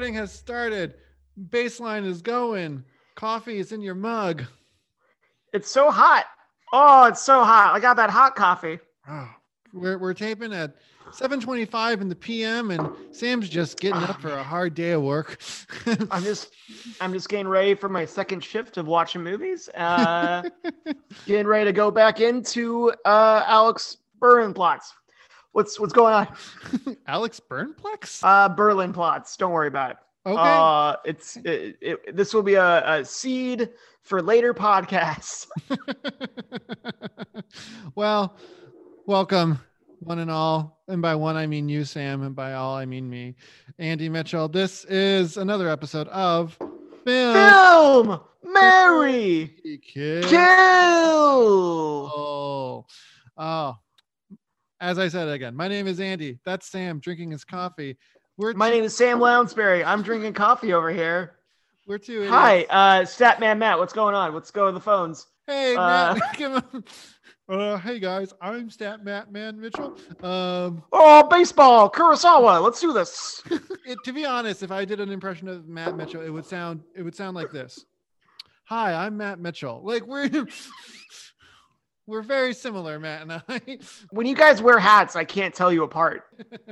recording 0.00 0.14
has 0.14 0.32
started. 0.32 0.94
Baseline 1.50 2.06
is 2.06 2.22
going. 2.22 2.82
Coffee 3.16 3.58
is 3.58 3.70
in 3.70 3.82
your 3.82 3.94
mug. 3.94 4.44
It's 5.52 5.70
so 5.70 5.90
hot. 5.90 6.24
Oh, 6.72 7.04
it's 7.04 7.20
so 7.20 7.44
hot. 7.44 7.74
I 7.74 7.80
got 7.80 7.96
that 7.96 8.08
hot 8.08 8.34
coffee. 8.34 8.78
Oh, 9.06 9.28
we're, 9.74 9.98
we're 9.98 10.14
taping 10.14 10.54
at 10.54 10.76
7:25 11.10 12.00
in 12.00 12.08
the 12.08 12.16
PM, 12.16 12.70
and 12.70 12.88
Sam's 13.10 13.50
just 13.50 13.78
getting 13.78 14.02
up 14.04 14.18
for 14.22 14.30
a 14.30 14.42
hard 14.42 14.74
day 14.74 14.92
of 14.92 15.02
work. 15.02 15.38
I'm 16.10 16.22
just, 16.22 16.50
I'm 17.02 17.12
just 17.12 17.28
getting 17.28 17.48
ready 17.48 17.74
for 17.74 17.90
my 17.90 18.06
second 18.06 18.42
shift 18.42 18.78
of 18.78 18.86
watching 18.86 19.22
movies. 19.22 19.68
Uh, 19.74 20.44
getting 21.26 21.46
ready 21.46 21.66
to 21.66 21.74
go 21.74 21.90
back 21.90 22.22
into 22.22 22.90
uh, 23.04 23.44
Alex 23.46 23.98
Berlin 24.18 24.54
plots. 24.54 24.94
What's 25.52 25.80
what's 25.80 25.92
going 25.92 26.14
on? 26.14 26.28
Alex 27.06 27.40
Burnplex? 27.40 28.20
Uh, 28.22 28.48
Berlin 28.48 28.92
plots. 28.92 29.36
Don't 29.36 29.52
worry 29.52 29.68
about 29.68 29.92
it. 29.92 29.96
Okay. 30.26 30.40
Uh, 30.40 30.96
it's 31.04 31.36
it, 31.38 31.76
it, 31.80 32.16
this 32.16 32.32
will 32.32 32.42
be 32.42 32.54
a, 32.54 32.98
a 32.98 33.04
seed 33.04 33.70
for 34.02 34.22
later 34.22 34.54
podcasts. 34.54 35.48
well, 37.96 38.36
welcome 39.06 39.58
one 40.00 40.20
and 40.20 40.30
all. 40.30 40.82
And 40.88 41.02
by 41.02 41.14
one, 41.16 41.36
I 41.36 41.46
mean 41.46 41.68
you, 41.68 41.84
Sam. 41.84 42.22
And 42.22 42.34
by 42.34 42.54
all, 42.54 42.76
I 42.76 42.86
mean 42.86 43.08
me, 43.08 43.34
Andy 43.78 44.08
Mitchell. 44.08 44.48
This 44.48 44.84
is 44.84 45.36
another 45.36 45.68
episode 45.68 46.08
of 46.08 46.56
Film, 47.04 47.34
Film 47.34 48.20
Mary 48.44 49.80
Kill. 49.84 50.22
Kill. 50.22 50.40
Oh, 52.12 52.86
oh. 53.36 53.78
As 54.80 54.98
I 54.98 55.08
said 55.08 55.28
again, 55.28 55.54
my 55.54 55.68
name 55.68 55.86
is 55.86 56.00
Andy. 56.00 56.38
That's 56.44 56.66
Sam 56.66 57.00
drinking 57.00 57.30
his 57.30 57.44
coffee. 57.44 57.98
We're 58.38 58.54
My 58.54 58.70
name 58.70 58.84
is 58.84 58.96
Sam 58.96 59.20
Lounsbury. 59.20 59.84
I'm 59.84 60.02
drinking 60.02 60.32
coffee 60.32 60.72
over 60.72 60.90
here. 60.90 61.36
we're 61.86 61.98
two. 61.98 62.26
Hi, 62.28 62.64
uh, 62.70 63.02
Statman 63.02 63.58
Matt. 63.58 63.78
What's 63.78 63.92
going 63.92 64.14
on? 64.14 64.32
Let's 64.32 64.50
go 64.50 64.66
to 64.66 64.72
the 64.72 64.80
phones. 64.80 65.26
Hey, 65.46 65.76
uh, 65.76 66.16
Matt. 66.38 66.64
uh, 67.50 67.76
hey 67.76 67.98
guys, 67.98 68.32
I'm 68.40 68.70
Stat 68.70 69.04
Matt 69.04 69.30
Man 69.30 69.60
Mitchell. 69.60 69.98
Um, 70.22 70.82
Oh, 70.92 71.28
baseball, 71.28 71.90
Kurosawa. 71.90 72.62
Let's 72.62 72.80
do 72.80 72.94
this. 72.94 73.42
it, 73.86 73.98
to 74.04 74.12
be 74.14 74.24
honest, 74.24 74.62
if 74.62 74.70
I 74.70 74.86
did 74.86 75.00
an 75.00 75.10
impression 75.10 75.46
of 75.48 75.68
Matt 75.68 75.94
Mitchell, 75.94 76.22
it 76.22 76.30
would 76.30 76.46
sound 76.46 76.80
it 76.96 77.02
would 77.02 77.14
sound 77.14 77.34
like 77.36 77.50
this. 77.50 77.84
Hi, 78.64 78.94
I'm 78.94 79.18
Matt 79.18 79.40
Mitchell. 79.40 79.82
Like 79.84 80.06
we're 80.06 80.30
we're 82.10 82.22
very 82.22 82.52
similar, 82.52 82.98
Matt 82.98 83.22
and 83.22 83.32
I. 83.48 83.78
When 84.10 84.26
you 84.26 84.34
guys 84.34 84.60
wear 84.60 84.78
hats, 84.78 85.14
I 85.16 85.24
can't 85.24 85.54
tell 85.54 85.72
you 85.72 85.84
apart. 85.84 86.24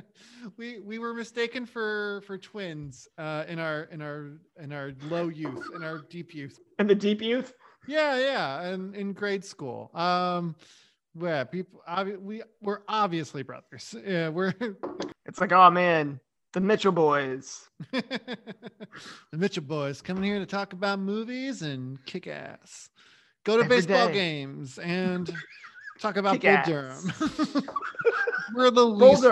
we 0.56 0.80
we 0.80 0.98
were 0.98 1.14
mistaken 1.14 1.64
for 1.64 2.22
for 2.26 2.36
twins 2.36 3.08
uh, 3.16 3.44
in 3.48 3.58
our 3.58 3.82
in 3.84 4.02
our 4.02 4.32
in 4.60 4.72
our 4.72 4.92
low 5.08 5.28
youth, 5.28 5.64
in 5.74 5.84
our 5.84 5.98
deep 6.10 6.34
youth. 6.34 6.58
In 6.78 6.86
the 6.88 6.94
deep 6.94 7.22
youth. 7.22 7.54
Yeah, 7.86 8.18
yeah, 8.18 8.62
and 8.68 8.94
in 8.94 9.12
grade 9.12 9.44
school. 9.44 9.90
Um, 9.94 10.56
yeah, 11.18 11.44
people. 11.44 11.80
Obvi- 11.88 12.20
we 12.20 12.42
we're 12.60 12.80
obviously 12.88 13.42
brothers. 13.42 13.94
Yeah, 14.04 14.28
we're 14.30 14.52
It's 15.26 15.40
like, 15.40 15.52
oh 15.52 15.70
man, 15.70 16.20
the 16.52 16.60
Mitchell 16.60 16.92
boys. 16.92 17.68
the 17.92 19.38
Mitchell 19.38 19.62
boys 19.62 20.02
coming 20.02 20.24
here 20.24 20.38
to 20.38 20.46
talk 20.46 20.72
about 20.72 20.98
movies 20.98 21.62
and 21.62 22.04
kick 22.06 22.26
ass. 22.26 22.90
Go 23.48 23.56
to 23.56 23.64
Every 23.64 23.76
baseball 23.78 24.08
day. 24.08 24.12
games 24.12 24.78
and 24.78 25.34
talk 25.98 26.18
about 26.18 26.38
Kick 26.38 26.64
Bull. 26.66 26.74
Durham. 26.74 27.12
we're 28.54 28.70
the 28.70 28.84
least 28.84 29.22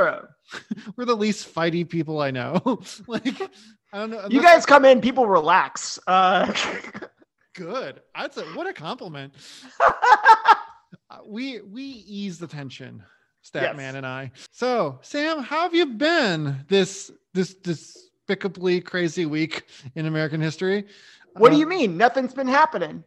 we're 0.96 1.04
the 1.04 1.14
least 1.14 1.54
fighty 1.54 1.86
people 1.86 2.22
I 2.22 2.30
know. 2.30 2.80
like 3.06 3.42
I 3.92 3.98
don't 3.98 4.10
know. 4.10 4.26
You 4.30 4.40
guys 4.40 4.64
come 4.64 4.86
in, 4.86 5.02
people 5.02 5.26
relax. 5.26 5.98
Uh, 6.06 6.50
good. 7.54 8.00
That's 8.16 8.38
a 8.38 8.44
what 8.54 8.66
a 8.66 8.72
compliment. 8.72 9.34
We 11.26 11.60
we 11.60 11.82
ease 11.82 12.38
the 12.38 12.46
tension, 12.46 13.02
Statman 13.44 13.76
Yes. 13.78 13.94
and 13.96 14.06
I. 14.06 14.30
So, 14.50 14.98
Sam, 15.02 15.42
how 15.42 15.60
have 15.64 15.74
you 15.74 15.84
been 15.84 16.64
this 16.68 17.12
this 17.34 17.52
despicably 17.54 18.80
crazy 18.80 19.26
week 19.26 19.64
in 19.94 20.06
American 20.06 20.40
history? 20.40 20.86
what 21.34 21.50
do 21.50 21.56
Uh, 21.56 21.58
you 21.58 21.66
mean? 21.66 21.98
Nothing's 21.98 22.32
been 22.32 22.48
happening. 22.48 23.04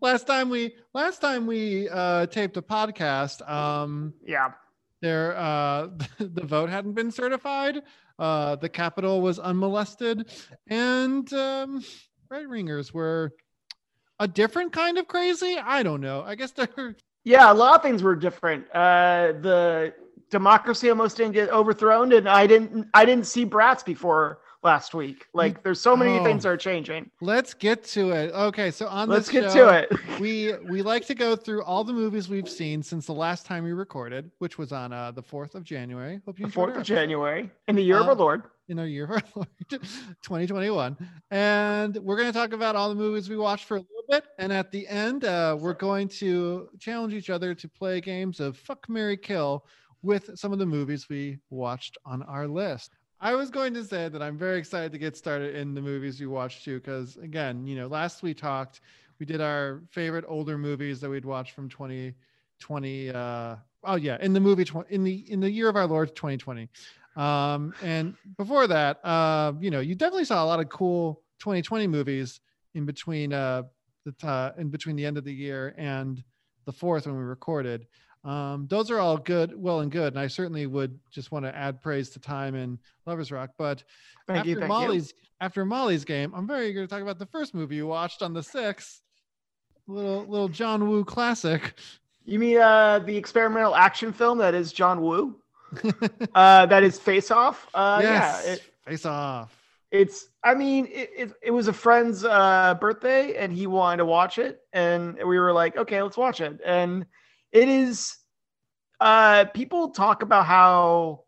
Last 0.00 0.26
time 0.26 0.48
we 0.48 0.74
last 0.92 1.20
time 1.20 1.46
we 1.46 1.88
uh, 1.88 2.26
taped 2.26 2.56
a 2.56 2.62
podcast, 2.62 3.48
um, 3.48 4.14
yeah. 4.26 4.52
there 5.00 5.36
uh, 5.36 5.88
the 6.18 6.44
vote 6.44 6.70
hadn't 6.70 6.94
been 6.94 7.10
certified. 7.10 7.82
Uh, 8.18 8.56
the 8.56 8.68
Capitol 8.68 9.20
was 9.20 9.38
unmolested, 9.38 10.30
and 10.68 11.32
um, 11.32 11.84
right 12.28 12.48
ringers 12.48 12.94
were 12.94 13.32
a 14.20 14.28
different 14.28 14.72
kind 14.72 14.98
of 14.98 15.08
crazy. 15.08 15.56
I 15.58 15.82
don't 15.82 16.00
know. 16.00 16.22
I 16.22 16.34
guess 16.34 16.52
they're 16.52 16.96
Yeah, 17.24 17.50
a 17.50 17.54
lot 17.54 17.76
of 17.76 17.82
things 17.82 18.02
were 18.02 18.14
different. 18.14 18.66
Uh, 18.74 19.32
the 19.40 19.94
democracy 20.30 20.90
almost 20.90 21.16
didn't 21.16 21.32
get 21.32 21.48
overthrown, 21.50 22.12
and 22.12 22.28
I 22.28 22.46
didn't. 22.46 22.88
I 22.92 23.04
didn't 23.04 23.26
see 23.26 23.46
Bratz 23.46 23.84
before 23.84 24.40
last 24.64 24.94
week. 24.94 25.26
Like, 25.34 25.62
there's 25.62 25.80
so 25.80 25.94
many 25.96 26.18
Oh. 26.18 26.24
things 26.24 26.42
that 26.44 26.48
are 26.48 26.56
changing. 26.56 27.10
Let's 27.20 27.52
get 27.54 27.84
to 27.84 28.10
it. 28.12 28.32
Okay, 28.32 28.70
so 28.70 28.86
on 28.88 29.08
Let's 29.08 29.28
this 29.28 29.42
get 29.42 29.52
show, 29.52 29.70
to 29.70 29.78
it. 29.92 29.92
we 30.20 30.54
we 30.70 30.82
like 30.82 31.06
to 31.06 31.14
go 31.14 31.36
through 31.36 31.62
all 31.64 31.84
the 31.84 31.92
movies 31.92 32.28
we've 32.28 32.48
seen 32.48 32.82
since 32.82 33.06
the 33.06 33.12
last 33.12 33.44
time 33.46 33.62
we 33.64 33.72
recorded, 33.72 34.30
which 34.38 34.56
was 34.58 34.72
on 34.72 34.92
uh, 34.92 35.10
the 35.10 35.22
fourth 35.22 35.54
of 35.54 35.62
January. 35.64 36.20
Hope 36.24 36.38
you 36.38 36.46
The 36.46 36.52
Fourth 36.52 36.70
of 36.70 36.76
episode. 36.78 36.94
January 36.94 37.50
in 37.68 37.76
the 37.76 37.82
year 37.82 37.98
of 38.00 38.08
our 38.08 38.14
Lord. 38.14 38.42
in 38.68 38.78
our 38.78 38.86
year 38.86 39.04
of 39.04 39.10
our 39.10 39.22
Lord, 39.36 39.48
2021. 40.22 40.96
And 41.30 41.96
we're 41.98 42.16
going 42.16 42.32
to 42.32 42.38
talk 42.38 42.52
about 42.52 42.76
all 42.76 42.88
the 42.88 42.94
movies 42.94 43.28
we 43.28 43.36
watched 43.36 43.66
for 43.66 43.76
a 43.76 43.80
little 43.80 44.04
bit. 44.08 44.24
And 44.38 44.52
at 44.52 44.70
the 44.70 44.86
end, 44.88 45.24
uh, 45.24 45.56
we're 45.58 45.74
going 45.74 46.08
to 46.20 46.68
challenge 46.78 47.14
each 47.14 47.30
other 47.30 47.54
to 47.54 47.68
play 47.68 48.00
games 48.00 48.40
of 48.40 48.56
Fuck 48.56 48.88
Mary 48.88 49.16
Kill 49.16 49.66
with 50.02 50.30
some 50.36 50.52
of 50.52 50.58
the 50.58 50.66
movies 50.66 51.08
we 51.08 51.38
watched 51.50 51.96
on 52.04 52.22
our 52.24 52.46
list. 52.46 52.92
I 53.24 53.34
was 53.34 53.48
going 53.48 53.72
to 53.72 53.82
say 53.82 54.10
that 54.10 54.22
I'm 54.22 54.36
very 54.36 54.58
excited 54.58 54.92
to 54.92 54.98
get 54.98 55.16
started 55.16 55.56
in 55.56 55.72
the 55.72 55.80
movies 55.80 56.20
we 56.20 56.26
watched 56.26 56.62
too, 56.62 56.78
because 56.78 57.16
again, 57.16 57.66
you 57.66 57.74
know, 57.74 57.86
last 57.86 58.22
we 58.22 58.34
talked, 58.34 58.82
we 59.18 59.24
did 59.24 59.40
our 59.40 59.80
favorite 59.90 60.26
older 60.28 60.58
movies 60.58 61.00
that 61.00 61.08
we'd 61.08 61.24
watched 61.24 61.52
from 61.52 61.70
2020. 61.70 63.10
Uh, 63.10 63.56
oh 63.84 63.94
yeah, 63.94 64.18
in 64.20 64.34
the 64.34 64.40
movie 64.40 64.66
tw- 64.66 64.86
in 64.90 65.04
the 65.04 65.24
in 65.32 65.40
the 65.40 65.50
year 65.50 65.70
of 65.70 65.76
our 65.76 65.86
Lord 65.86 66.14
2020. 66.14 66.68
Um, 67.16 67.72
and 67.82 68.14
before 68.36 68.66
that, 68.66 69.02
uh, 69.02 69.54
you 69.58 69.70
know, 69.70 69.80
you 69.80 69.94
definitely 69.94 70.26
saw 70.26 70.44
a 70.44 70.46
lot 70.46 70.60
of 70.60 70.68
cool 70.68 71.22
2020 71.38 71.86
movies 71.86 72.40
in 72.74 72.84
between 72.84 73.32
uh 73.32 73.62
the 74.04 74.12
t- 74.12 74.60
in 74.60 74.68
between 74.68 74.96
the 74.96 75.06
end 75.06 75.16
of 75.16 75.24
the 75.24 75.32
year 75.32 75.74
and 75.78 76.22
the 76.66 76.72
fourth 76.72 77.06
when 77.06 77.16
we 77.16 77.24
recorded. 77.24 77.86
Um, 78.24 78.66
those 78.70 78.90
are 78.90 78.98
all 78.98 79.18
good, 79.18 79.52
well 79.54 79.80
and 79.80 79.92
good, 79.92 80.14
and 80.14 80.18
I 80.20 80.28
certainly 80.28 80.66
would 80.66 80.98
just 81.10 81.30
want 81.30 81.44
to 81.44 81.54
add 81.54 81.82
praise 81.82 82.08
to 82.10 82.18
Time 82.20 82.54
and 82.54 82.78
Lovers 83.06 83.30
Rock. 83.30 83.50
But 83.58 83.84
Thank 84.26 84.38
after 84.40 84.50
you. 84.50 84.60
Molly's 84.66 85.12
after 85.40 85.64
Molly's 85.64 86.04
game, 86.04 86.32
I'm 86.34 86.46
very 86.46 86.68
eager 86.70 86.80
to 86.82 86.86
talk 86.86 87.02
about 87.02 87.18
the 87.18 87.26
first 87.26 87.54
movie 87.54 87.76
you 87.76 87.86
watched 87.86 88.22
on 88.22 88.32
the 88.32 88.42
sixth. 88.42 89.02
Little 89.86 90.24
little 90.26 90.48
John 90.48 90.88
Woo 90.88 91.04
classic. 91.04 91.74
you. 92.24 92.32
You 92.34 92.38
mean 92.38 92.58
uh, 92.58 93.00
the 93.00 93.14
experimental 93.16 93.74
action 93.74 94.10
film 94.12 94.38
that 94.38 94.54
is 94.54 94.72
John 94.72 95.02
Woo? 95.02 95.36
Uh, 96.34 96.64
that 96.66 96.82
is 96.82 96.98
Face 96.98 97.30
Off. 97.30 97.68
Uh, 97.74 98.00
yes, 98.02 98.42
Yeah. 98.46 98.52
It, 98.54 98.62
face 98.86 99.04
off. 99.04 99.54
it's. 99.90 100.28
I 100.42 100.54
mean, 100.54 100.86
it, 100.86 101.10
it, 101.16 101.32
it 101.42 101.50
was 101.50 101.68
a 101.68 101.72
friend's 101.72 102.24
uh, 102.24 102.74
birthday, 102.80 103.36
and 103.36 103.52
he 103.52 103.66
wanted 103.66 103.98
to 103.98 104.04
watch 104.04 104.38
it, 104.38 104.60
and 104.72 105.16
we 105.16 105.38
were 105.38 105.52
like, 105.52 105.76
okay, 105.76 106.00
let's 106.02 106.16
watch 106.16 106.40
it. 106.40 106.60
And 106.64 107.04
it 107.54 107.68
is. 107.70 108.16
Uh, 109.00 109.46
people 109.46 109.90
talk 109.90 110.22
about 110.22 110.44
how 110.44 111.24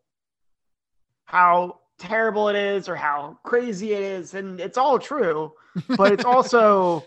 how 1.25 1.81
terrible 1.99 2.49
it 2.49 2.57
is 2.57 2.89
or 2.89 2.97
how 2.97 3.39
crazy 3.43 3.93
it 3.95 4.03
is, 4.03 4.35
and 4.35 4.61
it's 4.61 4.77
all 4.79 4.99
true. 4.99 5.53
but 5.97 6.13
it's 6.13 6.25
also 6.35 7.03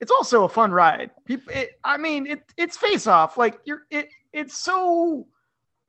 it's 0.00 0.10
also 0.10 0.44
a 0.44 0.48
fun 0.48 0.70
ride. 0.72 1.10
People, 1.24 1.52
it, 1.54 1.70
I 1.82 1.96
mean, 1.96 2.26
it 2.26 2.42
it's 2.56 2.76
face 2.76 3.06
off. 3.06 3.36
Like 3.38 3.58
you're 3.64 3.82
it 3.90 4.10
it's 4.32 4.58
so 4.58 5.26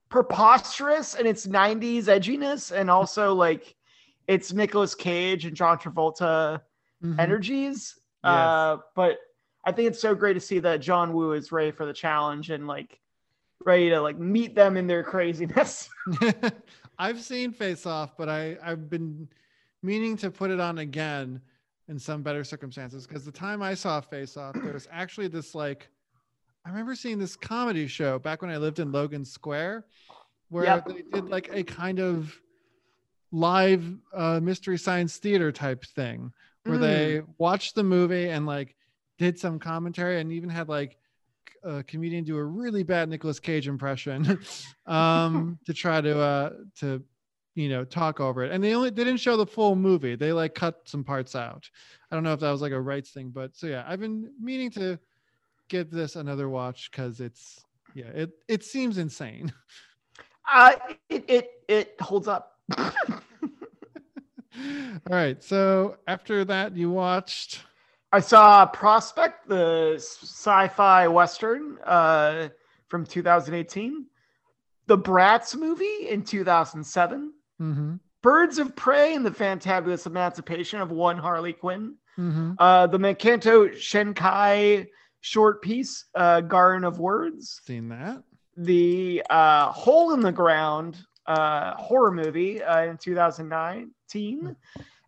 preposterous 0.09 1.15
and 1.15 1.27
it's 1.27 1.47
90s 1.47 2.03
edginess 2.03 2.71
and 2.71 2.89
also 2.89 3.33
like 3.33 3.75
it's 4.27 4.53
Nicolas 4.53 4.95
Cage 4.95 5.45
and 5.45 5.55
John 5.55 5.77
Travolta 5.77 6.61
Mhm. 7.03 7.19
energies. 7.19 7.99
Uh, 8.23 8.77
but 8.95 9.17
I 9.65 9.71
think 9.71 9.87
it's 9.87 9.99
so 9.99 10.13
great 10.13 10.33
to 10.33 10.39
see 10.39 10.59
that 10.59 10.77
John 10.81 11.13
Woo 11.13 11.33
is 11.33 11.51
ready 11.51 11.71
for 11.71 11.85
the 11.85 11.93
challenge 11.93 12.49
and 12.51 12.67
like 12.67 12.99
ready 13.65 13.89
to 13.89 13.99
like 13.99 14.17
meet 14.19 14.55
them 14.55 14.77
in 14.77 14.87
their 14.87 15.03
craziness. 15.03 15.89
I've 16.99 17.21
seen 17.21 17.51
Face 17.51 17.85
Off, 17.85 18.15
but 18.17 18.29
I 18.29 18.57
I've 18.63 18.89
been 18.89 19.27
meaning 19.81 20.17
to 20.17 20.31
put 20.31 20.51
it 20.51 20.59
on 20.59 20.79
again 20.79 21.41
in 21.87 21.99
some 21.99 22.21
better 22.23 22.43
circumstances 22.43 23.05
because 23.05 23.25
the 23.25 23.31
time 23.31 23.61
I 23.61 23.73
saw 23.73 24.01
Face 24.01 24.37
Off, 24.37 24.53
there 24.53 24.73
was 24.73 24.87
actually 24.91 25.27
this 25.27 25.55
like 25.55 25.89
I 26.65 26.69
remember 26.69 26.95
seeing 26.95 27.19
this 27.19 27.35
comedy 27.35 27.87
show 27.87 28.17
back 28.19 28.41
when 28.41 28.51
I 28.51 28.57
lived 28.57 28.79
in 28.79 28.91
Logan 28.91 29.25
Square 29.25 29.85
where 30.49 30.65
Yep. 30.65 30.87
they 30.87 31.01
did 31.13 31.29
like 31.29 31.49
a 31.51 31.63
kind 31.63 31.99
of 31.99 32.39
live 33.31 33.83
uh, 34.13 34.39
mystery 34.41 34.77
science 34.77 35.17
theater 35.17 35.51
type 35.51 35.83
thing 35.85 36.31
where 36.63 36.77
they 36.77 37.21
watched 37.37 37.75
the 37.75 37.83
movie 37.83 38.29
and 38.29 38.45
like 38.45 38.75
did 39.17 39.39
some 39.39 39.59
commentary 39.59 40.19
and 40.19 40.31
even 40.31 40.49
had 40.49 40.69
like 40.69 40.97
a 41.63 41.83
comedian 41.83 42.23
do 42.23 42.37
a 42.37 42.43
really 42.43 42.83
bad 42.83 43.09
Nicolas 43.09 43.39
Cage 43.39 43.67
impression 43.67 44.39
um 44.85 45.57
to 45.65 45.73
try 45.73 46.01
to 46.01 46.19
uh 46.19 46.49
to 46.79 47.03
you 47.55 47.69
know 47.69 47.85
talk 47.85 48.19
over 48.19 48.43
it. 48.43 48.51
And 48.51 48.63
they 48.63 48.73
only 48.73 48.89
they 48.89 49.03
didn't 49.03 49.19
show 49.19 49.37
the 49.37 49.45
full 49.45 49.75
movie. 49.75 50.15
They 50.15 50.33
like 50.33 50.53
cut 50.53 50.81
some 50.85 51.03
parts 51.03 51.35
out. 51.35 51.69
I 52.11 52.15
don't 52.15 52.23
know 52.23 52.33
if 52.33 52.39
that 52.41 52.51
was 52.51 52.61
like 52.61 52.73
a 52.73 52.81
rights 52.81 53.11
thing 53.11 53.29
but 53.29 53.55
so 53.55 53.67
yeah 53.67 53.83
i've 53.87 53.99
been 53.99 54.31
meaning 54.41 54.69
to 54.71 54.99
give 55.67 55.89
this 55.89 56.15
another 56.15 56.49
watch 56.49 56.91
because 56.91 57.19
it's 57.19 57.63
yeah 57.93 58.07
it 58.07 58.31
it 58.47 58.63
seems 58.63 58.97
insane. 58.97 59.51
Uh, 60.51 60.73
it, 61.09 61.25
it 61.27 61.49
it 61.67 61.95
holds 61.99 62.27
up. 62.27 62.59
all 62.77 62.91
right 65.09 65.43
so 65.43 65.97
after 66.07 66.45
that 66.45 66.75
you 66.77 66.89
watched 66.89 67.61
I 68.11 68.19
saw 68.19 68.65
Prospect, 68.65 69.47
the 69.47 69.95
sci-fi 69.97 71.07
western 71.07 71.77
uh, 71.83 72.49
from 72.87 73.05
2018, 73.05 74.05
the 74.87 74.97
Bratz 74.97 75.55
movie 75.55 76.09
in 76.09 76.23
2007, 76.23 77.33
mm-hmm, 77.61 77.95
Birds 78.21 78.57
of 78.57 78.75
Prey 78.75 79.15
and 79.15 79.25
the 79.25 79.31
Fantabulous 79.31 80.05
Emancipation 80.05 80.81
of 80.81 80.91
One 80.91 81.17
Harley 81.17 81.53
Quinn, 81.53 81.95
mm-hmm. 82.17 82.53
uh, 82.57 82.87
the 82.87 82.97
Makoto 82.97 83.69
Shinkai 83.69 84.87
short 85.21 85.61
piece, 85.61 86.05
uh, 86.15 86.41
Garden 86.41 86.83
of 86.83 86.99
Words, 86.99 87.61
seen 87.65 87.89
that. 87.89 88.23
The 88.57 89.23
uh, 89.29 89.71
Hole 89.71 90.13
in 90.13 90.21
the 90.21 90.31
Ground 90.31 90.97
uh, 91.25 91.73
horror 91.75 92.11
movie 92.11 92.63
uh, 92.63 92.83
in 92.83 92.97
2019, 92.97 94.55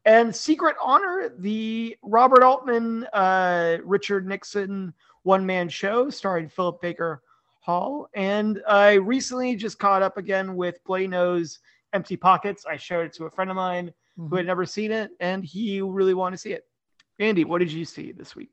and 0.08 0.34
Secret 0.34 0.76
Honor, 0.82 1.34
the 1.38 1.98
Robert 2.02 2.42
Altman, 2.42 3.04
uh, 3.14 3.78
Richard 3.84 4.26
Nixon 4.26 4.94
one 5.24 5.46
man 5.46 5.68
show 5.68 6.10
starring 6.10 6.48
Philip 6.48 6.82
Baker 6.82 7.22
Hall. 7.60 8.08
And 8.16 8.62
I 8.68 8.94
recently 8.94 9.58
just 9.58 9.78
caught 9.78 10.02
up 10.02 10.18
again 10.18 10.56
with 10.56 10.82
Bloody 10.86 11.08
Nose 11.08 11.60
Empty 11.92 12.16
Pockets. 12.16 12.66
I 12.66 12.78
showed 12.78 13.06
it 13.08 13.14
to 13.16 13.26
a 13.26 13.30
friend 13.30 13.50
of 13.50 13.58
mine 13.58 13.94
who 14.16 14.38
had 14.38 14.46
never 14.46 14.66
seen 14.66 14.92
it, 14.94 15.12
and 15.20 15.44
he 15.44 15.82
really 15.82 16.14
wanted 16.14 16.38
to 16.38 16.42
see 16.42 16.54
it. 16.54 16.64
Andy, 17.20 17.44
what 17.44 17.60
did 17.60 17.72
you 17.72 17.84
see 17.84 18.14
this 18.14 18.36
week? 18.36 18.50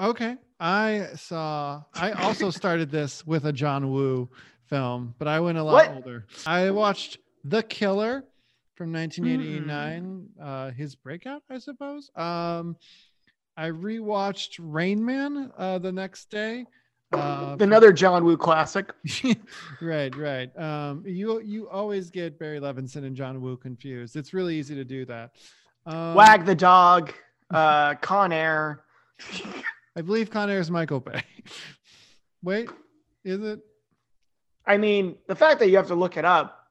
Okay. 0.00 0.36
I 0.58 1.08
saw 1.16 1.82
I 1.92 2.12
also 2.12 2.48
started 2.62 2.90
this 2.90 3.26
with 3.26 3.44
a 3.44 3.52
John 3.52 3.90
Woo 3.90 4.30
film, 4.64 5.14
but 5.18 5.28
I 5.28 5.38
went 5.40 5.58
a 5.58 5.62
lot 5.62 5.74
What? 5.74 5.94
older. 5.96 6.26
I 6.46 6.70
watched 6.70 7.18
The 7.44 7.62
Killer 7.62 8.24
from 8.74 8.92
1989, 8.92 10.02
Hmm. 10.36 10.42
uh 10.42 10.70
his 10.72 10.94
breakout, 10.96 11.42
I 11.50 11.58
suppose. 11.58 12.10
Um 12.16 12.76
I 13.56 13.68
rewatched 13.70 14.58
Rain 14.60 15.04
Man 15.04 15.52
uh 15.56 15.78
the 15.78 15.92
next 15.92 16.30
day. 16.30 16.66
Uh 17.12 17.56
Another 17.60 17.92
John 17.92 18.24
Woo 18.24 18.36
classic. 18.36 18.92
right, 19.80 20.14
right. 20.16 20.56
Um 20.58 21.04
you 21.06 21.40
you 21.40 21.68
always 21.68 22.10
get 22.10 22.38
Barry 22.38 22.58
Levinson 22.60 23.04
and 23.04 23.14
John 23.16 23.40
Woo 23.40 23.56
confused. 23.56 24.16
It's 24.16 24.32
really 24.34 24.56
easy 24.56 24.74
to 24.74 24.84
do 24.84 25.04
that. 25.06 25.30
Um, 25.86 26.14
Wag 26.14 26.46
the 26.46 26.54
Dog, 26.54 27.12
uh, 27.52 27.94
Con 27.96 28.32
Air. 28.32 28.84
I 29.94 30.00
believe 30.00 30.30
Con 30.30 30.48
Air 30.50 30.58
is 30.58 30.70
Michael 30.70 30.98
Bay. 31.00 31.22
Wait, 32.42 32.70
is 33.22 33.40
it? 33.42 33.60
I 34.66 34.78
mean, 34.78 35.16
the 35.28 35.34
fact 35.36 35.60
that 35.60 35.68
you 35.68 35.76
have 35.76 35.88
to 35.88 35.94
look 35.94 36.16
it 36.16 36.24
up. 36.24 36.63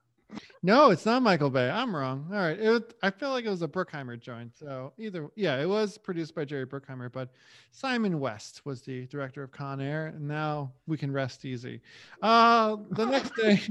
No, 0.65 0.91
it's 0.91 1.05
not 1.05 1.21
Michael 1.21 1.49
Bay. 1.49 1.69
I'm 1.69 1.93
wrong. 1.93 2.25
All 2.31 2.37
right. 2.37 2.57
It 2.57 2.93
I 3.03 3.11
feel 3.11 3.31
like 3.31 3.43
it 3.43 3.49
was 3.49 3.61
a 3.61 3.67
Bruckheimer 3.67 4.17
joint. 4.17 4.55
So 4.57 4.93
either, 4.97 5.29
yeah, 5.35 5.61
it 5.61 5.67
was 5.67 5.97
produced 5.97 6.33
by 6.33 6.45
Jerry 6.45 6.65
Bruckheimer, 6.65 7.11
but 7.11 7.33
Simon 7.71 8.17
West 8.21 8.65
was 8.65 8.81
the 8.81 9.05
director 9.07 9.43
of 9.43 9.51
Con 9.51 9.81
Air. 9.81 10.07
And 10.07 10.25
now 10.25 10.71
we 10.87 10.97
can 10.97 11.11
rest 11.11 11.43
easy. 11.43 11.81
Uh, 12.21 12.77
the 12.91 13.05
next 13.05 13.35
day, 13.41 13.61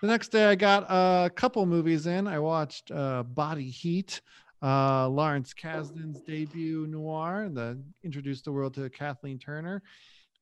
the 0.00 0.06
next 0.06 0.28
day 0.28 0.46
I 0.46 0.54
got 0.54 0.86
a 0.88 1.28
couple 1.28 1.66
movies 1.66 2.06
in. 2.06 2.26
I 2.26 2.38
watched 2.38 2.90
uh, 2.90 3.24
Body 3.24 3.68
Heat, 3.68 4.22
uh, 4.62 5.06
Lawrence 5.06 5.52
Kasdan's 5.52 6.22
debut 6.22 6.86
noir 6.86 7.50
that 7.50 7.78
introduced 8.02 8.46
the 8.46 8.52
world 8.52 8.72
to 8.74 8.88
Kathleen 8.88 9.38
Turner. 9.38 9.82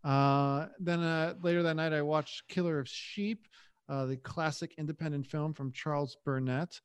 Uh, 0.05 0.67
then 0.79 1.01
uh, 1.01 1.35
later 1.43 1.65
that 1.65 1.75
night, 1.75 1.93
I 1.93 2.03
watched 2.03 2.47
Killer 2.47 2.79
of 2.79 2.89
Sheep, 2.89 3.49
uh, 3.89 4.07
the 4.07 4.17
classic 4.17 4.75
independent 4.79 5.27
film 5.27 5.53
from 5.53 5.73
Charles 5.73 6.17
Burnett. 6.25 6.81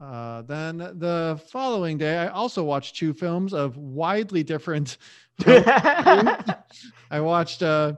Uh, 0.00 0.42
then 0.42 0.78
the 0.78 1.40
following 1.50 1.96
day, 1.96 2.18
I 2.18 2.28
also 2.28 2.64
watched 2.64 2.96
two 2.96 3.12
films 3.12 3.54
of 3.54 3.76
widely 3.76 4.42
different. 4.42 4.98
I 5.46 6.64
watched 7.12 7.62
uh, 7.62 7.94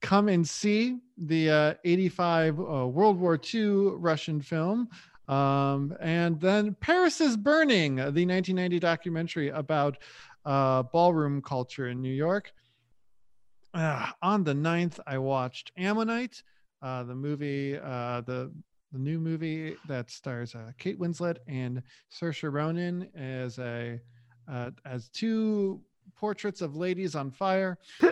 Come 0.00 0.28
and 0.28 0.46
See, 0.46 0.98
the 1.16 1.50
uh, 1.50 1.74
85 1.84 2.58
uh, 2.58 2.62
World 2.88 3.18
War 3.18 3.38
II 3.52 3.92
Russian 3.96 4.40
film. 4.40 4.88
Um, 5.28 5.94
and 6.00 6.40
then 6.40 6.74
Paris 6.80 7.20
is 7.20 7.36
Burning, 7.36 7.96
the 7.96 8.02
1990 8.02 8.78
documentary 8.78 9.48
about 9.50 9.98
uh, 10.44 10.82
ballroom 10.84 11.42
culture 11.42 11.88
in 11.88 12.00
New 12.00 12.12
York. 12.12 12.52
Uh, 13.74 14.06
on 14.22 14.44
the 14.44 14.54
9th, 14.54 14.98
I 15.06 15.18
watched 15.18 15.72
Ammonite, 15.76 16.42
uh, 16.82 17.02
the 17.04 17.14
movie, 17.14 17.76
uh, 17.76 18.20
the 18.22 18.52
the 18.92 18.98
new 18.98 19.18
movie 19.18 19.76
that 19.86 20.10
stars 20.10 20.54
uh, 20.54 20.70
Kate 20.78 20.98
Winslet 20.98 21.36
and 21.46 21.82
Saoirse 22.10 22.50
Ronan 22.50 23.08
as 23.14 23.58
a 23.58 24.00
uh, 24.50 24.70
as 24.86 25.08
two 25.08 25.80
portraits 26.16 26.62
of 26.62 26.74
ladies 26.74 27.14
on 27.14 27.30
fire. 27.30 27.78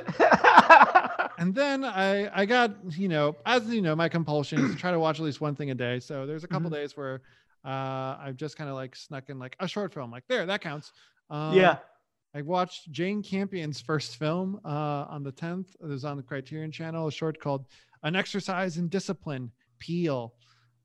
And 1.38 1.54
then 1.54 1.84
I 1.84 2.30
I 2.34 2.46
got 2.46 2.74
you 2.96 3.08
know 3.08 3.36
as 3.44 3.68
you 3.68 3.82
know 3.82 3.94
my 3.94 4.08
compulsion 4.08 4.64
is 4.64 4.70
to 4.72 4.76
try 4.76 4.90
to 4.90 4.98
watch 4.98 5.18
at 5.18 5.24
least 5.24 5.40
one 5.40 5.54
thing 5.54 5.70
a 5.70 5.74
day. 5.74 6.00
So 6.00 6.26
there's 6.26 6.44
a 6.44 6.48
couple 6.48 6.70
days 6.70 6.96
where 6.96 7.22
uh, 7.64 8.16
I've 8.18 8.36
just 8.36 8.56
kind 8.56 8.70
of 8.70 8.76
like 8.76 8.96
snuck 8.96 9.28
in 9.28 9.38
like 9.38 9.56
a 9.60 9.68
short 9.68 9.92
film 9.92 10.10
like 10.10 10.24
there 10.28 10.46
that 10.46 10.60
counts. 10.60 10.92
Um, 11.30 11.56
yeah. 11.56 11.78
I 12.34 12.42
watched 12.42 12.90
Jane 12.92 13.22
Campion's 13.22 13.80
first 13.80 14.16
film 14.16 14.60
uh, 14.62 15.06
on 15.08 15.22
the 15.22 15.32
10th. 15.32 15.68
It 15.82 15.86
was 15.86 16.04
on 16.04 16.18
the 16.18 16.22
Criterion 16.22 16.70
Channel, 16.70 17.06
a 17.06 17.12
short 17.12 17.40
called 17.40 17.64
An 18.06 18.14
Exercise 18.14 18.76
in 18.76 18.86
Discipline, 18.86 19.50
Peel. 19.80 20.32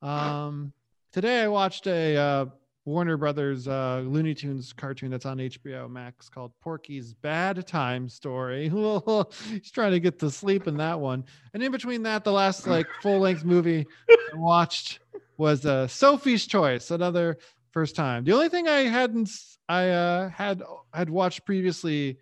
Um, 0.02 0.72
today 1.12 1.42
I 1.42 1.46
watched 1.46 1.86
a 1.86 2.16
uh, 2.16 2.46
Warner 2.84 3.16
Brothers 3.16 3.68
uh, 3.68 4.02
Looney 4.04 4.34
Tunes 4.34 4.72
cartoon 4.72 5.12
that's 5.12 5.24
on 5.24 5.38
HBO 5.38 5.88
Max 5.88 6.28
called 6.28 6.50
Porky's 6.60 7.14
Bad 7.14 7.64
Time 7.64 8.08
Story. 8.08 8.68
He's 9.48 9.70
trying 9.70 9.92
to 9.92 10.00
get 10.00 10.18
to 10.18 10.32
sleep 10.32 10.66
in 10.66 10.76
that 10.78 10.98
one. 10.98 11.24
And 11.54 11.62
in 11.62 11.70
between 11.70 12.02
that, 12.02 12.24
the 12.24 12.32
last 12.32 12.66
like 12.66 12.88
full 13.02 13.20
length 13.20 13.44
movie 13.44 13.86
I 14.10 14.16
watched 14.34 14.98
was 15.36 15.64
uh, 15.64 15.86
Sophie's 15.86 16.44
Choice, 16.44 16.90
another 16.90 17.38
first 17.70 17.94
time. 17.94 18.24
The 18.24 18.32
only 18.32 18.48
thing 18.48 18.66
I 18.66 18.80
hadn't 18.80 19.30
I 19.68 19.90
uh, 19.90 20.28
had 20.30 20.60
had 20.92 21.08
watched 21.08 21.46
previously 21.46 22.18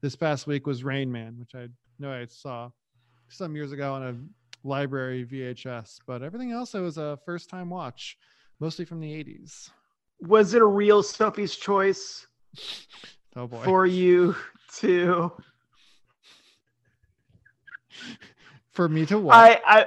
this 0.00 0.14
past 0.14 0.46
week 0.46 0.64
was 0.64 0.84
Rain 0.84 1.10
Man, 1.10 1.40
which 1.40 1.56
I 1.56 1.66
know 1.98 2.12
I 2.12 2.26
saw 2.26 2.70
some 3.28 3.56
years 3.56 3.72
ago 3.72 3.94
on 3.94 4.02
a 4.04 4.14
library 4.64 5.24
VHS, 5.24 6.00
but 6.06 6.22
everything 6.22 6.50
else 6.52 6.74
it 6.74 6.80
was 6.80 6.98
a 6.98 7.18
first 7.24 7.48
time 7.50 7.70
watch, 7.70 8.16
mostly 8.60 8.84
from 8.84 9.00
the 9.00 9.12
80s. 9.12 9.70
Was 10.22 10.54
it 10.54 10.62
a 10.62 10.66
real 10.66 11.02
Sophie's 11.02 11.54
choice 11.54 12.26
Oh 13.36 13.46
boy. 13.46 13.62
for 13.64 13.84
you 13.86 14.34
to? 14.76 15.32
For 18.70 18.88
me 18.88 19.06
to 19.06 19.18
watch. 19.18 19.36
I, 19.36 19.60
I, 19.64 19.86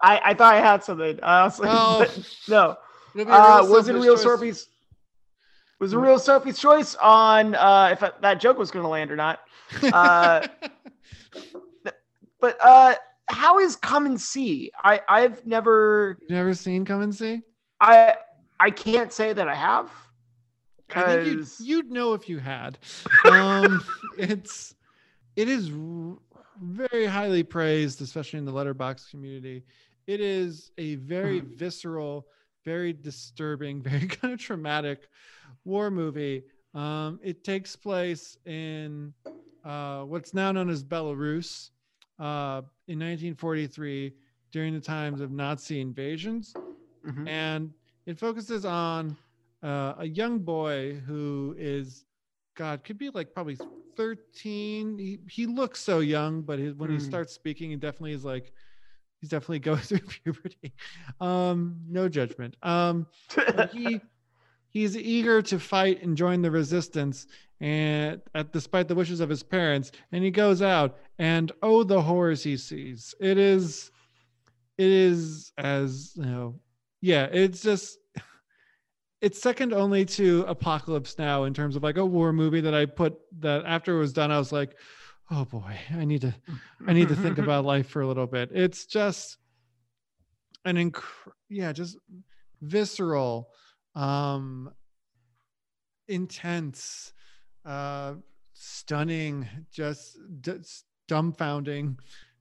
I, 0.00 0.30
I 0.30 0.34
thought 0.34 0.54
I 0.54 0.60
had 0.60 0.82
something. 0.84 1.18
I 1.22 1.44
was 1.44 1.58
like, 1.58 1.70
Oh. 1.70 2.06
no. 2.48 2.76
It'll 3.14 3.26
be 3.26 3.32
a 3.32 3.34
Uh, 3.34 3.64
was 3.66 3.88
it 3.88 3.96
a 3.96 3.98
real 3.98 4.14
choice. 4.14 4.22
Sophie's? 4.22 4.68
Was 5.80 5.92
a 5.94 5.98
real 5.98 6.18
Sophie's 6.18 6.58
choice 6.58 6.94
on 6.96 7.54
uh, 7.54 7.88
if 7.92 8.00
that 8.20 8.40
joke 8.40 8.58
was 8.58 8.70
going 8.70 8.82
to 8.82 8.88
land 8.88 9.10
or 9.10 9.16
not? 9.16 9.40
uh, 9.92 10.46
But 12.40 12.56
uh, 12.62 12.94
how 13.30 13.58
is 13.58 13.76
come 13.76 14.06
and 14.06 14.20
see? 14.20 14.70
I 14.82 15.00
I've 15.08 15.46
never 15.46 16.18
You 16.20 16.34
never 16.34 16.54
seen 16.54 16.84
Come 16.84 17.02
and 17.02 17.14
See? 17.14 17.42
I 17.80 18.16
I 18.58 18.70
can't 18.70 19.12
say 19.12 19.32
that 19.32 19.48
I 19.48 19.54
have. 19.54 19.90
I 20.94 21.02
think 21.02 21.24
you'd, 21.26 21.38
'cause- 21.38 21.60
you'd 21.60 21.90
know 21.90 22.14
if 22.14 22.28
you 22.28 22.38
had. 22.38 22.78
Um, 23.24 23.80
it's 24.18 24.74
it 25.36 25.48
is 25.48 25.70
very 26.60 27.06
highly 27.06 27.42
praised, 27.42 28.02
especially 28.02 28.38
in 28.40 28.44
the 28.44 28.52
Letterboxd 28.52 29.10
community. 29.10 29.64
It 30.06 30.20
is 30.20 30.72
a 30.78 30.96
very 30.96 31.40
Mm-hmm. 31.40 31.54
visceral, 31.56 32.26
very 32.64 32.92
disturbing, 32.92 33.80
very 33.90 34.06
kind 34.08 34.34
of 34.34 34.40
traumatic 34.40 35.08
war 35.64 35.90
movie. 35.90 36.42
Um, 36.74 37.18
it 37.22 37.44
takes 37.44 37.76
place 37.76 38.36
in 38.46 39.14
uh, 39.64 40.02
what's 40.02 40.34
now 40.34 40.50
known 40.52 40.68
as 40.70 40.82
Belarus 40.84 41.70
uh, 42.18 42.62
in 42.90 42.98
1943 42.98 44.12
during 44.52 44.74
the 44.74 44.80
times 44.80 45.20
of 45.20 45.30
Nazi 45.30 45.80
invasions 45.80 46.56
Mhm. 47.06 47.26
and 47.28 47.70
it 48.06 48.18
focuses 48.18 48.64
on 48.64 49.16
uh, 49.62 49.94
a 49.98 50.06
young 50.06 50.40
boy 50.40 50.94
who 51.06 51.54
is, 51.58 52.04
God, 52.56 52.82
could 52.82 52.98
be 52.98 53.10
like 53.10 53.32
probably 53.32 53.58
13. 53.96 54.98
He, 54.98 55.18
he 55.30 55.46
looks 55.46 55.80
so 55.80 56.00
young, 56.00 56.42
but 56.42 56.58
his, 56.58 56.74
when 56.74 56.90
he 56.90 56.98
Mm. 56.98 57.02
starts 57.02 57.32
speaking, 57.32 57.70
he 57.70 57.76
definitely 57.76 58.12
is 58.12 58.24
like, 58.24 58.52
he's 59.20 59.30
definitely 59.30 59.58
going 59.70 59.78
through 59.78 60.00
puberty. 60.00 60.74
Um, 61.20 61.82
no 61.88 62.08
judgment. 62.08 62.56
Um, 62.62 63.06
he 63.70 64.00
he's 64.70 64.96
eager 64.96 65.42
to 65.42 65.58
fight 65.58 66.02
and 66.02 66.16
join 66.16 66.42
the 66.42 66.50
resistance 66.50 67.26
and 67.60 68.20
at 68.34 68.52
despite 68.52 68.88
the 68.88 68.94
wishes 68.94 69.20
of 69.20 69.28
his 69.28 69.42
parents 69.42 69.92
and 70.12 70.24
he 70.24 70.30
goes 70.30 70.62
out 70.62 70.96
and 71.18 71.52
oh 71.62 71.82
the 71.82 72.00
horrors 72.00 72.42
he 72.42 72.56
sees 72.56 73.14
it 73.20 73.36
is 73.36 73.90
it 74.78 74.88
is 74.88 75.52
as 75.58 76.12
you 76.16 76.24
know 76.24 76.54
yeah 77.02 77.24
it's 77.24 77.60
just 77.60 77.98
it's 79.20 79.40
second 79.40 79.74
only 79.74 80.04
to 80.04 80.44
apocalypse 80.48 81.18
now 81.18 81.44
in 81.44 81.52
terms 81.52 81.76
of 81.76 81.82
like 81.82 81.98
a 81.98 82.06
war 82.06 82.32
movie 82.32 82.62
that 82.62 82.74
i 82.74 82.86
put 82.86 83.18
that 83.38 83.62
after 83.66 83.96
it 83.96 83.98
was 83.98 84.12
done 84.12 84.30
i 84.30 84.38
was 84.38 84.52
like 84.52 84.74
oh 85.30 85.44
boy 85.44 85.76
i 85.96 86.04
need 86.04 86.22
to 86.22 86.34
I 86.86 86.92
need 86.92 87.08
to 87.08 87.16
think 87.16 87.38
about 87.44 87.64
life 87.64 87.88
for 87.88 88.02
a 88.02 88.06
little 88.06 88.26
bit. 88.26 88.50
It's 88.52 88.86
just 88.86 89.38
an 90.64 90.76
inc- 90.76 91.02
yeah, 91.48 91.72
just 91.72 91.96
visceral, 92.62 93.48
um, 93.94 94.72
intense, 96.08 97.12
uh, 97.64 98.14
stunning, 98.52 99.48
just 99.70 100.18
d- 100.40 100.54
dumbfounding 101.08 101.96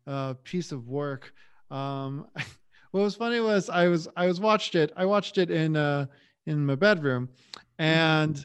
uh, 0.07 0.33
piece 0.43 0.71
of 0.71 0.87
work. 0.87 1.33
Um, 1.71 2.27
what 2.91 3.01
was 3.01 3.15
funny 3.15 3.39
was 3.39 3.69
I 3.69 3.87
was 3.87 4.07
I 4.15 4.27
was 4.27 4.39
watched 4.39 4.75
it. 4.75 4.91
I 4.95 5.05
watched 5.05 5.37
it 5.37 5.51
in 5.51 5.75
uh, 5.75 6.07
in 6.45 6.65
my 6.65 6.75
bedroom, 6.75 7.29
and 7.77 8.43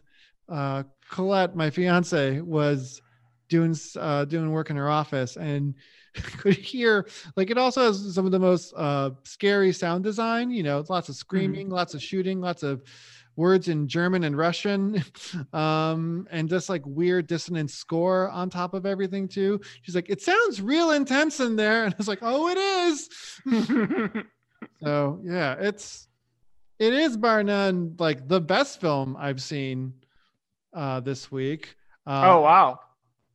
uh, 0.49 0.85
Colette, 1.11 1.57
my 1.57 1.71
fiance, 1.71 2.41
was 2.41 3.01
doing 3.49 3.75
uh, 3.99 4.25
doing 4.27 4.51
work 4.51 4.71
in 4.71 4.77
her 4.77 4.91
office 4.91 5.37
and 5.37 5.75
could 6.39 6.57
hear 6.57 7.07
like 7.37 7.51
it 7.51 7.59
also 7.59 7.87
has 7.87 8.15
some 8.15 8.27
of 8.27 8.33
the 8.33 8.39
most 8.39 8.73
uh, 8.77 9.11
scary 9.25 9.73
sound 9.73 10.05
design. 10.05 10.51
You 10.51 10.63
know, 10.63 10.85
lots 10.89 11.09
of 11.09 11.17
screaming, 11.17 11.69
lots 11.69 11.95
of 11.95 12.03
shooting, 12.03 12.41
lots 12.41 12.63
of 12.63 12.83
words 13.37 13.69
in 13.69 13.89
German 13.89 14.25
and 14.25 14.37
Russian, 14.39 15.03
um, 15.53 16.29
and 16.31 16.49
just 16.49 16.69
like 16.69 16.83
weird 16.87 17.27
dissonant 17.27 17.71
score 17.71 18.29
on 18.31 18.49
top 18.49 18.75
of 18.75 18.87
everything 18.87 19.27
too. 19.27 19.61
She's 19.83 19.95
like, 19.95 20.09
it 20.09 20.23
sounds 20.23 20.63
real 20.63 20.93
intense 20.93 21.41
in 21.41 21.57
there, 21.57 21.85
and 21.85 21.95
I 21.95 21.97
was 21.99 22.09
like, 22.09 22.21
oh, 22.23 22.49
it 22.49 22.59
is. 22.59 23.09
So 24.83 25.21
yeah, 25.23 25.55
it's 25.55 26.09
it 26.79 26.93
is 26.93 27.17
bar 27.17 27.43
none 27.43 27.97
like 27.99 28.29
the 28.29 28.41
best 28.41 28.81
film 28.81 29.17
I've 29.19 29.43
seen 29.43 29.95
uh, 30.73 31.01
this 31.01 31.31
week. 31.31 31.77
Uh, 32.07 32.23
oh 32.33 32.41
wow. 32.41 32.81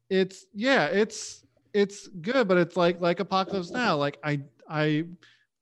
it's 0.09 0.45
yeah 0.53 0.86
it's 0.86 1.43
it's 1.73 2.07
good 2.07 2.47
but 2.47 2.57
it's 2.57 2.75
like 2.75 2.99
like 2.99 3.19
apocalypse 3.19 3.69
now 3.69 3.95
like 3.95 4.17
i 4.23 4.39
i 4.69 5.03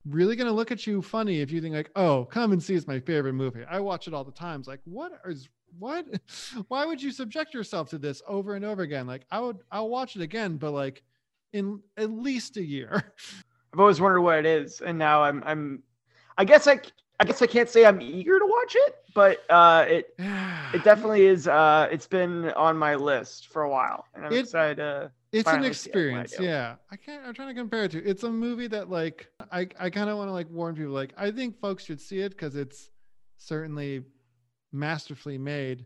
really 0.10 0.36
gonna 0.36 0.52
look 0.52 0.72
at 0.72 0.88
you 0.88 1.02
funny 1.02 1.42
if 1.42 1.52
you 1.52 1.62
think 1.62 1.76
like 1.76 1.92
oh 1.96 2.26
come 2.26 2.52
and 2.52 2.62
see 2.62 2.74
is 2.74 2.88
my 2.88 3.00
favorite 3.00 3.34
movie. 3.34 3.64
I 3.70 3.80
watch 3.80 4.08
it 4.08 4.14
all 4.14 4.24
the 4.24 4.32
times. 4.32 4.68
Like 4.68 4.80
what 4.86 5.12
is 5.26 5.50
what? 5.78 6.06
Why 6.70 6.86
would 6.86 7.02
you 7.02 7.12
subject 7.12 7.54
yourself 7.54 7.90
to 7.90 7.98
this 7.98 8.22
over 8.28 8.56
and 8.56 8.64
over 8.64 8.84
again? 8.84 9.06
Like 9.08 9.26
i 9.32 9.40
would 9.40 9.58
i'll 9.72 9.90
watch 9.90 10.16
it 10.16 10.22
again 10.22 10.58
but 10.58 10.72
like 10.72 11.04
in 11.54 11.82
at 11.98 12.12
least 12.12 12.58
a 12.58 12.64
year. 12.64 13.14
I've 13.74 13.80
always 13.80 14.00
wondered 14.00 14.22
what 14.22 14.40
it 14.40 14.46
is, 14.46 14.82
and 14.82 14.98
now 14.98 15.24
I'm 15.24 15.44
I'm. 15.46 15.84
I 16.38 16.46
guess 16.46 16.68
I 16.68 16.80
I 17.20 17.26
guess 17.26 17.42
I 17.42 17.48
can't 17.48 17.70
say 17.70 17.86
I'm 17.86 18.00
eager 18.02 18.38
to 18.38 18.46
watch 18.46 18.76
it, 18.76 18.96
but 19.16 19.40
uh, 19.50 19.86
it 19.88 20.14
it 20.74 20.84
definitely 20.84 21.26
is. 21.26 21.48
Uh, 21.48 21.88
it's 21.92 22.08
been 22.08 22.52
on 22.52 22.78
my 22.78 22.96
list 22.96 23.48
for 23.48 23.64
a 23.64 23.70
while, 23.70 24.06
and 24.14 24.26
I'm 24.26 24.34
It- 24.34 24.42
excited. 24.42 24.78
To, 24.78 25.12
it's 25.34 25.50
an 25.50 25.60
see 25.62 25.68
it 25.68 25.70
experience 25.70 26.40
yeah 26.40 26.76
i 26.90 26.96
can't 26.96 27.22
i'm 27.28 27.34
trying 27.34 27.50
to 27.50 27.54
compare 27.54 27.84
it 27.84 27.92
to 27.92 28.02
it's 28.06 28.24
a 28.24 28.30
movie 28.32 28.66
that 28.68 28.90
like 28.90 29.28
i 29.52 29.68
i 29.78 29.90
kind 29.90 30.10
of 30.10 30.16
want 30.18 30.30
to 30.30 30.32
like 30.32 30.50
warn 30.50 30.74
people 30.74 30.94
like 30.94 31.14
i 31.18 31.30
think 31.30 31.60
folks 31.60 31.84
should 31.84 32.00
see 32.00 32.22
it 32.22 32.30
because 32.30 32.56
it's 32.56 32.92
certainly 33.36 34.06
masterfully 34.72 35.38
made 35.38 35.86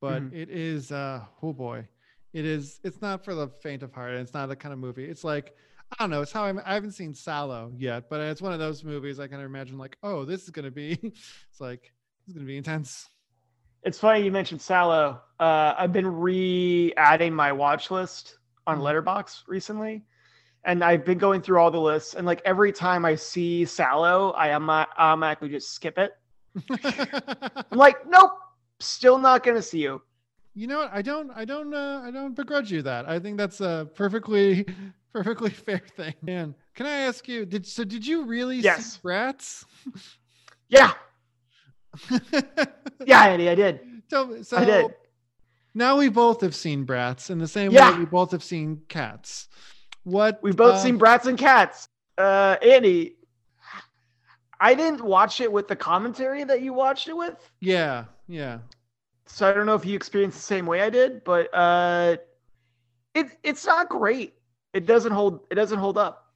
but 0.00 0.22
Mhm. 0.22 0.32
it 0.32 0.50
is 0.50 0.90
uh 0.90 1.20
oh 1.40 1.52
boy 1.52 1.86
it 2.32 2.44
is 2.44 2.80
it's 2.82 3.00
not 3.00 3.24
for 3.24 3.32
the 3.36 3.46
faint 3.46 3.84
of 3.84 3.92
heart 3.92 4.12
it's 4.14 4.34
not 4.34 4.48
the 4.48 4.56
kind 4.56 4.72
of 4.72 4.80
movie 4.80 5.04
it's 5.04 5.22
like 5.22 5.54
i 5.92 6.02
don't 6.02 6.10
know 6.10 6.22
it's 6.22 6.32
how 6.32 6.44
I'm, 6.44 6.60
i 6.64 6.74
haven't 6.74 6.92
seen 6.92 7.12
Salò 7.14 7.72
yet 7.76 8.08
but 8.08 8.20
it's 8.20 8.40
one 8.42 8.52
of 8.52 8.58
those 8.58 8.84
movies 8.84 9.18
i 9.20 9.26
kind 9.26 9.42
of 9.42 9.46
imagine 9.46 9.78
like 9.78 9.96
oh 10.02 10.24
this 10.24 10.44
is 10.44 10.50
gonna 10.50 10.70
be 10.70 10.92
it's 11.02 11.60
like 11.60 11.92
it's 12.26 12.34
gonna 12.34 12.46
be 12.46 12.56
intense 12.56 13.08
It's 13.82 13.98
funny 13.98 14.22
you 14.24 14.30
mentioned 14.30 14.60
Salò. 14.60 15.20
Uh, 15.40 15.74
I've 15.78 15.92
been 15.92 16.06
re-adding 16.06 17.32
my 17.34 17.50
watch 17.50 17.90
list 17.90 18.36
on 18.66 18.78
Mhm. 18.78 18.82
Letterboxd 18.84 19.48
recently, 19.48 20.04
and 20.64 20.84
I've 20.84 21.02
been 21.06 21.16
going 21.16 21.40
through 21.40 21.58
all 21.60 21.70
the 21.70 21.80
lists. 21.80 22.12
And 22.14 22.26
like 22.26 22.42
every 22.44 22.72
time 22.72 23.06
I 23.06 23.14
see 23.14 23.64
Salò, 23.64 24.34
I 24.36 24.50
am 24.50 24.68
automatically 24.68 25.48
just 25.48 25.72
skip 25.72 25.96
it. 25.96 26.12
I'm 27.72 27.78
like, 27.86 28.06
nope, 28.06 28.32
still 28.80 29.16
not 29.18 29.42
gonna 29.44 29.62
see 29.62 29.80
you. 29.80 30.02
You 30.60 30.66
know 30.66 30.80
what? 30.80 30.90
I 30.92 31.00
don't, 31.00 31.30
I 31.34 31.46
don't, 31.46 31.72
uh, 31.72 32.02
I 32.04 32.10
don't 32.10 32.36
begrudge 32.36 32.70
you 32.70 32.82
that. 32.82 33.08
I 33.08 33.18
think 33.18 33.38
that's 33.38 33.62
a 33.62 33.88
perfectly, 33.94 34.66
perfectly 35.14 35.48
fair 35.48 35.80
thing. 35.96 36.12
Man, 36.20 36.54
can 36.74 36.84
I 36.84 36.98
ask 37.08 37.26
you? 37.26 37.46
Did 37.46 37.66
so? 37.66 37.82
Did 37.82 38.06
you 38.06 38.26
really 38.26 38.58
Yes. 38.58 38.92
see 38.92 38.98
Bratz? 39.02 39.64
Yeah, 40.68 40.92
yeah, 43.06 43.24
Eddie, 43.28 43.48
I 43.48 43.54
did. 43.54 43.80
Tell 44.10 44.26
me- 44.26 44.42
so 44.42 44.58
I 44.58 44.64
did. 44.66 44.94
Now 45.72 45.96
we 45.96 46.10
both 46.10 46.42
have 46.42 46.54
seen 46.54 46.84
Bratz 46.86 47.30
in 47.30 47.38
the 47.38 47.48
same 47.48 47.72
Yeah. 47.72 47.92
way 47.92 48.00
we 48.00 48.04
both 48.04 48.30
have 48.32 48.44
seen 48.44 48.82
Cats. 48.88 49.48
What 50.04 50.40
We've 50.42 50.54
both 50.54 50.74
uh, 50.74 50.78
seen 50.82 50.98
Bratz 50.98 51.24
and 51.24 51.38
Cats. 51.38 51.88
Uh, 52.18 52.56
Andy, 52.62 53.16
I 54.60 54.74
didn't 54.74 55.00
watch 55.02 55.40
it 55.40 55.50
with 55.50 55.68
the 55.68 55.76
commentary 55.76 56.44
that 56.44 56.60
you 56.60 56.74
watched 56.74 57.08
it 57.08 57.16
with. 57.16 57.50
Yeah, 57.60 58.04
yeah. 58.28 58.58
So 59.32 59.48
I 59.48 59.52
don't 59.52 59.66
know 59.66 59.74
if 59.74 59.84
you 59.86 59.94
experienced 59.96 60.38
the 60.38 60.42
same 60.44 60.66
way 60.66 60.82
I 60.82 60.90
did, 60.90 61.24
but 61.24 61.48
uh, 61.54 62.16
it 63.14 63.38
it's 63.42 63.64
not 63.66 63.88
great. 63.88 64.34
It 64.72 64.86
doesn't 64.86 65.12
hold. 65.12 65.40
It 65.50 65.54
doesn't 65.54 65.78
hold 65.78 65.98
up. 65.98 66.26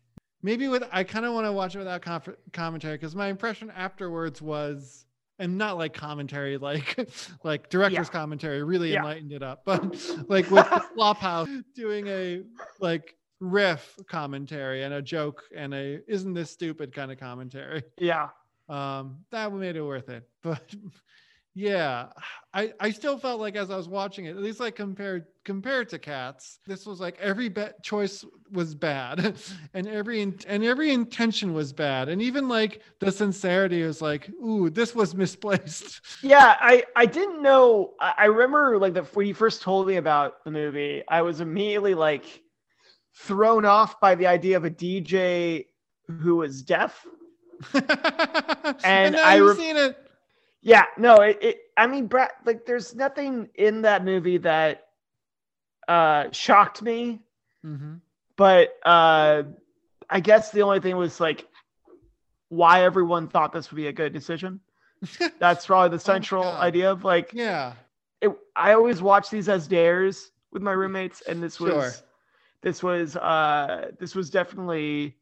Maybe 0.42 0.68
with 0.68 0.84
I 0.92 1.04
kind 1.04 1.24
of 1.24 1.32
want 1.34 1.46
to 1.46 1.52
watch 1.52 1.74
it 1.74 1.78
without 1.78 2.02
conf- 2.02 2.36
commentary 2.52 2.94
because 2.96 3.14
my 3.14 3.28
impression 3.28 3.70
afterwards 3.70 4.42
was, 4.42 5.06
and 5.38 5.56
not 5.56 5.78
like 5.78 5.94
commentary, 5.94 6.56
like 6.70 7.08
like 7.42 7.70
director's 7.70 8.10
commentary 8.10 8.62
really 8.62 8.92
Yeah. 8.92 8.98
enlightened 9.00 9.32
it 9.32 9.42
up, 9.42 9.62
but 9.64 9.82
like 10.28 10.50
with 10.50 10.68
the 10.70 10.84
Flophouse 10.96 11.64
doing 11.74 12.06
a 12.08 12.42
like 12.80 13.16
riff 13.40 13.98
commentary 14.08 14.84
and 14.84 14.94
a 14.94 15.02
joke 15.02 15.42
and 15.56 15.74
a 15.74 16.00
isn't 16.10 16.34
this 16.34 16.50
stupid 16.50 16.94
kind 16.94 17.10
of 17.12 17.18
commentary. 17.18 17.82
Yeah, 17.98 18.28
Um, 18.68 19.18
that 19.30 19.52
made 19.52 19.76
it 19.76 19.82
worth 19.82 20.08
it, 20.08 20.28
but. 20.42 20.62
Yeah, 21.56 22.08
I 22.52 22.72
I 22.80 22.90
still 22.90 23.16
felt 23.16 23.40
like 23.40 23.54
as 23.54 23.70
I 23.70 23.76
was 23.76 23.88
watching 23.88 24.24
it, 24.24 24.30
at 24.30 24.42
least 24.42 24.58
like 24.58 24.74
compared 24.74 25.26
compared 25.44 25.88
to 25.90 26.00
Cats, 26.00 26.58
this 26.66 26.84
was 26.84 27.00
like 27.00 27.16
every 27.20 27.48
bet 27.48 27.80
choice 27.84 28.24
was 28.50 28.74
bad, 28.74 29.36
and 29.74 29.86
every 29.86 30.20
in- 30.20 30.40
and 30.48 30.64
every 30.64 30.92
intention 30.92 31.54
was 31.54 31.72
bad, 31.72 32.08
and 32.08 32.20
even 32.20 32.48
like 32.48 32.82
the 32.98 33.12
sincerity 33.12 33.84
was 33.84 34.02
like, 34.02 34.28
ooh, 34.30 34.68
this 34.68 34.96
was 34.96 35.14
misplaced. 35.14 36.00
yeah. 36.22 36.56
I 36.58 36.82
I 36.96 37.06
didn't 37.06 37.40
know. 37.40 37.94
I, 38.00 38.14
I 38.18 38.24
remember 38.24 38.76
like 38.78 38.94
the 38.94 39.02
when 39.14 39.28
you 39.28 39.34
first 39.34 39.62
told 39.62 39.86
me 39.86 39.94
about 39.96 40.42
the 40.44 40.50
movie, 40.50 41.04
I 41.08 41.22
was 41.22 41.40
immediately 41.40 41.94
like 41.94 42.42
thrown 43.14 43.64
off 43.64 44.00
by 44.00 44.16
the 44.16 44.26
idea 44.26 44.56
of 44.56 44.64
a 44.64 44.70
DJ 44.70 45.66
who 46.08 46.34
was 46.36 46.62
deaf. 46.62 47.06
and, 48.84 49.14
now 49.14 49.22
I 49.24 49.36
re- 49.36 49.54
seen 49.54 49.76
it. 49.76 50.03
Yeah, 50.66 50.86
no, 50.96 51.16
it, 51.16 51.38
it 51.42 51.58
I 51.76 51.86
mean, 51.86 52.06
Brad, 52.06 52.30
like 52.46 52.64
there's 52.64 52.94
nothing 52.94 53.50
in 53.54 53.82
that 53.82 54.04
movie 54.04 54.38
that 54.38 54.86
uh 55.86 56.30
shocked 56.32 56.80
me. 56.82 57.20
Mhm. 57.64 58.00
but 58.36 58.74
uh 58.84 59.42
i 60.10 60.20
guess 60.20 60.50
the 60.50 60.62
only 60.62 60.80
thing 60.80 60.96
was 60.96 61.20
like 61.20 61.46
why 62.48 62.84
everyone 62.84 63.28
thought 63.28 63.52
this 63.52 63.70
would 63.70 63.76
be 63.76 63.86
a 63.88 63.92
good 63.92 64.12
decision 64.12 64.60
that's 65.38 65.66
probably 65.66 65.94
the 65.96 66.00
central 66.00 66.42
God. 66.42 66.60
idea 66.60 66.90
of 66.90 67.04
like 67.04 67.32
Yeah, 67.34 67.74
it, 68.22 68.30
i 68.56 68.72
always 68.72 69.02
watch 69.02 69.28
these 69.30 69.48
as 69.48 69.66
dares 69.68 70.30
with 70.52 70.62
my 70.62 70.72
roommates 70.72 71.20
and 71.28 71.42
this 71.42 71.60
was 71.60 71.70
Sure. 71.70 71.92
this 72.62 72.82
was 72.82 73.16
uh 73.16 73.90
this 74.00 74.14
was 74.14 74.30
definitely 74.30 75.16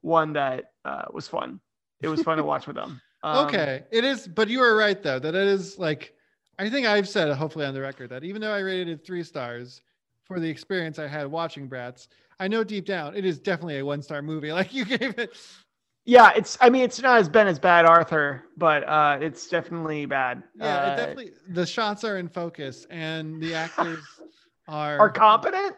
one 0.00 0.32
that 0.32 0.72
uh 0.84 1.04
was 1.12 1.28
fun 1.28 1.60
it 2.00 2.08
was 2.08 2.20
fun 2.22 2.36
to 2.38 2.44
watch 2.44 2.66
with 2.66 2.76
them 2.76 3.00
Um, 3.24 3.46
okay, 3.46 3.84
it 3.90 4.04
is, 4.04 4.28
but 4.28 4.48
you 4.48 4.58
were 4.58 4.76
right 4.76 5.02
though 5.02 5.18
that 5.18 5.34
it 5.34 5.46
is 5.46 5.78
like 5.78 6.14
I 6.58 6.68
think 6.68 6.86
I've 6.86 7.08
said 7.08 7.34
hopefully 7.34 7.64
on 7.64 7.72
the 7.72 7.80
record 7.80 8.10
that 8.10 8.22
even 8.22 8.42
though 8.42 8.52
I 8.52 8.58
rated 8.58 8.88
it 8.88 9.06
three 9.06 9.24
stars 9.24 9.80
for 10.24 10.38
the 10.38 10.48
experience 10.48 10.98
I 10.98 11.06
had 11.06 11.26
watching 11.26 11.66
Bratz, 11.66 12.08
I 12.38 12.48
know 12.48 12.62
deep 12.62 12.84
down 12.84 13.16
it 13.16 13.24
is 13.24 13.38
definitely 13.38 13.78
a 13.78 13.84
one 13.84 14.02
star 14.02 14.20
movie. 14.20 14.52
Like 14.52 14.74
you 14.74 14.84
gave 14.84 15.18
it, 15.18 15.30
Yeah, 16.04 16.32
it's. 16.36 16.58
I 16.60 16.68
mean, 16.68 16.82
it's 16.82 17.00
not 17.00 17.18
as 17.18 17.30
bad 17.30 17.46
as 17.46 17.58
Bad 17.58 17.86
Arthur, 17.86 18.44
but 18.58 18.86
uh, 18.86 19.16
it's 19.22 19.48
definitely 19.48 20.04
bad. 20.04 20.42
Yeah, 20.54 20.76
uh, 20.76 20.92
it 20.92 20.96
definitely. 20.96 21.32
The 21.48 21.64
shots 21.64 22.04
are 22.04 22.18
in 22.18 22.28
focus, 22.28 22.86
and 22.90 23.40
the 23.40 23.54
actors 23.54 24.04
are 24.68 24.98
are 24.98 25.10
competent. 25.10 25.76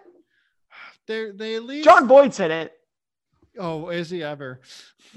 They 1.07 1.31
they 1.31 1.55
at 1.55 1.63
least. 1.63 1.85
Jon 1.85 2.09
Voight's 2.09 2.41
in 2.41 2.51
it. 2.51 2.73
Oh, 3.57 3.91
is 3.91 4.11
he 4.11 4.25
ever? 4.25 4.61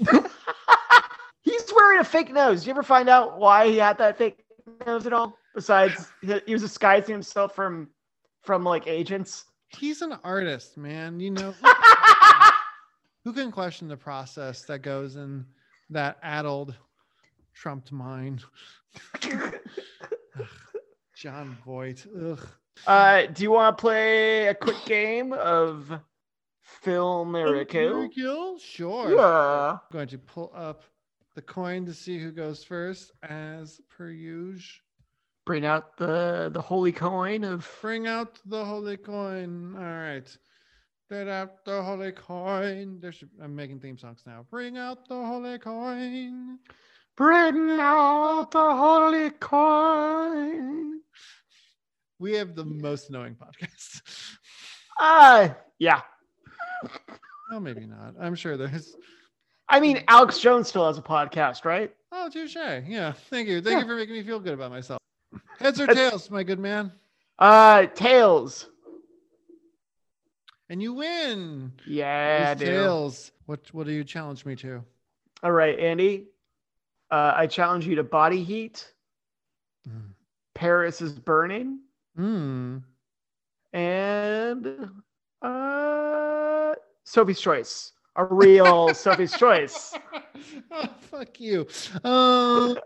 He's 1.50 1.72
wearing 1.74 2.00
a 2.00 2.04
fake 2.04 2.32
nose. 2.32 2.60
Did 2.60 2.66
you 2.68 2.70
ever 2.72 2.82
find 2.82 3.08
out 3.08 3.38
why 3.38 3.68
he 3.68 3.76
had 3.76 3.98
that 3.98 4.16
fake 4.18 4.44
nose 4.86 5.06
at 5.06 5.12
all? 5.12 5.36
Besides, 5.54 6.08
he 6.46 6.52
was 6.52 6.62
disguising 6.62 7.12
himself 7.12 7.54
from 7.54 7.88
from 8.42 8.64
like 8.64 8.86
agents. 8.86 9.46
He's 9.68 10.02
an 10.02 10.16
artist, 10.24 10.76
man. 10.76 11.18
You 11.20 11.30
know, 11.30 11.54
who 13.24 13.32
can 13.32 13.50
question 13.50 13.88
the 13.88 13.96
process 13.96 14.62
that 14.62 14.80
goes 14.80 15.16
in 15.16 15.44
that 15.90 16.18
addled, 16.22 16.76
trumped 17.54 17.90
mind? 17.90 18.44
Jon 21.16 21.56
Voight. 21.64 22.06
Ugh. 22.16 22.48
Uh, 22.86 23.26
do 23.26 23.42
you 23.42 23.50
want 23.50 23.76
to 23.76 23.80
play 23.80 24.46
a 24.46 24.54
quick 24.54 24.82
game 24.86 25.32
of 25.32 25.92
film 26.62 27.36
or 27.36 27.64
kill? 27.64 28.08
Kill? 28.08 28.58
Sure. 28.58 29.14
Yeah. 29.14 29.72
I'm 29.72 29.78
going 29.92 30.08
to 30.08 30.18
pull 30.18 30.50
up 30.54 30.82
the 31.34 31.42
coin 31.42 31.86
to 31.86 31.94
see 31.94 32.18
who 32.18 32.32
goes 32.32 32.64
first, 32.64 33.12
as 33.22 33.80
per 33.88 34.10
usual. 34.10 34.82
Bring 35.46 35.64
out 35.64 35.96
the 35.96 36.50
the 36.52 36.60
holy 36.60 36.92
coin 36.92 37.44
of. 37.44 37.68
Bring 37.80 38.06
out 38.06 38.38
the 38.46 38.64
holy 38.64 38.96
coin. 38.96 39.74
All 39.76 39.82
right. 39.82 40.36
Bring 41.08 41.28
out 41.28 41.64
the 41.64 41.82
holy 41.82 42.12
coin. 42.12 43.00
There 43.00 43.10
should, 43.10 43.30
I'm 43.42 43.56
making 43.56 43.80
theme 43.80 43.98
songs 43.98 44.22
now. 44.26 44.46
Bring 44.48 44.78
out 44.78 45.08
the 45.08 45.16
holy 45.16 45.58
coin. 45.58 46.58
Bring 47.16 47.80
out 47.80 48.50
the 48.52 48.76
holy 48.76 49.30
coin. 49.30 51.00
We 52.20 52.34
have 52.34 52.54
the 52.54 52.64
most 52.64 53.08
annoying 53.08 53.36
podcast. 53.36 54.02
Uh 55.00 55.48
yeah. 55.78 56.02
oh, 57.50 57.58
maybe 57.58 57.86
not. 57.86 58.14
I'm 58.20 58.34
sure 58.34 58.56
there's. 58.56 58.94
I 59.70 59.80
mean, 59.80 60.02
Alex 60.08 60.38
Jones 60.40 60.68
still 60.68 60.86
has 60.86 60.98
a 60.98 61.02
podcast, 61.02 61.64
right? 61.64 61.94
Oh, 62.12 62.28
touche. 62.28 62.56
Yeah. 62.56 63.12
Thank 63.12 63.48
you. 63.48 63.60
Thank 63.62 63.74
Yeah. 63.74 63.80
you 63.82 63.86
for 63.86 63.96
making 63.96 64.14
me 64.14 64.22
feel 64.22 64.40
good 64.40 64.52
about 64.54 64.70
myself. 64.70 64.98
Heads 65.58 65.80
or 65.80 65.86
tails, 65.86 66.30
my 66.30 66.42
good 66.42 66.58
man. 66.58 66.92
Uh, 67.38 67.86
Tails. 67.86 68.68
And 70.68 70.80
you 70.82 70.92
win. 70.94 71.72
Yeah, 71.86 72.54
tails. 72.54 73.32
What 73.46 73.60
What 73.72 73.86
do 73.86 73.92
you 73.92 74.04
challenge 74.04 74.44
me 74.44 74.54
to? 74.56 74.84
All 75.42 75.50
right, 75.52 75.78
Andy. 75.78 76.26
Uh, 77.10 77.32
I 77.34 77.46
challenge 77.48 77.86
you 77.86 77.96
to 77.96 78.04
body 78.04 78.44
heat. 78.44 78.92
Mm. 79.88 80.12
Paris 80.54 81.00
is 81.00 81.12
burning, 81.18 81.80
Mm. 82.18 82.82
and 83.72 84.90
uh, 85.42 86.74
Sophie's 87.04 87.40
Choice. 87.40 87.92
A 88.16 88.24
real 88.24 88.92
Sophie's 88.92 89.32
Choice. 89.36 89.94
oh, 90.70 90.88
fuck 91.00 91.40
you. 91.40 91.66
Um, 92.02 92.78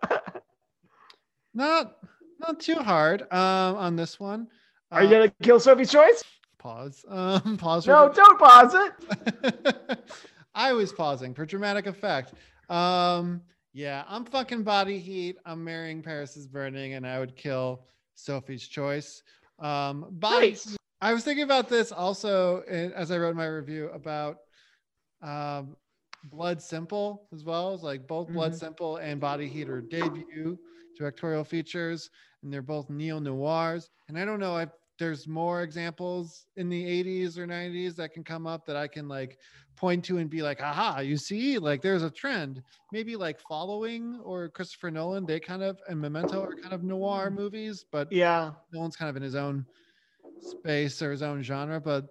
not 1.55 1.97
not 2.39 2.61
too 2.61 2.77
hard 2.77 3.23
um, 3.33 3.77
on 3.77 3.97
this 3.97 4.21
one. 4.21 4.49
Are 4.91 5.03
you 5.03 5.11
gonna 5.11 5.33
kill 5.43 5.59
Sophie's 5.59 5.91
Choice? 5.91 6.23
pause? 6.59 7.05
Um, 7.09 7.57
pause. 7.59 7.87
No, 7.87 8.09
for- 8.09 8.15
don't 8.15 8.39
pause 8.39 8.75
it. 8.75 9.99
I 10.55 10.73
was 10.73 10.93
pausing 10.93 11.35
for 11.35 11.45
dramatic 11.45 11.87
effect. 11.87 12.35
Um, 12.71 13.43
yeah, 13.73 14.05
I'm 14.09 14.25
fucking 14.25 14.63
body 14.63 14.99
heat. 14.99 15.37
I'm 15.45 15.65
marrying 15.65 16.03
Paris 16.03 16.37
is 16.37 16.47
burning, 16.47 16.95
and 16.95 17.07
I 17.07 17.19
would 17.19 17.37
kill 17.37 17.83
Sophie's 18.15 18.67
choice. 18.67 19.23
Um, 19.59 20.07
body. 20.11 20.51
Nice. 20.51 20.77
I 21.01 21.13
was 21.13 21.25
thinking 21.25 21.45
about 21.45 21.69
this 21.69 21.93
also 21.93 22.61
as 22.63 23.11
I 23.11 23.19
wrote 23.19 23.37
my 23.37 23.47
review 23.47 23.91
about 23.93 24.39
um, 25.25 25.77
Blood 26.25 26.63
Simple 26.63 27.29
as 27.33 27.45
well. 27.45 27.75
It's 27.75 27.83
like 27.83 28.07
both 28.07 28.33
Blood 28.33 28.55
Mhm. 28.55 28.61
Simple 28.61 28.97
and 28.99 29.21
Body 29.21 29.49
Heat 29.49 29.69
are 29.69 29.83
debut 29.83 30.59
directorial 30.97 31.45
features, 31.45 32.09
and 32.43 32.53
they're 32.53 32.63
both 32.63 32.89
neo 32.89 33.19
noirs. 33.19 33.91
And 34.09 34.19
I 34.19 34.25
don't 34.25 34.41
know 34.41 34.57
if 34.59 34.71
there's 34.99 35.27
more 35.27 35.63
examples 35.63 36.47
in 36.57 36.69
the 36.69 36.87
80s 36.87 37.37
or 37.37 37.47
90s 37.47 37.97
that 37.97 38.13
can 38.13 38.23
come 38.25 38.47
up 38.47 38.65
that 38.67 38.77
I 38.77 38.87
can 38.89 39.09
like 39.09 39.39
point 39.77 40.05
to 40.07 40.19
and 40.19 40.31
be 40.31 40.43
like, 40.43 40.61
aha, 40.63 41.01
you 41.01 41.17
see, 41.17 41.59
like 41.59 41.83
there's 41.83 42.03
a 42.05 42.11
trend. 42.11 42.63
Maybe 42.93 43.17
like 43.17 43.41
following 43.41 44.21
or 44.21 44.49
Christopher 44.51 44.91
Nolan, 44.93 45.27
they 45.27 45.41
kind 45.41 45.63
of 45.63 45.81
and 45.89 46.01
Memento 46.01 46.41
are 46.43 46.55
kind 46.63 46.73
of 46.75 46.83
noir 46.85 47.31
movies, 47.31 47.85
but 47.91 48.09
Yeah. 48.09 48.55
Nolan's 48.73 48.97
kind 48.97 49.11
of 49.11 49.17
in 49.17 49.23
his 49.23 49.35
own 49.35 49.67
space 50.39 51.03
or 51.03 51.11
his 51.13 51.23
own 51.23 51.43
genre. 51.43 51.81
But 51.81 52.07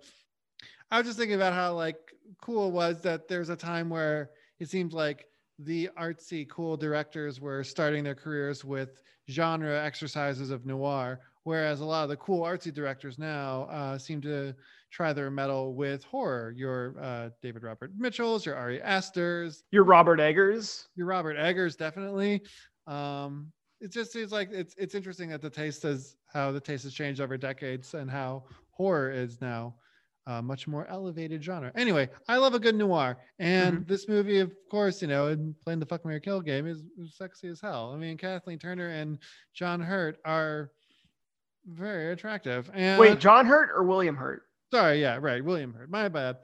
I 0.93 0.97
was 0.97 1.07
just 1.07 1.17
thinking 1.17 1.35
about 1.35 1.53
how 1.53 1.73
like 1.73 1.97
cool 2.39 2.67
it 2.67 2.71
was 2.71 3.01
that 3.01 3.27
there's 3.27 3.49
a 3.49 3.55
time 3.55 3.89
where 3.89 4.29
it 4.59 4.69
seems 4.69 4.93
like 4.93 5.25
the 5.57 5.89
artsy 5.99 6.47
cool 6.47 6.77
directors 6.77 7.41
were 7.41 7.63
starting 7.63 8.03
their 8.03 8.13
careers 8.13 8.63
with 8.63 9.01
genre 9.27 9.83
exercises 9.83 10.51
of 10.51 10.67
noir, 10.67 11.19
whereas 11.45 11.79
a 11.79 11.85
lot 11.85 12.03
of 12.03 12.09
the 12.09 12.17
cool 12.17 12.43
artsy 12.43 12.71
directors 12.71 13.17
now 13.17 13.63
uh, 13.71 13.97
seem 13.97 14.21
to 14.21 14.53
try 14.91 15.13
their 15.13 15.31
mettle 15.31 15.73
with 15.73 16.03
horror. 16.03 16.53
Your 16.55 16.93
uh, 17.01 17.29
David 17.41 17.63
Robert 17.63 17.89
Mitchell's, 17.97 18.45
your 18.45 18.55
Ari 18.55 18.79
Aster's, 18.83 19.63
You're 19.71 19.85
Robert 19.85 20.19
Eggers. 20.19 20.89
your 20.95 21.07
Robert 21.07 21.37
Eggers 21.37 21.75
definitely. 21.75 22.43
Um, 22.85 23.51
it 23.81 23.91
just 23.91 24.11
seems 24.11 24.31
like 24.31 24.49
it's 24.51 24.75
it's 24.77 24.93
interesting 24.93 25.29
that 25.29 25.41
the 25.41 25.49
taste 25.49 25.81
has 25.81 26.17
how 26.31 26.51
the 26.51 26.61
taste 26.61 26.83
has 26.83 26.93
changed 26.93 27.19
over 27.19 27.35
decades 27.35 27.95
and 27.95 28.11
how 28.11 28.43
horror 28.69 29.09
is 29.09 29.41
now 29.41 29.73
a 30.27 30.41
much 30.41 30.67
more 30.67 30.87
elevated 30.87 31.43
genre. 31.43 31.71
Anyway, 31.75 32.09
I 32.27 32.37
love 32.37 32.53
a 32.53 32.59
good 32.59 32.75
noir, 32.75 33.17
and 33.39 33.85
this 33.87 34.07
movie, 34.07 34.39
of 34.39 34.53
course, 34.71 35.01
you 35.01 35.07
know, 35.07 35.27
and 35.27 35.53
playing 35.61 35.79
the 35.79 35.85
fuck 35.85 36.05
Mary 36.05 36.21
Kill 36.21 36.41
game 36.41 36.67
is, 36.67 36.83
is 36.97 37.15
sexy 37.17 37.47
as 37.47 37.59
hell. 37.59 37.91
I 37.93 37.97
mean, 37.97 38.17
Kathleen 38.17 38.59
Turner 38.59 38.89
and 38.89 39.19
John 39.53 39.81
Hurt 39.81 40.19
are 40.25 40.71
very 41.65 42.11
attractive. 42.11 42.69
And 42.73 42.99
Wait, 42.99 43.19
John 43.19 43.45
Hurt 43.45 43.69
or 43.75 43.83
William 43.83 44.15
Hurt? 44.15 44.43
sorry, 44.71 44.99
yeah, 45.01 45.19
right, 45.21 45.43
William 45.43 45.73
Hurt. 45.73 45.89
My 45.91 46.09
bad. 46.09 46.37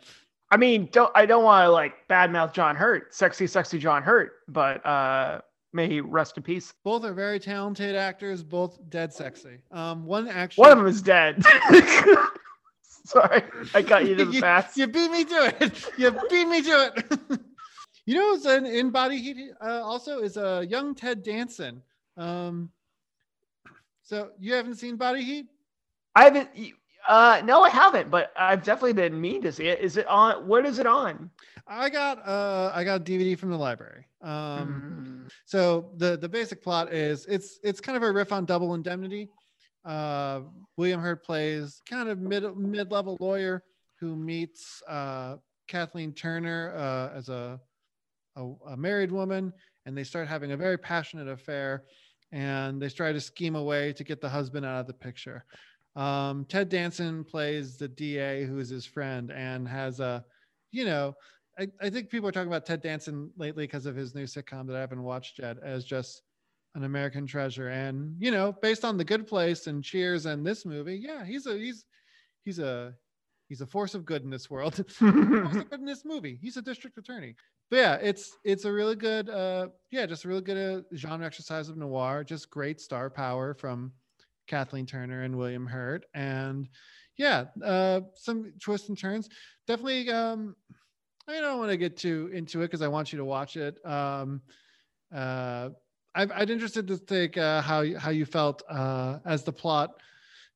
I 0.51 0.57
mean, 0.57 0.89
don't 0.91 1.11
I 1.15 1.25
don't 1.25 1.43
want 1.43 1.65
to 1.65 1.71
like 1.71 2.07
badmouth 2.09 2.53
John 2.53 2.75
Hurt, 2.75 3.13
sexy, 3.13 3.47
sexy 3.47 3.79
John 3.79 4.03
Hurt, 4.03 4.31
but 4.47 4.85
uh, 4.85 5.41
may 5.73 5.87
he 5.87 6.01
rest 6.01 6.37
in 6.37 6.43
peace. 6.43 6.73
Both 6.83 7.03
are 7.05 7.13
very 7.13 7.39
talented 7.39 7.95
actors, 7.95 8.43
both 8.43 8.77
dead 8.89 9.13
sexy. 9.13 9.57
Um, 9.71 10.05
one 10.05 10.27
actually 10.27 10.61
One 10.63 10.71
of 10.71 10.77
them 10.77 10.87
is 10.87 11.01
dead. 11.01 11.43
Sorry, 13.13 13.43
I 13.73 13.81
got 13.81 14.05
you 14.07 14.15
to 14.15 14.25
the 14.25 14.31
you, 14.35 14.41
pass. 14.41 14.77
you 14.77 14.87
beat 14.87 15.09
me 15.11 15.25
to 15.25 15.55
it. 15.59 15.91
You 15.97 16.11
beat 16.29 16.47
me 16.47 16.61
to 16.61 16.93
it. 16.95 17.39
you 18.05 18.15
know, 18.15 18.27
what's 18.29 18.45
in, 18.45 18.65
in 18.65 18.91
Body 18.91 19.17
Heat 19.19 19.51
uh, 19.61 19.81
also 19.83 20.19
is 20.19 20.37
a 20.37 20.57
uh, 20.57 20.59
young 20.61 20.93
Ted 20.93 21.23
Danson. 21.23 21.81
Um, 22.17 22.69
so 24.03 24.29
you 24.39 24.53
haven't 24.53 24.75
seen 24.75 24.95
Body 24.95 25.23
Heat? 25.23 25.47
I 26.15 26.25
haven't. 26.25 26.49
Uh, 27.07 27.41
no, 27.43 27.63
I 27.63 27.69
haven't, 27.69 28.11
but 28.11 28.31
I've 28.37 28.63
definitely 28.63 28.93
been 28.93 29.19
mean 29.19 29.41
to 29.41 29.51
see 29.51 29.67
it. 29.67 29.79
Is 29.79 29.97
it 29.97 30.05
on? 30.07 30.47
What 30.47 30.65
is 30.67 30.77
it 30.77 30.85
on? 30.85 31.31
I 31.67 31.89
got 31.89 32.27
uh, 32.27 32.71
I 32.75 32.83
got 32.83 33.01
a 33.01 33.03
DVD 33.03 33.37
from 33.37 33.49
the 33.49 33.57
library. 33.57 34.05
Um, 34.21 35.25
Mm. 35.27 35.31
So 35.45 35.91
the 35.97 36.17
the 36.17 36.29
basic 36.29 36.61
plot 36.61 36.93
is 36.93 37.25
it's 37.25 37.59
it's 37.63 37.79
kind 37.79 37.95
of 37.95 38.03
a 38.03 38.11
riff 38.11 38.31
on 38.31 38.45
Double 38.45 38.73
Indemnity. 38.75 39.29
Uh, 39.85 40.41
William 40.77 41.01
Hurt 41.01 41.23
plays 41.23 41.81
kind 41.89 42.09
of 42.09 42.19
mid 42.19 42.43
mid 42.57 42.91
level 42.91 43.17
lawyer 43.19 43.63
who 43.99 44.15
meets 44.15 44.81
uh, 44.87 45.37
Kathleen 45.67 46.13
Turner 46.13 46.73
uh, 46.75 47.17
as 47.17 47.29
a, 47.29 47.59
a 48.35 48.51
a 48.67 48.77
married 48.77 49.11
woman, 49.11 49.53
and 49.85 49.97
they 49.97 50.03
start 50.03 50.27
having 50.27 50.51
a 50.51 50.57
very 50.57 50.77
passionate 50.77 51.27
affair, 51.27 51.83
and 52.31 52.81
they 52.81 52.89
try 52.89 53.11
to 53.11 53.21
scheme 53.21 53.55
a 53.55 53.63
way 53.63 53.93
to 53.93 54.03
get 54.03 54.21
the 54.21 54.29
husband 54.29 54.65
out 54.65 54.81
of 54.81 54.87
the 54.87 54.93
picture. 54.93 55.45
Um, 55.95 56.45
Ted 56.45 56.69
Danson 56.69 57.23
plays 57.23 57.77
the 57.77 57.87
DA 57.87 58.45
who 58.45 58.59
is 58.59 58.69
his 58.69 58.85
friend 58.85 59.31
and 59.31 59.67
has 59.67 59.99
a, 59.99 60.23
you 60.71 60.85
know, 60.85 61.15
I, 61.57 61.67
I 61.81 61.89
think 61.89 62.09
people 62.09 62.29
are 62.29 62.31
talking 62.31 62.47
about 62.47 62.65
Ted 62.65 62.81
Danson 62.81 63.31
lately 63.37 63.65
because 63.65 63.85
of 63.85 63.95
his 63.95 64.15
new 64.15 64.23
sitcom 64.23 64.67
that 64.67 64.75
I 64.75 64.79
haven't 64.79 65.03
watched 65.03 65.39
yet 65.39 65.57
as 65.61 65.83
just 65.83 66.21
an 66.75 66.83
American 66.83 67.25
treasure. 67.25 67.69
And 67.69 68.15
you 68.19 68.31
know, 68.31 68.51
based 68.61 68.85
on 68.85 68.97
The 68.97 69.03
Good 69.03 69.27
Place 69.27 69.67
and 69.67 69.83
Cheers 69.83 70.25
and 70.25 70.45
this 70.45 70.65
movie, 70.65 70.97
yeah, 70.97 71.25
he's 71.25 71.45
a 71.45 71.57
he's 71.57 71.85
he's 72.43 72.59
a 72.59 72.93
he's 73.47 73.61
a 73.61 73.67
force 73.67 73.95
of 73.95 74.05
good 74.05 74.23
in 74.23 74.29
this 74.29 74.49
world. 74.49 74.75
good 74.99 75.73
in 75.73 75.85
this 75.85 76.05
movie. 76.05 76.37
He's 76.41 76.57
a 76.57 76.61
district 76.61 76.97
attorney. 76.97 77.35
But 77.69 77.77
yeah, 77.77 77.95
it's 77.95 78.37
it's 78.43 78.65
a 78.65 78.71
really 78.71 78.95
good 78.95 79.29
uh 79.29 79.67
yeah, 79.91 80.05
just 80.05 80.25
a 80.25 80.27
really 80.27 80.41
good 80.41 80.57
uh, 80.57 80.95
genre 80.95 81.25
exercise 81.25 81.69
of 81.69 81.77
noir. 81.77 82.23
Just 82.23 82.49
great 82.49 82.79
star 82.81 83.09
power 83.09 83.53
from 83.53 83.91
Kathleen 84.47 84.85
Turner 84.85 85.23
and 85.23 85.37
William 85.37 85.67
Hurt. 85.67 86.05
And 86.13 86.67
yeah, 87.17 87.45
uh 87.63 88.01
some 88.15 88.53
twists 88.59 88.89
and 88.89 88.97
turns. 88.97 89.29
Definitely 89.67 90.09
um 90.09 90.55
I 91.29 91.37
I 91.37 91.41
don't 91.41 91.59
want 91.59 91.69
to 91.69 91.77
get 91.77 91.95
too 91.95 92.31
into 92.33 92.61
it 92.61 92.65
because 92.65 92.81
I 92.81 92.87
want 92.87 93.13
you 93.13 93.19
to 93.19 93.25
watch 93.25 93.55
it. 93.55 93.83
Um, 93.85 94.41
uh, 95.13 95.69
I've, 96.15 96.31
I'd 96.31 96.49
interested 96.49 96.87
to 96.87 96.97
think 96.97 97.37
uh, 97.37 97.61
how 97.61 97.81
you- 97.81 97.97
how 97.97 98.09
you 98.11 98.25
felt 98.25 98.63
uh, 98.69 99.19
as 99.25 99.43
the 99.43 99.51
plot 99.53 99.91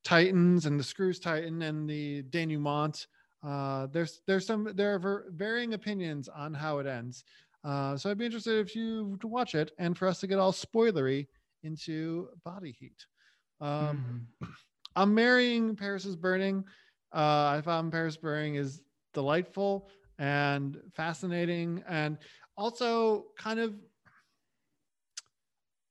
tightens 0.04 0.66
and 0.66 0.78
the 0.78 0.84
screws 0.84 1.18
tighten 1.18 1.62
and 1.62 1.88
the 1.88 2.22
denouement. 2.30 3.06
Uh, 3.42 3.86
there's 3.92 4.20
there's 4.26 4.46
some 4.46 4.68
there 4.74 4.94
are 4.94 4.98
ver- 4.98 5.26
varying 5.30 5.74
opinions 5.74 6.28
on 6.28 6.52
how 6.54 6.78
it 6.78 6.86
ends. 6.86 7.24
Uh, 7.62 7.96
so 7.96 8.10
I'd 8.10 8.18
be 8.18 8.26
interested 8.26 8.58
if 8.66 8.74
you 8.76 9.16
to 9.20 9.26
watch 9.28 9.54
it 9.54 9.70
and 9.78 9.96
for 9.96 10.06
us 10.06 10.20
to 10.20 10.26
get 10.26 10.38
all 10.38 10.52
spoilery 10.52 11.26
into 11.62 12.28
Body 12.44 12.72
Heat. 12.78 13.06
Um, 13.60 14.26
I'm 14.96 15.14
marrying 15.14 15.74
Paris 15.76 16.04
is 16.04 16.16
Burning. 16.16 16.64
Uh, 17.14 17.46
I 17.56 17.62
found 17.64 17.90
Paris 17.92 18.16
Burning 18.16 18.56
is 18.56 18.82
delightful 19.14 19.88
and 20.18 20.78
fascinating, 20.94 21.82
and 21.88 22.18
also 22.56 23.26
kind 23.38 23.60
of 23.60 23.74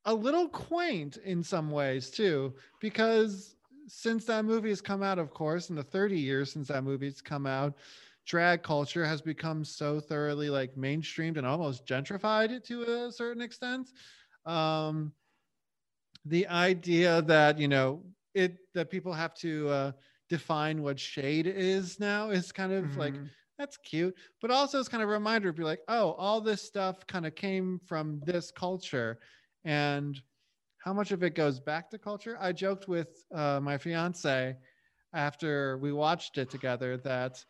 a 0.05 0.13
little 0.13 0.49
quaint 0.49 1.17
in 1.17 1.43
some 1.43 1.71
ways 1.71 2.09
too, 2.09 2.55
because 2.79 3.55
since 3.87 4.25
that 4.25 4.45
movie 4.45 4.69
has 4.69 4.81
come 4.81 5.03
out, 5.03 5.19
of 5.19 5.31
course, 5.31 5.69
in 5.69 5.75
the 5.75 5.83
30 5.83 6.19
years 6.19 6.51
since 6.51 6.67
that 6.69 6.83
movie's 6.83 7.21
come 7.21 7.45
out, 7.45 7.77
drag 8.25 8.63
culture 8.63 9.05
has 9.05 9.21
become 9.21 9.63
so 9.63 9.99
thoroughly 9.99 10.49
like 10.49 10.75
mainstreamed 10.75 11.37
and 11.37 11.45
almost 11.47 11.85
gentrified 11.85 12.63
to 12.65 12.83
a 12.83 13.11
certain 13.11 13.41
extent. 13.41 13.91
Um, 14.45 15.13
the 16.25 16.47
idea 16.47 17.21
that 17.23 17.57
you 17.59 17.67
know 17.67 18.03
it 18.33 18.57
that 18.73 18.89
people 18.89 19.13
have 19.13 19.33
to 19.35 19.69
uh, 19.69 19.91
define 20.29 20.81
what 20.81 20.99
shade 20.99 21.47
is 21.47 21.99
now 21.99 22.29
is 22.29 22.51
kind 22.51 22.71
of 22.71 22.95
like 22.95 23.19
Mhm. 23.19 23.29
that's 23.57 23.77
cute 23.77 24.15
but 24.41 24.49
also 24.51 24.79
it's 24.79 24.89
kind 24.89 25.03
of 25.03 25.09
a 25.09 25.11
reminder 25.11 25.49
to 25.51 25.57
be 25.57 25.63
like 25.63 25.81
oh 25.87 26.11
all 26.13 26.41
this 26.41 26.61
stuff 26.61 27.05
kind 27.07 27.25
of 27.25 27.35
came 27.35 27.79
from 27.85 28.21
this 28.23 28.51
culture 28.51 29.19
and 29.65 30.21
how 30.77 30.93
much 30.93 31.11
of 31.11 31.23
it 31.23 31.35
goes 31.35 31.59
back 31.59 31.89
to 31.91 31.97
culture? 31.97 32.37
I 32.39 32.51
joked 32.51 32.87
with 32.87 33.23
uh, 33.33 33.59
my 33.61 33.77
fiance 33.77 34.55
after 35.13 35.77
we 35.77 35.93
watched 35.93 36.37
it 36.37 36.49
together 36.49 36.97
that 36.97 37.43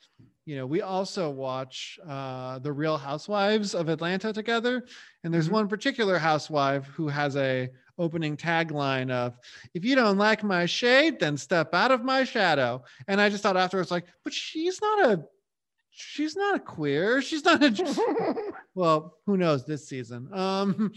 you 0.46 0.56
know 0.58 0.66
we 0.66 0.82
also 0.82 1.30
watch 1.30 1.98
uh, 2.08 2.60
the 2.60 2.72
real 2.72 2.98
housewives 2.98 3.74
of 3.74 3.88
atlanta 3.90 4.34
together. 4.34 4.84
And 5.24 5.34
there's 5.34 5.48
Mhm. 5.48 5.54
one 5.54 5.68
particular 5.70 6.18
housewife 6.20 6.86
who 6.88 7.08
has 7.08 7.36
a 7.38 7.70
opening 7.98 8.36
tagline 8.36 9.10
of 9.12 9.38
if 9.74 9.86
you 9.86 9.96
don't 9.96 10.18
like 10.18 10.44
my 10.44 10.66
shade 10.66 11.20
then 11.20 11.38
step 11.38 11.74
out 11.74 11.92
of 11.92 12.04
my 12.04 12.24
shadow. 12.26 12.84
And 13.08 13.22
i 13.22 13.30
just 13.30 13.44
thought 13.44 13.56
afterwards 13.58 13.92
like 13.92 14.06
but 14.24 14.34
she's 14.34 14.82
not 14.82 15.06
a 15.12 15.24
she's 15.90 16.36
not 16.36 16.56
a 16.56 16.60
queer. 16.60 17.22
She's 17.22 17.46
not 17.46 17.64
a 17.64 18.52
well 18.76 19.18
who 19.26 19.38
knows 19.38 19.66
this 19.66 19.88
season? 19.88 20.28
Um 20.34 20.92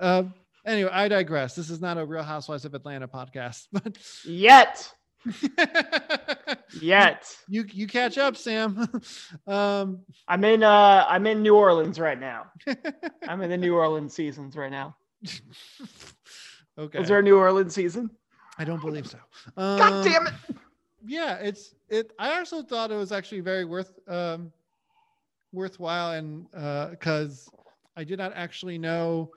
uh 0.00 0.22
anyway 0.66 0.90
i 0.92 1.08
digress 1.08 1.54
this 1.54 1.70
is 1.70 1.80
not 1.80 1.98
a 1.98 2.04
real 2.04 2.22
housewives 2.22 2.64
of 2.64 2.74
atlanta 2.74 3.06
podcast 3.08 3.66
but 3.72 3.96
Yet, 4.24 4.92
yet. 6.80 7.24
you 7.48 7.64
you 7.72 7.86
catch 7.86 8.18
up 8.18 8.36
sam 8.36 8.88
um 9.46 10.00
I'm 10.28 10.44
in 10.44 10.62
uh 10.62 11.04
I'm 11.08 11.26
in 11.26 11.42
New 11.42 11.54
Orleans 11.56 11.98
right 11.98 12.18
now. 12.18 12.46
I'm 13.28 13.40
in 13.42 13.50
the 13.50 13.56
New 13.56 13.74
Orleans 13.74 14.14
seasons 14.14 14.56
right 14.56 14.70
now. 14.70 14.96
okay 16.78 16.98
is 16.98 17.08
there 17.08 17.18
a 17.18 17.22
New 17.22 17.38
Orleans 17.38 17.74
season? 17.74 18.10
i 18.58 18.64
don't 18.64 18.80
believe 18.80 19.06
so 19.06 19.18
God 19.56 19.80
Um, 19.92 20.04
damn 20.04 20.26
it. 20.28 20.34
yeah 21.06 21.34
it's 21.36 21.74
it 21.88 22.12
i 22.18 22.38
also 22.38 22.62
thought 22.62 22.90
it 22.90 22.96
was 22.96 23.10
actually 23.12 23.40
very 23.40 23.64
worth 23.64 23.92
um 24.08 24.52
worthwhile 25.52 26.12
and 26.12 26.46
uh 26.54 26.90
because 26.90 27.48
i 27.96 28.04
did 28.04 28.18
not 28.18 28.32
actually 28.34 28.78
know 28.78 29.30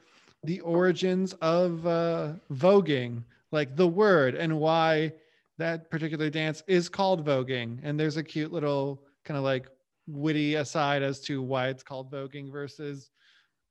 the 0.48 0.60
origins 0.62 1.34
of 1.42 1.86
uh 1.86 2.34
voguing 2.52 3.22
like 3.52 3.76
the 3.76 3.88
word 3.88 4.34
and 4.34 4.60
why 4.60 5.12
that 5.58 5.92
particular 5.92 6.30
dance 6.30 6.64
is 6.68 6.90
called 6.90 7.26
voguing 7.26 7.80
and 7.84 8.00
there's 8.00 8.18
a 8.18 8.24
cute 8.24 8.52
little 8.52 9.04
kind 9.26 9.38
of 9.38 9.44
like 9.44 9.68
witty 10.08 10.56
aside 10.56 11.04
as 11.04 11.20
to 11.20 11.42
why 11.42 11.68
it's 11.68 11.84
called 11.84 12.12
voguing 12.12 12.52
versus 12.52 13.12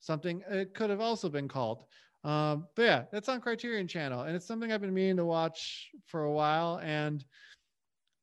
something 0.00 0.42
it 0.50 0.74
could 0.74 0.90
have 0.90 1.00
also 1.00 1.28
been 1.28 1.48
called 1.48 1.84
um, 2.26 2.66
but 2.74 2.82
yeah, 2.82 3.04
that's 3.12 3.28
on 3.28 3.40
Criterion 3.40 3.86
Channel, 3.86 4.22
and 4.22 4.34
it's 4.34 4.46
something 4.46 4.72
I've 4.72 4.80
been 4.80 4.92
meaning 4.92 5.16
to 5.18 5.24
watch 5.24 5.92
for 6.06 6.24
a 6.24 6.32
while, 6.32 6.80
and 6.82 7.24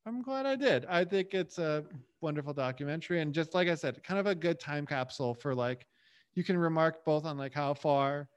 I'm 0.04 0.20
glad 0.20 0.44
I 0.44 0.56
did. 0.56 0.84
I 0.90 1.06
think 1.06 1.32
it's 1.32 1.58
a 1.58 1.86
wonderful 2.20 2.52
documentary, 2.52 3.22
and 3.22 3.32
just 3.32 3.54
like 3.54 3.68
I 3.68 3.74
said, 3.74 4.02
kind 4.04 4.20
of 4.20 4.26
a 4.26 4.34
good 4.34 4.60
time 4.60 4.84
capsule 4.84 5.32
for 5.32 5.54
like 5.54 5.86
you 6.34 6.44
can 6.44 6.58
remark 6.58 7.02
both 7.06 7.24
on 7.24 7.38
like 7.38 7.54
how 7.54 7.72
far 7.72 8.28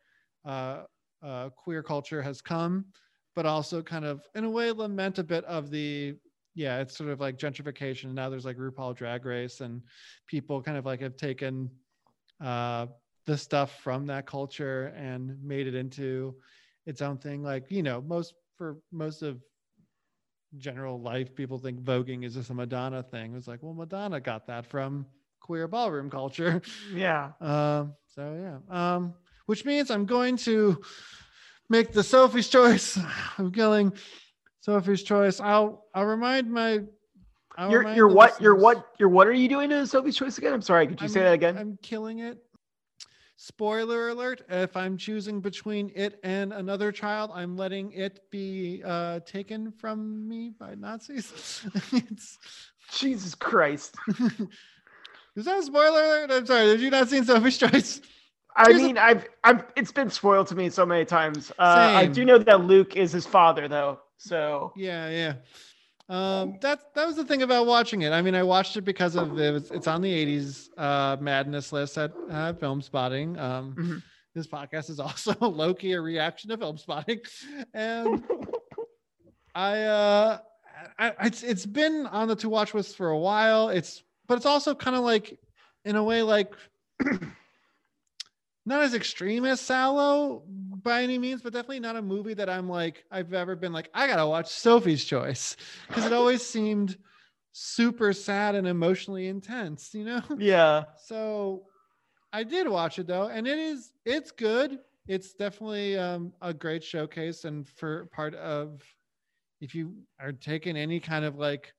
uh, 0.48 0.84
uh, 1.22 1.50
queer 1.50 1.84
culture 1.84 2.22
has 2.22 2.42
come, 2.42 2.86
but 3.36 3.46
also 3.46 3.82
kind 3.82 4.06
of 4.06 4.22
in 4.34 4.46
a 4.46 4.50
way 4.50 4.72
lament 4.72 5.20
a 5.20 5.24
bit 5.24 5.44
of 5.46 5.70
the 5.70 6.16
yeah, 6.56 6.80
it's 6.80 6.98
sort 6.98 7.12
of 7.12 7.20
like 7.20 7.38
gentrification. 7.38 8.16
Now 8.16 8.32
there's 8.32 8.46
like 8.46 8.58
RuPaul 8.58 8.96
Drag 8.96 9.24
Race, 9.26 9.62
and 9.62 9.84
people 10.26 10.60
kind 10.64 10.76
of 10.76 10.88
like 10.88 11.02
have 11.02 11.16
taken 11.16 11.70
uh, 12.44 12.88
the 13.28 13.38
stuff 13.38 13.80
from 13.84 14.08
that 14.08 14.26
culture 14.26 14.92
and 14.98 15.38
made 15.44 15.68
it 15.68 15.76
into 15.76 16.36
its 16.88 17.04
own 17.04 17.20
thing. 17.20 17.44
Like, 17.44 17.66
you 17.70 17.84
know, 17.84 18.02
most 18.02 18.34
for 18.58 18.78
most 18.92 19.22
of 19.22 19.40
general 20.58 21.00
life, 21.00 21.36
people 21.36 21.60
think 21.60 21.80
voguing 21.82 22.26
is 22.26 22.34
just 22.34 22.50
a 22.50 22.54
Madonna 22.56 23.04
thing. 23.04 23.36
It's 23.36 23.48
like, 23.48 23.62
well, 23.62 23.76
Madonna 23.76 24.20
got 24.20 24.48
that 24.48 24.66
from 24.66 25.06
queer 25.42 25.68
ballroom 25.68 26.10
culture. 26.10 26.62
Yeah. 26.92 27.34
Um, 27.42 27.94
so 28.08 28.60
yeah. 28.72 28.96
Um, 28.96 29.14
which 29.48 29.66
means 29.66 29.90
I'm 29.90 30.06
going 30.06 30.38
to 30.38 30.80
make 31.70 31.92
the 31.92 32.04
Sophie's 32.04 32.48
choice. 32.48 33.00
I'm 33.38 33.52
killing 33.52 33.92
Sophie's 34.60 35.02
choice. 35.02 35.40
I'll 35.40 35.86
I'll 35.96 36.06
remind 36.06 36.52
my 36.52 36.82
I'll 37.58 37.72
You're 37.72 37.80
remind 37.80 37.98
you're 37.98 38.08
what 38.08 38.40
you're 38.40 38.56
what 38.56 38.88
you're 39.00 39.10
what 39.10 39.26
are 39.26 39.34
you 39.34 39.50
doing 39.50 39.70
to 39.72 39.88
Sophie's 39.88 40.16
Choice 40.16 40.38
again? 40.38 40.54
I'm 40.54 40.62
sorry. 40.62 40.86
Could 40.86 41.02
you 41.02 41.08
say 41.08 41.22
I'm- 41.22 41.30
that 41.30 41.34
again? 41.34 41.58
I'm 41.58 41.80
killing 41.82 42.20
it. 42.20 42.38
Spoiler 43.40 44.10
alert: 44.10 44.42
If 44.50 44.76
I'm 44.76 44.98
choosing 44.98 45.42
between 45.42 45.92
it 45.96 46.20
and 46.24 46.52
another 46.52 46.92
child, 46.92 47.30
I'm 47.36 47.56
letting 47.56 47.92
it 47.92 48.22
be 48.32 48.82
uh, 48.84 49.20
taken 49.22 49.72
from 49.72 50.28
me 50.28 50.54
by 50.60 50.74
Nazis. 50.74 51.64
it's, 51.92 52.40
Jesus 52.92 53.36
Christ. 53.36 53.96
is 55.36 55.46
that 55.46 55.60
a 55.60 55.64
spoiler 55.64 56.04
alert? 56.04 56.32
I'm 56.32 56.48
sorry. 56.48 56.70
Have 56.70 56.82
you 56.82 56.90
not 56.90 57.10
seen 57.10 57.26
Sophie's 57.26 57.60
Choice? 57.60 58.02
I 58.58 58.74
mean, 58.74 58.98
I've 58.98 59.26
I've 59.44 59.64
it's 59.76 59.92
been 59.92 60.10
spoiled 60.10 60.48
to 60.48 60.56
me 60.56 60.70
so 60.70 60.86
many 60.86 61.06
times. 61.06 61.52
Uh, 61.60 61.92
I 61.94 62.06
do 62.08 62.26
know 62.26 62.38
that 62.40 62.62
Luke 62.62 62.96
is 62.96 63.12
his 63.12 63.26
father 63.26 63.68
though. 63.68 64.00
So 64.18 64.74
Yeah, 64.76 65.10
yeah. 65.10 65.34
Um, 66.10 66.58
that 66.62 66.94
that 66.96 67.06
was 67.06 67.16
the 67.18 67.26
thing 67.26 67.42
about 67.44 67.68
watching 67.68 68.02
it. 68.02 68.12
I 68.14 68.22
mean, 68.22 68.34
I 68.34 68.42
watched 68.44 68.78
it 68.78 68.82
because 68.82 69.16
of 69.16 69.38
it 69.38 69.52
was, 69.52 69.70
it's 69.72 69.88
on 69.88 70.02
the 70.02 70.12
'80s 70.26 70.70
uh, 70.78 71.18
madness 71.20 71.72
list 71.72 71.98
at 71.98 72.12
uh, 72.30 72.54
Filmspotting. 72.54 73.38
Um, 73.40 73.76
Mhm. 73.78 74.04
This 74.34 74.48
podcast 74.48 74.90
is 74.92 75.00
also 75.00 75.34
low 75.42 75.74
key 75.74 75.94
a 75.94 76.02
reaction 76.02 76.50
to 76.52 76.58
Filmspotting, 76.58 77.20
and 77.74 78.24
I 79.54 79.82
uh, 79.84 80.40
I, 80.98 81.10
I- 81.10 81.26
it's 81.28 81.44
it's 81.44 81.66
been 81.66 82.06
on 82.08 82.28
the 82.28 82.36
to 82.38 82.50
watch 82.50 82.74
list 82.74 82.96
for 82.96 83.10
a 83.10 83.18
while. 83.18 83.70
It's 83.70 84.04
but 84.28 84.36
it's 84.38 84.46
also 84.46 84.76
kind 84.76 84.96
of 84.96 85.04
like, 85.04 85.40
in 85.86 85.96
a 85.96 86.04
way, 86.04 86.22
like 86.22 86.52
not 88.68 88.82
as 88.82 88.94
extreme 88.94 89.46
as 89.46 89.62
Salò 89.62 90.42
by 90.84 91.02
any 91.02 91.18
means, 91.18 91.42
but 91.42 91.54
definitely 91.54 91.80
not 91.80 91.96
a 91.96 92.02
movie 92.02 92.34
that 92.34 92.50
I'm 92.50 92.68
like 92.70 93.06
I've 93.10 93.34
ever 93.34 93.56
been 93.56 93.72
like 93.72 93.90
I 93.94 94.08
gotta 94.08 94.28
watch 94.28 94.48
Sophie's 94.48 95.06
Choice 95.06 95.56
because 95.88 96.06
it 96.06 96.12
always 96.12 96.46
seemed 96.46 96.98
super 97.54 98.12
sad 98.12 98.56
and 98.56 98.68
emotionally 98.68 99.28
intense, 99.28 99.94
you 99.94 100.04
know. 100.04 100.22
yeah. 100.38 100.84
So 101.06 101.64
I 102.34 102.44
did 102.44 102.68
watch 102.68 103.00
it 103.00 103.08
though, 103.08 103.30
and 103.30 103.48
it 103.48 103.58
is 103.58 103.94
it's 104.06 104.32
good. 104.32 104.80
It's 105.08 105.34
definitely 105.34 105.98
um, 105.98 106.34
a 106.42 106.54
great 106.54 106.84
showcase, 106.84 107.46
and 107.46 107.66
for 107.66 108.08
part 108.08 108.36
of 108.36 108.84
if 109.62 109.74
you 109.74 109.94
are 110.20 110.34
taking 110.34 110.76
any 110.76 111.00
kind 111.00 111.24
of 111.24 111.38
like 111.38 111.74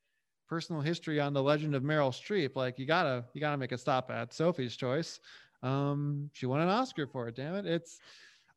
personal 0.48 0.81
history 0.81 1.20
on 1.20 1.35
the 1.35 1.42
legend 1.42 1.74
of 1.74 1.83
Meryl 1.83 2.11
Streep, 2.11 2.57
like 2.57 2.79
you 2.79 2.87
gotta 2.87 3.27
you 3.35 3.42
gotta 3.42 3.59
make 3.59 3.72
a 3.72 3.79
stop 3.79 4.11
at 4.11 4.33
Sophie's 4.33 4.74
Choice. 4.74 5.20
Um, 5.62 6.30
she 6.32 6.46
won 6.46 6.60
an 6.60 6.68
Oscar 6.68 7.06
for 7.06 7.28
it. 7.28 7.36
Damn 7.36 7.54
it! 7.54 7.66
It's 7.66 7.98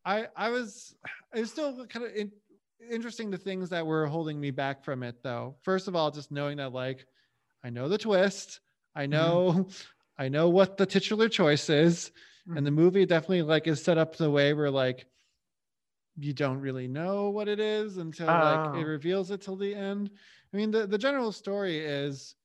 I 0.05 0.27
I 0.35 0.49
was 0.49 0.95
it 1.33 1.41
was 1.41 1.51
still 1.51 1.85
kind 1.87 2.05
of 2.05 2.15
in, 2.15 2.31
interesting 2.89 3.31
the 3.31 3.37
things 3.37 3.69
that 3.69 3.85
were 3.85 4.07
holding 4.07 4.39
me 4.39 4.51
back 4.51 4.83
from 4.83 5.03
it 5.03 5.23
though. 5.23 5.55
First 5.63 5.87
of 5.87 5.95
all, 5.95 6.11
just 6.11 6.31
knowing 6.31 6.57
that 6.57 6.73
like 6.73 7.05
I 7.63 7.69
know 7.69 7.87
the 7.87 7.97
twist. 7.97 8.59
I 8.95 9.03
mm-hmm. 9.03 9.11
know 9.11 9.67
I 10.17 10.29
know 10.29 10.49
what 10.49 10.77
the 10.77 10.85
titular 10.85 11.29
choice 11.29 11.69
is. 11.69 12.11
Mm. 12.47 12.57
And 12.57 12.67
the 12.67 12.71
movie 12.71 13.05
definitely 13.05 13.43
like 13.43 13.67
is 13.67 13.83
set 13.83 13.97
up 13.97 14.15
the 14.15 14.29
way 14.29 14.53
where 14.53 14.71
like 14.71 15.05
you 16.17 16.33
don't 16.33 16.59
really 16.59 16.87
know 16.87 17.29
what 17.29 17.47
it 17.47 17.59
is 17.59 17.97
until 17.97 18.27
like 18.27 18.75
it 18.75 18.83
Oh. 18.83 18.87
reveals 18.87 19.31
it 19.31 19.41
till 19.41 19.55
the 19.55 19.73
end. 19.73 20.11
I 20.53 20.57
mean, 20.57 20.71
the, 20.71 20.85
the 20.85 20.97
general 20.97 21.31
story 21.31 21.79
is 21.79 22.35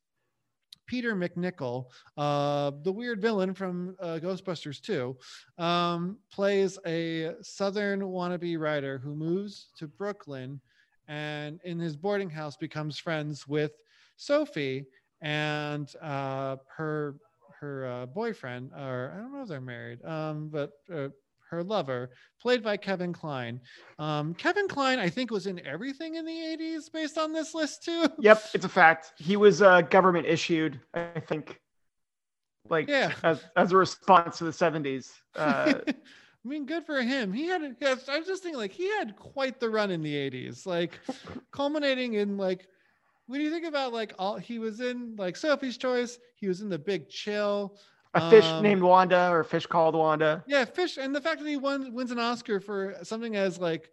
Peter 0.87 1.15
MacNicol, 1.15 1.87
uh, 2.17 2.71
the 2.83 2.93
weird 2.93 3.21
villain 3.21 3.55
from 3.55 3.97
uh, 4.01 4.19
Ghostbusters 4.23 4.81
2, 4.81 5.17
um, 5.63 6.19
plays 6.33 6.79
a 6.87 7.35
Southern 7.43 8.01
wannabe 8.01 8.59
writer 8.59 8.99
who 8.99 9.15
moves 9.15 9.69
to 9.79 9.87
Brooklyn 9.87 10.61
and 11.09 11.61
in 11.65 11.79
his 11.79 11.97
boarding 11.97 12.31
house 12.31 12.57
becomes 12.57 12.99
friends 12.99 13.47
with 13.47 13.73
Sophie 14.17 14.87
and 15.21 15.93
uh, 16.03 16.57
her 16.77 17.17
her 17.61 17.87
uh, 17.87 18.07
boyfriend, 18.07 18.71
or 18.77 19.13
I 19.15 19.19
don't 19.19 19.33
know 19.33 19.43
if 19.43 19.49
they're 19.49 19.61
married, 19.61 20.05
um, 20.05 20.49
but 20.49 20.73
uh, 20.93 21.09
her 21.51 21.63
lover, 21.63 22.11
played 22.41 22.63
by 22.63 22.77
Kevin 22.77 23.13
Kline. 23.13 23.61
Um, 23.99 24.35
Kevin 24.35 24.69
Kline, 24.69 24.99
I 24.99 25.09
think, 25.09 25.31
was 25.31 25.47
in 25.47 25.65
everything 25.67 26.15
in 26.17 26.25
the 26.25 26.33
80s 26.33 26.93
based 26.93 27.19
on 27.19 27.33
this 27.33 27.55
list, 27.55 27.85
too. 27.85 28.07
Yep, 28.21 28.43
it's 28.55 28.65
a 28.65 28.69
fact. 28.69 29.13
He 29.19 29.37
was 29.37 29.63
uh, 29.63 29.83
government 29.83 30.27
issued, 30.27 30.81
I 30.95 31.21
think, 31.21 31.61
like 32.69 32.89
Yeah. 32.89 33.13
as, 33.23 33.45
as 33.57 33.73
a 33.73 33.77
response 33.77 34.39
to 34.39 34.45
the 34.45 34.51
70s. 34.51 35.13
Uh, 35.37 35.81
I 35.87 36.49
mean, 36.49 36.65
good 36.65 36.87
for 36.87 37.03
him. 37.03 37.33
He 37.33 37.47
had, 37.49 37.77
I 37.83 37.91
was 37.93 38.27
just 38.27 38.43
thinking, 38.43 38.59
like, 38.59 38.71
he 38.73 38.89
had 38.97 39.17
quite 39.17 39.59
the 39.61 39.69
run 39.69 39.91
in 39.91 40.01
the 40.01 40.15
80s, 40.15 40.65
like, 40.65 40.99
culminating 41.51 42.15
in, 42.15 42.37
like, 42.39 42.69
when 43.27 43.41
you 43.41 43.51
think 43.51 43.67
about, 43.67 43.93
like, 43.93 44.15
all 44.19 44.37
he 44.39 44.59
was 44.61 44.81
in, 44.81 45.17
like, 45.19 45.37
Sophie's 45.37 45.77
Choice, 45.77 46.19
he 46.37 46.47
was 46.47 46.61
in 46.63 46.69
The 46.69 46.79
Big 46.79 47.09
Chill. 47.09 47.77
A 48.17 48.31
fish 48.31 48.45
um, 48.47 48.63
named 48.63 48.83
Wanda 48.83 49.31
or 49.31 49.41
a 49.41 49.45
fish 49.45 49.67
called 49.67 49.95
Wanda. 49.95 50.45
Yeah, 50.47 50.65
Fish, 50.65 50.97
and 50.97 51.15
the 51.15 51.21
fact 51.21 51.41
that 51.41 51.49
he 51.49 51.57
won 51.57 51.93
wins 51.93 52.11
an 52.11 52.19
Oscar 52.19 52.61
for 52.61 52.97
something 53.03 53.37
as 53.37 53.59
like 53.59 53.91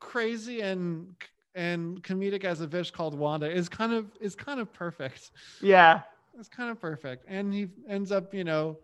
crazy 0.00 0.60
and 0.60 1.14
and 1.54 2.02
comedic 2.02 2.44
as 2.44 2.60
a 2.60 2.68
fish 2.68 2.90
called 2.90 3.14
Wanda 3.14 3.50
is 3.50 3.68
kind 3.68 3.92
of 3.92 4.06
is 4.20 4.34
kind 4.34 4.60
of 4.60 4.72
perfect. 4.72 5.30
Yeah. 5.60 6.02
It's 6.38 6.48
kind 6.48 6.70
of 6.70 6.80
perfect, 6.80 7.26
and 7.28 7.52
he 7.52 7.68
ends 7.86 8.10
up, 8.10 8.32
you 8.32 8.42
know, 8.42 8.78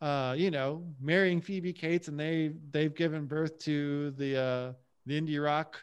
uh, 0.00 0.34
you 0.36 0.50
know, 0.50 0.82
marrying 1.00 1.40
Phoebe 1.40 1.72
Cates, 1.72 2.08
and 2.08 2.18
they 2.18 2.52
they've 2.72 2.94
given 2.94 3.26
birth 3.26 3.58
to 3.60 4.10
the 4.12 4.36
uh, 4.36 4.72
the 5.06 5.20
indie 5.20 5.42
rock 5.42 5.80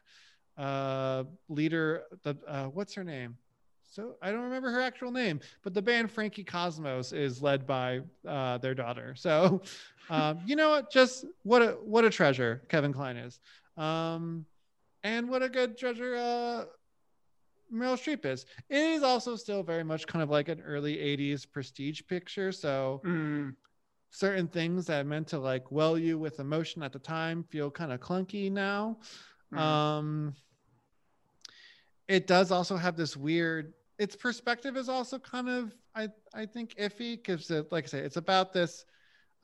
uh, 0.58 1.24
leader. 1.48 2.04
The 2.24 2.38
uh, 2.48 2.66
what's 2.66 2.94
her 2.96 3.04
name? 3.04 3.38
So 3.96 4.18
I 4.22 4.30
don't 4.30 4.42
remember 4.42 4.70
her 4.72 4.82
actual 4.82 5.10
name, 5.10 5.40
but 5.64 5.74
the 5.74 5.82
band 5.82 6.12
Frankie 6.12 6.44
Cosmos 6.44 7.14
is 7.14 7.42
led 7.42 7.66
by 7.66 8.02
uh, 8.28 8.58
their 8.58 8.76
daughter. 8.76 9.16
So, 9.16 9.62
um, 10.10 10.42
you 10.46 10.58
know 10.58 10.72
what? 10.72 10.92
Just 10.92 11.26
what 11.44 11.62
a 11.62 11.78
what 11.82 12.04
a 12.04 12.10
treasure 12.10 12.64
Kevin 12.68 12.92
Kline 12.92 13.16
is, 13.16 13.40
um, 13.78 14.46
and 15.06 15.30
what 15.30 15.44
a 15.44 15.48
good 15.48 15.78
treasure 15.78 16.14
uh, 16.18 16.66
Meryl 17.74 17.96
Streep 17.96 18.26
is. 18.26 18.46
It 18.70 18.80
is 18.80 19.02
also 19.02 19.38
still 19.38 19.64
very 19.64 19.86
much 19.86 20.08
kind 20.08 20.22
of 20.22 20.30
like 20.30 20.50
an 20.50 20.60
early 20.60 21.00
'80s 21.00 21.46
prestige 21.46 22.02
picture. 22.06 22.52
So 22.52 23.02
Mm. 23.06 23.56
certain 24.10 24.50
things 24.50 24.88
that 24.88 25.06
meant 25.06 25.28
to 25.28 25.40
like 25.40 25.72
well 25.72 25.98
you 25.98 26.20
with 26.20 26.42
emotion 26.42 26.84
at 26.84 26.92
the 26.92 27.00
time 27.00 27.46
feel 27.46 27.72
kind 27.72 27.94
of 27.94 28.02
clunky 28.02 28.52
now. 28.52 28.98
Mm. 29.54 29.58
Um, 29.58 30.34
it 32.10 32.28
does 32.28 32.52
also 32.52 32.76
have 32.76 32.98
this 32.98 33.16
weird. 33.16 33.74
Its 33.98 34.16
perspective 34.16 34.76
is 34.76 34.90
also 34.90 35.18
kind 35.20 35.50
of 35.50 35.74
I 35.96 36.10
I 36.34 36.46
think 36.46 36.76
iffy 36.76 37.18
because 37.18 37.50
like 37.72 37.86
I 37.86 37.88
say 37.88 38.00
it's 38.00 38.18
about 38.18 38.54
this 38.54 38.86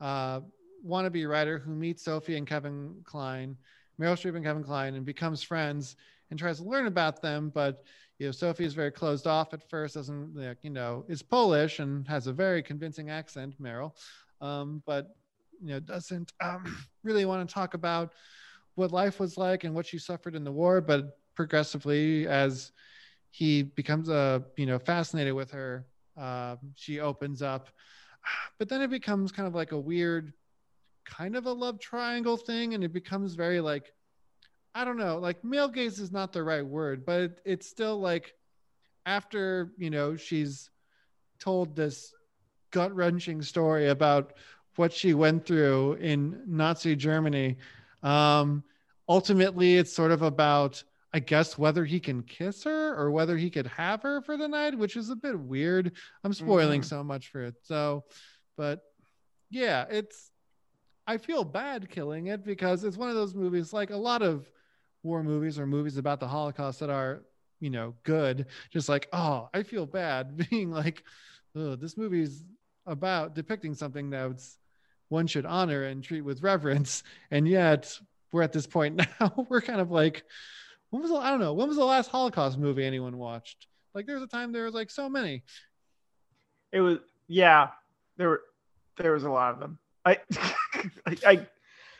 uh, 0.00 0.40
wannabe 0.86 1.28
writer 1.28 1.58
who 1.58 1.74
meets 1.74 2.04
Sophie 2.04 2.36
and 2.36 2.46
Kevin 2.46 2.96
Kline, 3.04 3.56
Meryl 4.00 4.14
Streep 4.14 4.36
and 4.36 4.44
Kevin 4.44 4.64
Kline, 4.64 4.94
and 4.94 5.04
becomes 5.04 5.42
friends 5.42 5.96
and 6.30 6.38
tries 6.38 6.58
to 6.58 6.64
learn 6.64 6.86
about 6.86 7.22
them. 7.22 7.50
But 7.54 7.84
you 8.18 8.26
know, 8.26 8.32
Sophie 8.32 8.64
is 8.64 8.74
very 8.74 8.90
closed 8.90 9.26
off 9.26 9.54
at 9.54 9.68
first, 9.68 9.94
doesn't 9.94 10.36
like, 10.36 10.58
you 10.62 10.70
know, 10.70 11.04
is 11.08 11.22
Polish 11.22 11.78
and 11.78 12.06
has 12.08 12.26
a 12.26 12.32
very 12.32 12.62
convincing 12.62 13.10
accent, 13.10 13.60
Meryl, 13.60 13.92
um, 14.40 14.82
but 14.86 15.16
you 15.60 15.68
know, 15.68 15.80
doesn't 15.80 16.32
um, 16.40 16.64
really 17.02 17.24
want 17.24 17.46
to 17.48 17.52
talk 17.52 17.74
about 17.74 18.12
what 18.74 18.92
life 18.92 19.20
was 19.20 19.36
like 19.36 19.64
and 19.64 19.74
what 19.74 19.86
she 19.86 19.98
suffered 19.98 20.34
in 20.34 20.44
the 20.44 20.52
war. 20.52 20.80
But 20.80 21.18
progressively, 21.34 22.26
as 22.26 22.72
he 23.32 23.64
becomes 23.64 24.08
uh, 24.08 24.40
you 24.56 24.66
know 24.66 24.78
fascinated 24.78 25.34
with 25.34 25.50
her, 25.50 25.86
uh, 26.16 26.56
she 26.76 27.00
opens 27.00 27.42
up. 27.42 27.68
But 28.58 28.68
then 28.68 28.82
it 28.82 28.90
becomes 28.90 29.32
kind 29.32 29.48
of 29.48 29.54
like 29.56 29.72
a 29.72 29.78
weird, 29.78 30.32
kind 31.04 31.34
of 31.34 31.46
a 31.46 31.52
love 31.52 31.80
triangle 31.80 32.36
thing, 32.36 32.74
and 32.74 32.84
it 32.84 32.92
becomes 32.92 33.34
very 33.34 33.60
like 33.60 33.92
I 34.74 34.84
don't 34.84 34.96
know, 34.96 35.18
like 35.18 35.44
male 35.44 35.68
gaze 35.68 35.98
is 35.98 36.12
not 36.12 36.32
the 36.32 36.44
right 36.44 36.64
word, 36.64 37.04
but 37.04 37.20
it, 37.20 37.40
it's 37.44 37.66
still 37.66 37.98
like 37.98 38.34
after, 39.04 39.72
you 39.76 39.90
know, 39.90 40.16
she's 40.16 40.70
told 41.38 41.74
this 41.74 42.14
gut 42.70 42.94
wrenching 42.94 43.42
story 43.42 43.88
about 43.88 44.34
what 44.76 44.92
she 44.92 45.12
went 45.12 45.44
through 45.44 45.94
in 45.94 46.42
Nazi 46.46 46.96
Germany. 46.96 47.58
Um, 48.02 48.64
ultimately, 49.08 49.76
it's 49.76 49.92
sort 49.92 50.10
of 50.10 50.22
about, 50.22 50.82
I 51.14 51.18
guess, 51.20 51.58
whether 51.58 51.84
he 51.84 52.00
can 52.00 52.22
kiss 52.22 52.64
her 52.64 52.94
or 52.94 53.10
whether 53.10 53.36
he 53.36 53.50
could 53.50 53.66
have 53.66 54.02
her 54.02 54.22
for 54.22 54.36
the 54.36 54.48
night, 54.48 54.76
which 54.78 54.96
is 54.96 55.10
a 55.10 55.16
bit 55.16 55.38
weird. 55.38 55.92
I'm 56.24 56.32
spoiling 56.32 56.80
Mhm. 56.80 56.86
so 56.86 57.04
much 57.04 57.28
for 57.28 57.42
it. 57.42 57.54
So, 57.62 58.04
but 58.56 58.80
yeah, 59.50 59.84
it's, 59.90 60.30
I 61.06 61.18
feel 61.18 61.44
bad 61.44 61.90
killing 61.90 62.28
it 62.28 62.44
because 62.44 62.84
it's 62.84 62.96
one 62.96 63.10
of 63.10 63.14
those 63.14 63.34
movies, 63.34 63.72
like 63.72 63.90
a 63.90 63.96
lot 63.96 64.22
of 64.22 64.50
war 65.02 65.22
movies 65.22 65.58
or 65.58 65.66
movies 65.66 65.98
about 65.98 66.20
the 66.20 66.28
Holocaust 66.28 66.80
that 66.80 66.90
are, 66.90 67.24
you 67.60 67.70
know, 67.70 67.94
good. 68.04 68.46
Just 68.70 68.88
like, 68.88 69.08
oh, 69.12 69.50
I 69.52 69.64
feel 69.64 69.84
bad 69.84 70.36
being 70.50 70.70
like, 70.70 71.02
oh, 71.54 71.76
this 71.76 71.96
movie's 71.98 72.44
about 72.86 73.34
depicting 73.34 73.74
something 73.74 74.10
that's 74.10 74.58
one 75.08 75.26
should 75.26 75.44
honor 75.44 75.84
and 75.84 76.02
treat 76.02 76.22
with 76.22 76.42
reverence. 76.42 77.02
And 77.30 77.46
yet 77.46 77.98
we're 78.32 78.42
at 78.42 78.52
this 78.52 78.66
point 78.66 78.96
now, 79.20 79.46
we're 79.50 79.60
kind 79.60 79.80
of 79.80 79.90
like, 79.90 80.24
when 80.92 81.00
was 81.00 81.10
the, 81.10 81.16
I 81.16 81.30
don't 81.30 81.40
know, 81.40 81.54
when 81.54 81.68
was 81.68 81.78
the 81.78 81.84
last 81.86 82.10
Holocaust 82.10 82.58
movie 82.58 82.84
anyone 82.84 83.16
watched? 83.16 83.66
Like 83.94 84.04
there 84.04 84.14
was 84.14 84.22
a 84.22 84.26
time 84.26 84.52
there 84.52 84.66
was 84.66 84.74
like 84.74 84.90
so 84.90 85.08
many. 85.08 85.42
It 86.70 86.82
was 86.82 86.98
yeah. 87.28 87.68
There 88.18 88.28
were 88.28 88.42
there 88.98 89.12
was 89.12 89.24
a 89.24 89.30
lot 89.30 89.54
of 89.54 89.60
them. 89.60 89.78
I 90.04 90.18
I, 91.06 91.16
I 91.26 91.46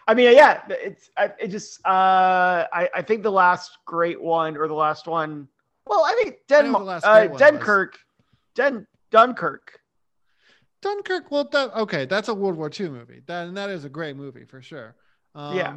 I 0.08 0.14
mean 0.14 0.34
yeah. 0.34 0.60
It's 0.68 1.08
I, 1.16 1.32
it 1.40 1.48
just 1.48 1.80
uh 1.86 2.66
I 2.70 2.88
I 2.94 3.00
think 3.00 3.22
the 3.22 3.32
last 3.32 3.78
great 3.86 4.20
one 4.20 4.58
or 4.58 4.68
the 4.68 4.74
last 4.74 5.06
one. 5.06 5.48
Well, 5.86 6.04
I 6.04 6.12
think 6.22 6.34
I 6.34 6.38
Den 6.48 6.72
last 6.72 7.06
uh, 7.06 7.28
Dunkirk, 7.28 7.98
Den 8.54 8.86
Dunkirk. 9.10 9.80
Dunkirk, 10.82 11.30
well, 11.30 11.48
that 11.50 11.74
okay, 11.76 12.04
that's 12.04 12.28
a 12.28 12.34
World 12.34 12.56
War 12.56 12.70
II 12.78 12.90
movie. 12.90 13.22
That 13.26 13.46
and 13.48 13.56
that 13.56 13.70
is 13.70 13.86
a 13.86 13.88
great 13.88 14.16
movie 14.16 14.44
for 14.44 14.60
sure. 14.60 14.96
Um, 15.34 15.56
Yeah. 15.56 15.76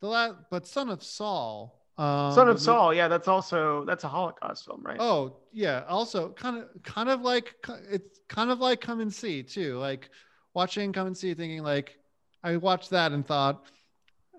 The 0.00 0.06
last, 0.06 0.34
but 0.48 0.66
Son 0.68 0.90
of 0.90 1.02
Saul. 1.02 1.81
Um, 2.02 2.32
Son 2.32 2.48
of 2.48 2.60
Saul. 2.60 2.92
Yeah, 2.92 3.06
that's 3.06 3.28
also 3.28 3.84
that's 3.84 4.02
a 4.02 4.08
Holocaust 4.08 4.64
film, 4.64 4.82
right? 4.82 4.96
Oh 4.98 5.36
yeah, 5.52 5.84
also 5.88 6.30
kind 6.30 6.56
of 6.58 6.82
kind 6.82 7.08
of 7.08 7.20
like 7.20 7.54
it's 7.90 8.18
kind 8.28 8.50
of 8.50 8.58
like 8.58 8.80
Come 8.80 9.00
and 9.00 9.12
See 9.12 9.42
too. 9.42 9.78
Like 9.78 10.10
watching 10.52 10.92
Come 10.92 11.06
and 11.06 11.16
See, 11.16 11.32
thinking 11.34 11.62
like 11.62 11.96
I 12.42 12.56
watched 12.56 12.90
that 12.90 13.12
and 13.12 13.24
thought, 13.24 13.66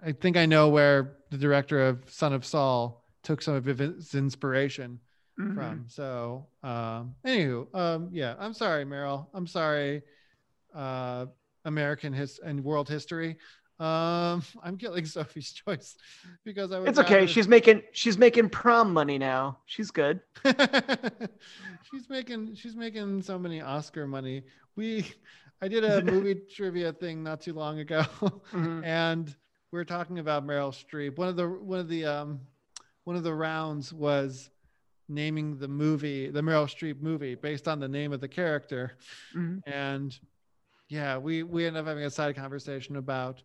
I 0.05 0.11
think 0.11 0.35
I 0.35 0.45
know 0.45 0.67
where 0.67 1.17
the 1.29 1.37
director 1.37 1.87
of 1.87 2.09
Son 2.09 2.33
of 2.33 2.45
Saul 2.45 3.05
took 3.23 3.41
some 3.41 3.55
of 3.55 3.65
his 3.65 4.13
inspiration 4.13 4.99
Mhm. 5.39 5.55
from. 5.55 5.85
So, 5.87 6.47
um, 6.63 7.15
anywho, 7.25 7.73
um, 7.73 8.09
yeah, 8.11 8.35
I'm 8.37 8.53
sorry, 8.53 8.83
Meryl. 8.83 9.27
I'm 9.33 9.47
sorry, 9.47 10.03
uh, 10.75 11.27
American 11.63 12.11
his 12.11 12.39
and 12.39 12.61
world 12.61 12.89
history. 12.89 13.37
Um, 13.83 14.43
I'm 14.63 14.77
killing 14.77 15.05
Sophie's 15.05 15.51
choice 15.51 15.95
because 16.43 16.71
I 16.71 16.79
would. 16.79 16.89
It's 16.89 16.99
okay. 16.99 17.15
rather- 17.15 17.27
She's 17.27 17.47
making 17.47 17.81
she's 17.91 18.17
making 18.17 18.49
prom 18.49 18.93
money 18.93 19.17
now. 19.17 19.59
She's 19.65 19.91
good. 19.91 20.21
she's 21.91 22.09
making 22.09 22.55
she's 22.55 22.75
making 22.75 23.21
so 23.21 23.37
many 23.37 23.61
Oscar 23.61 24.07
money. 24.07 24.43
We, 24.75 25.05
I 25.61 25.67
did 25.67 25.83
a 25.83 26.01
movie 26.11 26.35
trivia 26.55 26.93
thing 26.93 27.23
not 27.23 27.41
too 27.41 27.53
long 27.53 27.79
ago, 27.79 28.03
Mhm. 28.51 28.83
and 28.85 29.35
we 29.71 29.79
are 29.79 29.85
talking 29.85 30.19
about 30.19 30.45
Meryl 30.45 30.71
Streep. 30.73 31.17
One 31.17 31.27
of 31.27 31.35
the 31.35 31.47
one 31.47 31.79
of 31.79 31.87
the 31.89 32.05
um, 32.05 32.39
one 33.03 33.15
of 33.15 33.23
the 33.23 33.33
rounds 33.33 33.91
was 33.93 34.49
naming 35.09 35.57
the 35.57 35.67
movie, 35.67 36.29
the 36.29 36.41
Meryl 36.41 36.65
Streep 36.65 37.01
movie, 37.01 37.35
based 37.35 37.67
on 37.67 37.79
the 37.79 37.87
name 37.87 38.13
of 38.13 38.21
the 38.21 38.27
character. 38.27 38.97
Mhm. 39.35 39.61
And 39.67 40.17
yeah, 40.89 41.17
we 41.17 41.43
we 41.43 41.65
ended 41.65 41.81
up 41.81 41.87
having 41.87 42.03
a 42.05 42.09
side 42.09 42.35
conversation 42.35 42.95
about 42.95 43.41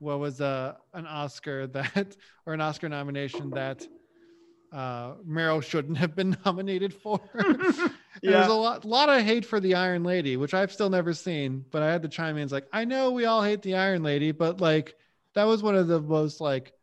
what 0.00 0.18
was 0.18 0.40
uh, 0.40 0.74
an 0.92 1.06
Oscar 1.06 1.66
that 1.68 2.16
or 2.46 2.54
an 2.54 2.60
Oscar 2.60 2.88
nomination 2.88 3.50
that 3.50 3.86
uh, 4.72 5.14
Meryl 5.28 5.62
shouldn't 5.62 5.98
have 5.98 6.16
been 6.16 6.36
nominated 6.44 6.92
for. 6.92 7.20
And 8.22 8.34
There's 8.34 8.48
a 8.48 8.52
lot, 8.52 8.84
lot 8.84 9.08
of 9.08 9.22
hate 9.22 9.46
for 9.46 9.60
the 9.60 9.76
Iron 9.76 10.02
Lady, 10.02 10.36
which 10.36 10.52
I've 10.52 10.72
still 10.72 10.90
never 10.90 11.14
seen, 11.14 11.64
but 11.70 11.82
I 11.82 11.90
had 11.90 12.02
to 12.02 12.08
chime 12.08 12.36
in. 12.36 12.42
It's 12.42 12.52
like 12.52 12.66
I 12.70 12.84
know 12.84 13.12
we 13.12 13.24
all 13.24 13.42
hate 13.42 13.62
the 13.62 13.76
Iron 13.76 14.02
Lady, 14.02 14.32
but 14.32 14.60
like 14.60 14.94
that 15.34 15.44
was 15.44 15.62
one 15.62 15.76
of 15.76 15.86
the 15.86 16.00
most 16.02 16.40
like 16.40 16.74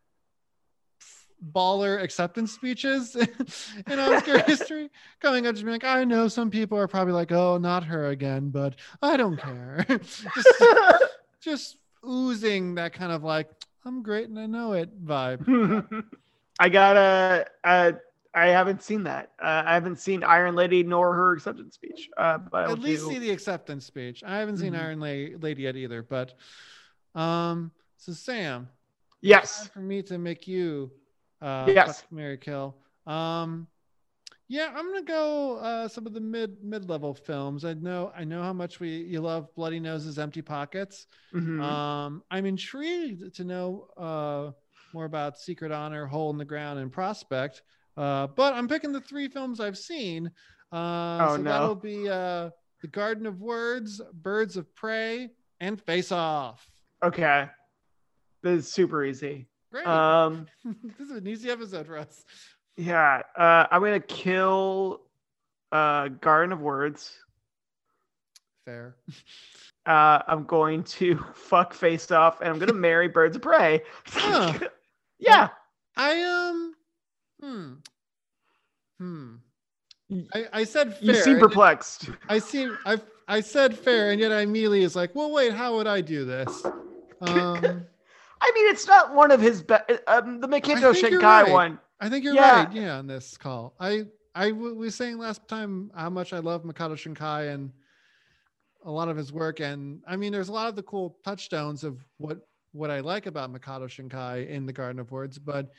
baller 1.52 2.02
acceptance 2.02 2.52
speeches 2.52 3.14
in 3.14 3.98
Oscar 3.98 4.42
history, 4.42 4.90
coming 5.20 5.46
up 5.46 5.54
to 5.54 5.64
be 5.64 5.70
like, 5.70 5.84
I 5.84 6.04
know 6.04 6.28
some 6.28 6.50
people 6.50 6.78
are 6.78 6.88
probably 6.88 7.12
like, 7.12 7.30
oh, 7.30 7.58
not 7.58 7.84
her 7.84 8.06
again, 8.06 8.48
but 8.50 8.76
I 9.02 9.16
don't 9.16 9.36
care. 9.36 9.84
just, 9.88 10.64
just 11.40 11.76
oozing 12.08 12.74
that 12.76 12.92
kind 12.92 13.12
of 13.12 13.24
like, 13.24 13.50
I'm 13.84 14.02
great 14.02 14.28
and 14.28 14.38
I 14.38 14.46
know 14.46 14.72
it 14.72 15.04
vibe. 15.04 16.04
I 16.60 16.68
got 16.68 16.96
a, 16.96 17.46
a 17.64 17.94
I 18.34 18.46
haven't 18.48 18.82
seen 18.82 19.04
that. 19.04 19.32
Uh, 19.42 19.62
I 19.66 19.74
haven't 19.74 19.98
seen 19.98 20.22
Iron 20.22 20.54
Lady 20.54 20.82
nor 20.82 21.14
her 21.14 21.32
acceptance 21.32 21.74
speech. 21.74 22.08
Uh, 22.16 22.38
but 22.38 22.70
at 22.70 22.78
least 22.78 23.04
do... 23.04 23.12
see 23.12 23.18
the 23.18 23.30
acceptance 23.30 23.86
speech. 23.86 24.22
I 24.24 24.38
haven't 24.38 24.58
seen 24.58 24.72
mm-hmm. 24.72 24.82
Iron 24.82 25.00
La- 25.00 25.38
Lady 25.40 25.62
yet 25.62 25.76
either. 25.76 26.02
But 26.02 26.34
um, 27.14 27.72
so 27.96 28.12
Sam, 28.12 28.68
yes, 29.20 29.68
for 29.68 29.80
me 29.80 30.02
to 30.02 30.18
make 30.18 30.46
you 30.46 30.90
uh, 31.40 31.66
yes, 31.68 32.04
Mary 32.10 32.38
Kill. 32.38 32.76
Um, 33.06 33.66
yeah, 34.48 34.72
I'm 34.74 34.86
gonna 34.86 35.02
go 35.02 35.58
uh, 35.58 35.88
some 35.88 36.06
of 36.06 36.14
the 36.14 36.20
mid 36.20 36.62
mid 36.62 36.88
level 36.88 37.14
films. 37.14 37.64
I 37.64 37.74
know 37.74 38.12
I 38.16 38.24
know 38.24 38.42
how 38.42 38.54
much 38.54 38.80
we 38.80 38.88
you 38.88 39.20
love 39.20 39.54
Bloody 39.54 39.78
Noses, 39.78 40.18
Empty 40.18 40.42
Pockets. 40.42 41.06
Mm-hmm. 41.34 41.60
Um, 41.60 42.22
I'm 42.30 42.46
intrigued 42.46 43.34
to 43.36 43.44
know 43.44 43.88
uh, 43.96 44.50
more 44.94 45.04
about 45.04 45.38
Secret 45.38 45.70
Honor, 45.70 46.06
Hole 46.06 46.30
in 46.30 46.38
the 46.38 46.44
Ground, 46.46 46.78
and 46.78 46.90
Prospect. 46.90 47.62
Uh, 47.96 48.28
but 48.28 48.54
I'm 48.54 48.68
picking 48.68 48.92
the 48.92 49.00
three 49.00 49.28
films 49.28 49.60
I've 49.60 49.76
seen. 49.76 50.30
Uh, 50.72 51.18
oh, 51.20 51.36
so 51.36 51.42
no. 51.42 51.50
that'll 51.50 51.74
be 51.74 52.08
uh, 52.08 52.50
The 52.80 52.88
Garden 52.88 53.26
of 53.26 53.40
Words, 53.40 54.00
Birds 54.12 54.56
of 54.56 54.72
Prey, 54.74 55.30
and 55.60 55.80
Face 55.82 56.12
Off. 56.12 56.70
Okay. 57.04 57.48
This 58.42 58.66
is 58.66 58.72
super 58.72 59.04
easy. 59.04 59.48
Great. 59.72 59.86
Um, 59.86 60.46
this 60.64 61.08
is 61.08 61.16
an 61.16 61.26
easy 61.26 61.50
episode 61.50 61.86
for 61.86 61.98
us. 61.98 62.24
Yeah. 62.78 63.22
Uh, 63.36 63.66
I'm 63.70 63.80
going 63.80 64.00
to 64.00 64.06
kill 64.06 65.02
uh, 65.72 66.08
Garden 66.08 66.52
of 66.52 66.60
Words. 66.60 67.12
Fair. 68.64 68.96
Uh, 69.84 70.20
I'm 70.26 70.44
going 70.44 70.84
to 70.84 71.22
fuck 71.34 71.74
Face 71.74 72.10
Off 72.10 72.40
and 72.40 72.48
I'm 72.48 72.58
going 72.58 72.68
to 72.72 72.74
marry 72.74 73.08
Birds 73.08 73.36
of 73.36 73.42
Prey. 73.42 73.82
Huh. 74.06 74.58
yeah. 75.18 75.48
I 75.96 76.22
um 76.22 76.74
Hmm. 77.40 77.74
Hmm. 78.98 79.34
I, 80.34 80.46
I 80.52 80.64
said 80.64 80.96
fair. 80.96 81.14
You 81.14 81.22
seem 81.22 81.38
perplexed. 81.38 82.10
I 82.28 82.38
seem 82.38 82.76
I 82.84 83.00
I 83.28 83.40
said 83.40 83.78
fair, 83.78 84.10
and 84.10 84.20
yet 84.20 84.32
I 84.32 84.40
immediately 84.40 84.82
is 84.82 84.96
like, 84.96 85.14
well, 85.14 85.30
wait, 85.30 85.52
how 85.52 85.76
would 85.76 85.86
I 85.86 86.00
do 86.00 86.24
this? 86.24 86.64
Um, 87.20 87.86
I 88.40 88.52
mean, 88.54 88.68
it's 88.70 88.86
not 88.86 89.14
one 89.14 89.30
of 89.30 89.40
his 89.40 89.62
best. 89.62 89.90
Um, 90.06 90.40
the 90.40 90.48
Makoto 90.48 90.92
Shinkai 90.94 91.22
right. 91.22 91.52
one. 91.52 91.78
I 92.00 92.08
think 92.08 92.24
you're 92.24 92.34
yeah. 92.34 92.64
right. 92.64 92.72
Yeah, 92.72 92.98
on 92.98 93.06
this 93.06 93.36
call, 93.36 93.74
I 93.80 94.06
I 94.34 94.52
was 94.52 94.94
saying 94.94 95.18
last 95.18 95.46
time 95.48 95.90
how 95.94 96.10
much 96.10 96.32
I 96.32 96.38
love 96.38 96.62
Makoto 96.64 96.94
Shinkai 96.94 97.52
and 97.52 97.72
a 98.84 98.90
lot 98.90 99.08
of 99.08 99.16
his 99.16 99.32
work, 99.32 99.60
and 99.60 100.00
I 100.06 100.16
mean, 100.16 100.32
there's 100.32 100.48
a 100.48 100.52
lot 100.52 100.68
of 100.68 100.76
the 100.76 100.82
cool 100.82 101.18
touchstones 101.24 101.84
of 101.84 101.98
what 102.18 102.38
what 102.72 102.90
I 102.90 103.00
like 103.00 103.26
about 103.26 103.52
Makoto 103.52 103.88
Shinkai 103.88 104.48
in 104.48 104.66
the 104.66 104.72
Garden 104.72 105.00
of 105.00 105.10
Words, 105.10 105.38
but 105.38 105.70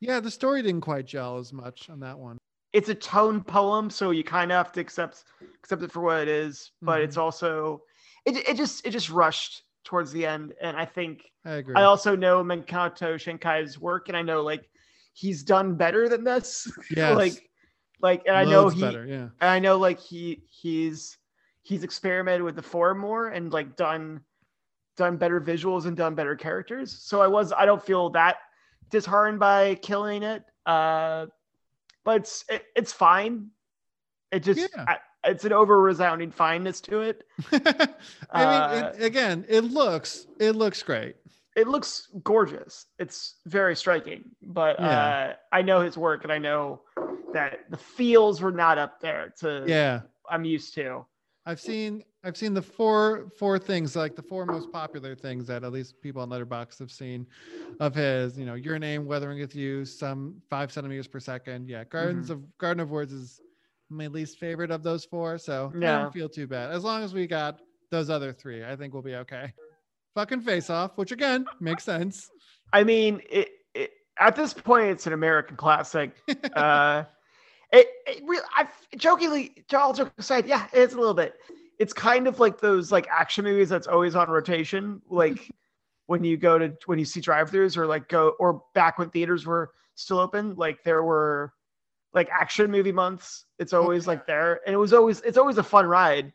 yeah, 0.00 0.20
the 0.20 0.30
story 0.30 0.62
didn't 0.62 0.80
quite 0.80 1.06
gel 1.06 1.38
as 1.38 1.52
much 1.52 1.88
on 1.88 2.00
that 2.00 2.18
one. 2.18 2.36
It's 2.72 2.88
a 2.88 2.94
tone 2.94 3.42
poem, 3.42 3.90
so 3.90 4.10
you 4.10 4.24
kind 4.24 4.50
of 4.50 4.56
have 4.56 4.72
to 4.72 4.80
accept 4.80 5.24
accept 5.62 5.82
it 5.82 5.92
for 5.92 6.00
what 6.00 6.20
it 6.22 6.28
is. 6.28 6.72
But 6.80 6.96
mm-hmm. 6.96 7.04
it's 7.04 7.16
also 7.16 7.82
it 8.24 8.36
it 8.48 8.56
just 8.56 8.86
it 8.86 8.90
just 8.90 9.10
rushed 9.10 9.62
towards 9.84 10.12
the 10.12 10.26
end, 10.26 10.54
and 10.60 10.76
I 10.76 10.84
think 10.84 11.30
I 11.44 11.52
agree. 11.54 11.74
I 11.76 11.82
also 11.82 12.16
know 12.16 12.42
Makoto 12.42 13.14
Shinkai's 13.14 13.78
work, 13.78 14.08
and 14.08 14.16
I 14.16 14.22
know 14.22 14.42
like 14.42 14.68
he's 15.12 15.42
done 15.42 15.74
better 15.76 16.08
than 16.08 16.24
this. 16.24 16.70
Yeah, 16.90 17.10
like 17.10 17.48
like, 18.00 18.24
and 18.26 18.34
Loads 18.34 18.48
I 18.48 18.52
know 18.52 18.68
he, 18.68 18.80
better, 18.80 19.06
yeah, 19.06 19.28
and 19.40 19.50
I 19.50 19.58
know 19.58 19.78
like 19.78 20.00
he 20.00 20.42
he's 20.50 21.16
he's 21.62 21.84
experimented 21.84 22.42
with 22.42 22.56
the 22.56 22.62
form 22.62 22.98
more 22.98 23.28
and 23.28 23.52
like 23.52 23.76
done 23.76 24.20
done 24.96 25.16
better 25.16 25.40
visuals 25.40 25.86
and 25.86 25.96
done 25.96 26.14
better 26.14 26.36
characters. 26.36 26.98
So 27.02 27.22
I 27.22 27.26
was 27.26 27.52
I 27.52 27.64
don't 27.64 27.84
feel 27.84 28.10
that 28.10 28.36
disheartened 28.90 29.40
by 29.40 29.76
killing 29.76 30.22
it. 30.22 30.44
Uh, 30.66 31.26
but 32.04 32.22
it's 32.22 32.44
it, 32.48 32.64
it's 32.76 32.92
fine. 32.92 33.48
It 34.30 34.42
just 34.42 34.60
yeah. 34.60 34.84
I, 34.86 34.96
it's 35.24 35.44
an 35.44 35.52
over 35.52 35.80
resounding 35.80 36.30
fineness 36.30 36.80
to 36.82 37.00
it. 37.00 37.24
I 38.30 38.44
uh, 38.44 38.74
mean, 38.74 38.84
it, 38.84 39.04
again, 39.04 39.44
it 39.48 39.62
looks 39.64 40.26
it 40.38 40.52
looks 40.52 40.82
great. 40.82 41.16
It 41.56 41.68
looks 41.68 42.08
gorgeous. 42.22 42.86
It's 42.98 43.36
very 43.46 43.76
striking. 43.76 44.24
But 44.42 44.80
yeah. 44.80 44.86
uh, 44.86 45.34
I 45.52 45.62
know 45.62 45.80
his 45.80 45.98
work, 45.98 46.24
and 46.24 46.32
I 46.32 46.38
know 46.38 46.80
that 47.32 47.60
the 47.70 47.76
feels 47.76 48.40
were 48.40 48.52
not 48.52 48.78
up 48.78 49.00
there 49.00 49.32
to 49.40 49.64
yeah 49.66 50.00
I'm 50.30 50.44
used 50.44 50.74
to. 50.74 51.06
I've 51.44 51.60
seen 51.60 52.04
I've 52.24 52.36
seen 52.36 52.54
the 52.54 52.62
four 52.62 53.28
four 53.38 53.58
things 53.58 53.96
like 53.96 54.14
the 54.14 54.22
four 54.22 54.46
most 54.46 54.70
popular 54.70 55.16
things 55.16 55.46
that 55.48 55.64
at 55.64 55.72
least 55.72 56.00
people 56.00 56.22
on 56.22 56.28
Letterboxd 56.28 56.78
have 56.78 56.90
seen 56.90 57.26
of 57.80 57.94
his. 57.94 58.38
You 58.38 58.46
know, 58.46 58.54
your 58.54 58.78
name, 58.78 59.06
weathering 59.06 59.40
with 59.40 59.56
you, 59.56 59.84
some 59.84 60.40
five 60.48 60.70
centimeters 60.70 61.08
per 61.08 61.18
second. 61.18 61.68
Yeah, 61.68 61.84
Gardens 61.84 62.26
mm-hmm. 62.26 62.44
of 62.44 62.58
Garden 62.58 62.80
of 62.80 62.90
Words 62.90 63.12
is 63.12 63.40
my 63.90 64.06
least 64.06 64.38
favorite 64.38 64.70
of 64.70 64.82
those 64.82 65.04
four, 65.04 65.36
so 65.36 65.72
yeah. 65.78 65.98
I 65.98 66.02
don't 66.02 66.12
feel 66.12 66.28
too 66.28 66.46
bad 66.46 66.70
as 66.70 66.84
long 66.84 67.02
as 67.02 67.12
we 67.12 67.26
got 67.26 67.60
those 67.90 68.08
other 68.08 68.32
three. 68.32 68.64
I 68.64 68.76
think 68.76 68.94
we'll 68.94 69.02
be 69.02 69.16
okay. 69.16 69.52
Fucking 70.14 70.42
face 70.42 70.68
off, 70.68 70.92
which 70.96 71.12
again 71.12 71.46
makes 71.60 71.84
sense. 71.84 72.30
I 72.72 72.84
mean, 72.84 73.20
it, 73.30 73.48
it, 73.74 73.92
at 74.18 74.36
this 74.36 74.52
point, 74.52 74.86
it's 74.88 75.06
an 75.06 75.12
American 75.12 75.56
classic. 75.56 76.16
uh, 76.54 77.04
it, 77.72 77.88
it 78.06 78.22
really, 78.26 78.44
I 78.54 78.68
jokingly, 78.96 79.64
all 79.74 79.94
joke 79.94 80.12
aside, 80.18 80.46
yeah, 80.46 80.66
it's 80.72 80.94
a 80.94 80.98
little 80.98 81.14
bit. 81.14 81.34
It's 81.78 81.92
kind 81.92 82.26
of 82.26 82.38
like 82.40 82.60
those 82.60 82.92
like 82.92 83.08
action 83.10 83.44
movies 83.44 83.70
that's 83.70 83.86
always 83.86 84.14
on 84.14 84.28
rotation, 84.28 85.00
like 85.08 85.50
when 86.06 86.24
you 86.24 86.36
go 86.36 86.58
to 86.58 86.76
when 86.86 86.98
you 86.98 87.04
see 87.06 87.20
drive-throughs 87.20 87.76
or 87.76 87.86
like 87.86 88.08
go 88.08 88.34
or 88.38 88.62
back 88.74 88.98
when 88.98 89.08
theaters 89.08 89.46
were 89.46 89.72
still 89.94 90.18
open, 90.18 90.54
like 90.56 90.82
there 90.84 91.02
were 91.02 91.54
like 92.12 92.28
action 92.30 92.70
movie 92.70 92.92
months. 92.92 93.46
It's 93.58 93.72
always 93.72 94.06
like 94.06 94.26
there, 94.26 94.60
and 94.66 94.74
it 94.74 94.78
was 94.78 94.92
always 94.92 95.22
it's 95.22 95.38
always 95.38 95.58
a 95.58 95.62
fun 95.62 95.86
ride. 95.86 96.32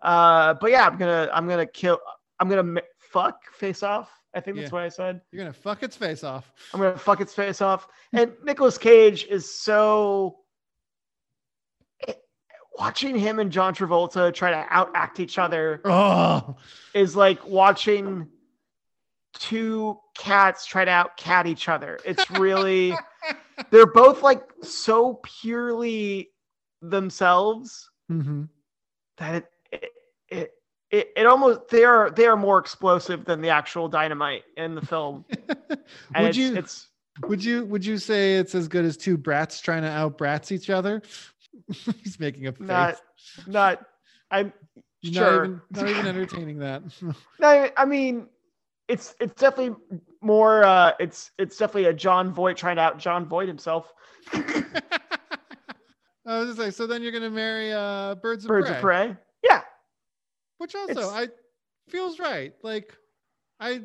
Uh, 0.00 0.54
but 0.54 0.70
yeah, 0.70 0.86
I'm 0.86 0.96
gonna 0.96 1.28
I'm 1.32 1.46
gonna 1.46 1.66
kill. 1.66 1.98
I'm 2.38 2.48
gonna 2.48 2.80
fuck 3.10 3.52
face 3.52 3.82
off. 3.82 4.10
I 4.34 4.40
think 4.40 4.56
that's 4.56 4.70
yeah. 4.70 4.74
what 4.74 4.82
I 4.84 4.88
said. 4.88 5.20
You're 5.32 5.42
gonna 5.42 5.52
fuck 5.52 5.82
its 5.82 5.96
face 5.96 6.22
off. 6.22 6.52
I'm 6.72 6.80
gonna 6.80 6.96
fuck 6.96 7.20
its 7.20 7.34
face 7.34 7.60
off. 7.60 7.88
And 8.12 8.32
Nicolas 8.44 8.78
Cage 8.78 9.26
is 9.28 9.60
so 9.60 10.36
watching 12.78 13.16
him 13.18 13.38
and 13.38 13.50
John 13.52 13.74
Travolta 13.74 14.32
try 14.32 14.50
to 14.50 14.66
outact 14.70 15.20
each 15.20 15.38
other 15.38 15.80
oh. 15.84 16.56
is 16.94 17.14
like 17.14 17.46
watching 17.46 18.28
two 19.34 19.98
cats 20.16 20.64
try 20.64 20.84
to 20.84 20.90
outcat 20.90 21.46
each 21.46 21.68
other. 21.68 21.98
It's 22.04 22.30
really 22.30 22.94
they're 23.70 23.86
both 23.86 24.22
like 24.22 24.42
so 24.62 25.20
purely 25.22 26.30
themselves 26.80 27.90
mm-hmm. 28.10 28.44
that 29.18 29.34
it, 29.34 29.50
it, 29.72 29.90
it 30.28 30.50
it, 30.90 31.12
it 31.16 31.26
almost 31.26 31.68
they 31.68 31.84
are 31.84 32.10
they 32.10 32.26
are 32.26 32.36
more 32.36 32.58
explosive 32.58 33.24
than 33.24 33.40
the 33.40 33.48
actual 33.48 33.88
dynamite 33.88 34.42
in 34.56 34.74
the 34.74 34.84
film. 34.84 35.24
would 35.48 35.78
it's, 36.16 36.36
you 36.36 36.56
it's 36.56 36.88
would 37.26 37.44
you 37.44 37.64
would 37.66 37.84
you 37.84 37.98
say 37.98 38.36
it's 38.36 38.54
as 38.54 38.68
good 38.68 38.84
as 38.84 38.96
two 38.96 39.16
Bratz 39.16 39.62
trying 39.62 39.82
to 39.82 39.88
out 39.88 40.18
brats 40.18 40.52
each 40.52 40.70
other? 40.70 41.02
He's 42.02 42.18
making 42.18 42.46
a 42.46 42.52
face. 42.52 42.66
Not, 42.66 42.96
not. 43.46 43.86
I'm 44.30 44.52
not 45.04 45.14
sure. 45.14 45.44
Even, 45.44 45.60
not 45.70 45.88
even 45.88 46.06
entertaining 46.06 46.58
that. 46.58 46.82
no, 47.38 47.68
I 47.76 47.84
mean, 47.84 48.26
it's 48.88 49.14
it's 49.20 49.40
definitely 49.40 49.76
more. 50.20 50.64
Uh, 50.64 50.92
it's 50.98 51.30
it's 51.38 51.56
definitely 51.56 51.86
a 51.86 51.94
Jon 51.94 52.32
Voight 52.32 52.56
trying 52.56 52.76
to 52.76 52.82
out 52.82 52.98
Jon 52.98 53.26
Voight 53.26 53.48
himself. 53.48 53.92
I 54.32 54.64
was 56.26 56.48
just 56.48 56.58
like, 56.58 56.72
so 56.72 56.86
then 56.86 57.02
you're 57.02 57.12
gonna 57.12 57.30
marry 57.30 57.72
uh, 57.72 58.16
Birds 58.16 58.44
of 58.44 58.48
Birds 58.48 58.68
Prey. 58.68 58.76
of 58.76 58.82
Prey. 58.82 59.16
Which 60.60 60.74
also 60.74 61.00
it's... 61.00 61.10
I 61.10 61.28
feels 61.88 62.18
right. 62.18 62.52
Like 62.62 62.94
I 63.58 63.80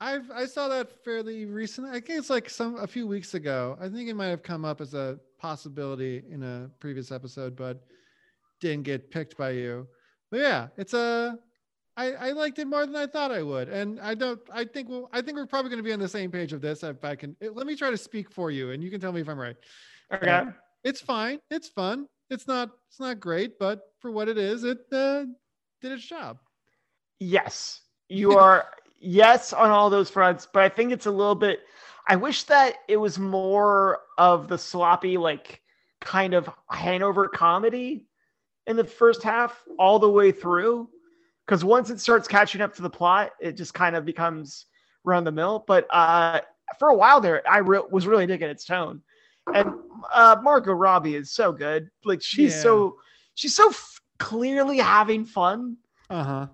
I've 0.00 0.28
I 0.32 0.46
saw 0.46 0.66
that 0.66 1.04
fairly 1.04 1.44
recently. 1.44 1.90
I 1.90 2.00
think 2.00 2.18
it's 2.18 2.28
like 2.28 2.50
some 2.50 2.76
a 2.76 2.88
few 2.88 3.06
weeks 3.06 3.34
ago. 3.34 3.78
I 3.80 3.88
think 3.88 4.08
it 4.08 4.14
might 4.14 4.30
have 4.30 4.42
come 4.42 4.64
up 4.64 4.80
as 4.80 4.94
a 4.94 5.20
possibility 5.38 6.24
in 6.28 6.42
a 6.42 6.68
previous 6.80 7.12
episode, 7.12 7.54
but 7.54 7.84
didn't 8.60 8.82
get 8.82 9.12
picked 9.12 9.36
by 9.36 9.50
you. 9.50 9.86
But 10.32 10.40
yeah, 10.40 10.68
it's 10.76 10.92
a. 10.92 11.38
I, 11.96 12.12
I 12.14 12.30
liked 12.32 12.58
it 12.58 12.66
more 12.66 12.84
than 12.84 12.96
I 12.96 13.06
thought 13.06 13.30
I 13.30 13.42
would, 13.42 13.68
and 13.68 14.00
I 14.00 14.16
don't. 14.16 14.40
I 14.52 14.64
think 14.64 14.88
we'll. 14.88 15.08
I 15.12 15.22
think 15.22 15.36
we're 15.36 15.46
probably 15.46 15.70
going 15.70 15.84
to 15.84 15.88
be 15.88 15.92
on 15.92 16.00
the 16.00 16.08
same 16.08 16.32
page 16.32 16.52
of 16.52 16.60
this. 16.60 16.82
If 16.82 17.04
I 17.04 17.14
can, 17.14 17.36
let 17.40 17.66
me 17.66 17.76
try 17.76 17.90
to 17.90 17.96
speak 17.96 18.32
for 18.32 18.50
you, 18.50 18.72
and 18.72 18.82
you 18.82 18.90
can 18.90 19.00
tell 19.00 19.12
me 19.12 19.20
if 19.20 19.28
I'm 19.28 19.38
right. 19.38 19.56
Okay. 20.12 20.46
It's 20.82 21.00
fine. 21.00 21.38
It's 21.48 21.68
fun. 21.68 22.06
It's 22.28 22.48
not. 22.48 22.70
It's 22.88 22.98
not 22.98 23.20
great, 23.20 23.56
but 23.58 23.82
for 24.00 24.10
what 24.10 24.28
it 24.28 24.38
is, 24.38 24.64
it 24.64 24.80
uh, 24.92 25.26
did 25.80 25.92
its 25.92 26.06
job. 26.06 26.38
Yes, 27.18 27.80
you 28.08 28.36
are 28.36 28.66
yes 29.00 29.52
on 29.52 29.70
all 29.70 29.90
those 29.90 30.10
fronts, 30.10 30.46
but 30.52 30.62
I 30.62 30.68
think 30.68 30.92
it's 30.92 31.06
a 31.06 31.10
little 31.10 31.34
bit. 31.34 31.60
I 32.08 32.16
wish 32.16 32.44
that 32.44 32.76
it 32.88 32.96
was 32.96 33.18
more 33.18 34.00
of 34.18 34.48
the 34.48 34.58
sloppy, 34.58 35.16
like 35.16 35.60
kind 36.00 36.34
of 36.34 36.48
Hangover 36.70 37.28
comedy 37.28 38.06
in 38.66 38.76
the 38.76 38.84
first 38.84 39.22
half 39.22 39.62
all 39.78 39.98
the 39.98 40.08
way 40.08 40.32
through. 40.32 40.88
Because 41.46 41.64
once 41.64 41.90
it 41.90 41.98
starts 42.00 42.28
catching 42.28 42.60
up 42.60 42.74
to 42.76 42.82
the 42.82 42.90
plot, 42.90 43.32
it 43.40 43.52
just 43.56 43.74
kind 43.74 43.96
of 43.96 44.04
becomes 44.04 44.66
run 45.04 45.24
the 45.24 45.32
mill. 45.32 45.64
But 45.66 45.86
uh, 45.90 46.40
for 46.78 46.88
a 46.88 46.94
while 46.94 47.20
there, 47.20 47.42
I 47.48 47.58
re- 47.58 47.82
was 47.90 48.06
really 48.06 48.26
digging 48.26 48.48
its 48.48 48.64
tone. 48.64 49.02
And 49.52 49.72
uh, 50.12 50.36
Margot 50.42 50.72
Robbie 50.72 51.16
is 51.16 51.32
so 51.32 51.52
good. 51.52 51.90
Like 52.04 52.22
she's 52.22 52.54
Yeah. 52.54 52.62
so 52.62 52.96
she's 53.34 53.54
so 53.56 53.72
clearly 54.20 54.78
having 54.78 55.24
fun. 55.24 55.76
Uh 56.08 56.22
huh. 56.22 56.46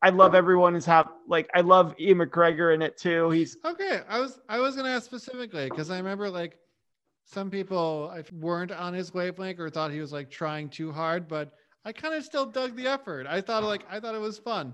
I 0.00 0.10
love 0.10 0.34
everyone 0.36 0.76
is 0.76 0.86
have 0.86 1.08
like 1.26 1.50
I 1.54 1.60
love 1.60 1.94
Ewan 1.98 2.28
McGregor 2.28 2.72
in 2.72 2.80
it 2.82 2.96
too. 2.96 3.30
He's 3.30 3.56
Okay, 3.64 4.00
I 4.08 4.20
was 4.20 4.38
I 4.48 4.60
was 4.60 4.76
gonna 4.76 4.90
ask 4.90 5.04
specifically 5.04 5.68
because 5.68 5.90
I 5.90 5.96
remember 5.96 6.30
like 6.30 6.56
some 7.24 7.50
people 7.50 8.10
I- 8.14 8.22
weren't 8.32 8.70
on 8.70 8.94
his 8.94 9.12
wavelength 9.12 9.58
or 9.58 9.68
thought 9.68 9.90
he 9.90 10.00
was 10.00 10.12
like 10.12 10.30
trying 10.30 10.68
too 10.70 10.92
hard, 10.92 11.26
but 11.28 11.52
I 11.84 11.92
kind 11.92 12.14
of 12.14 12.24
still 12.24 12.46
dug 12.46 12.76
the 12.76 12.86
effort. 12.86 13.26
I 13.26 13.40
thought 13.40 13.64
like 13.64 13.84
I 13.90 13.98
thought 13.98 14.14
it 14.14 14.20
was 14.20 14.38
fun. 14.38 14.72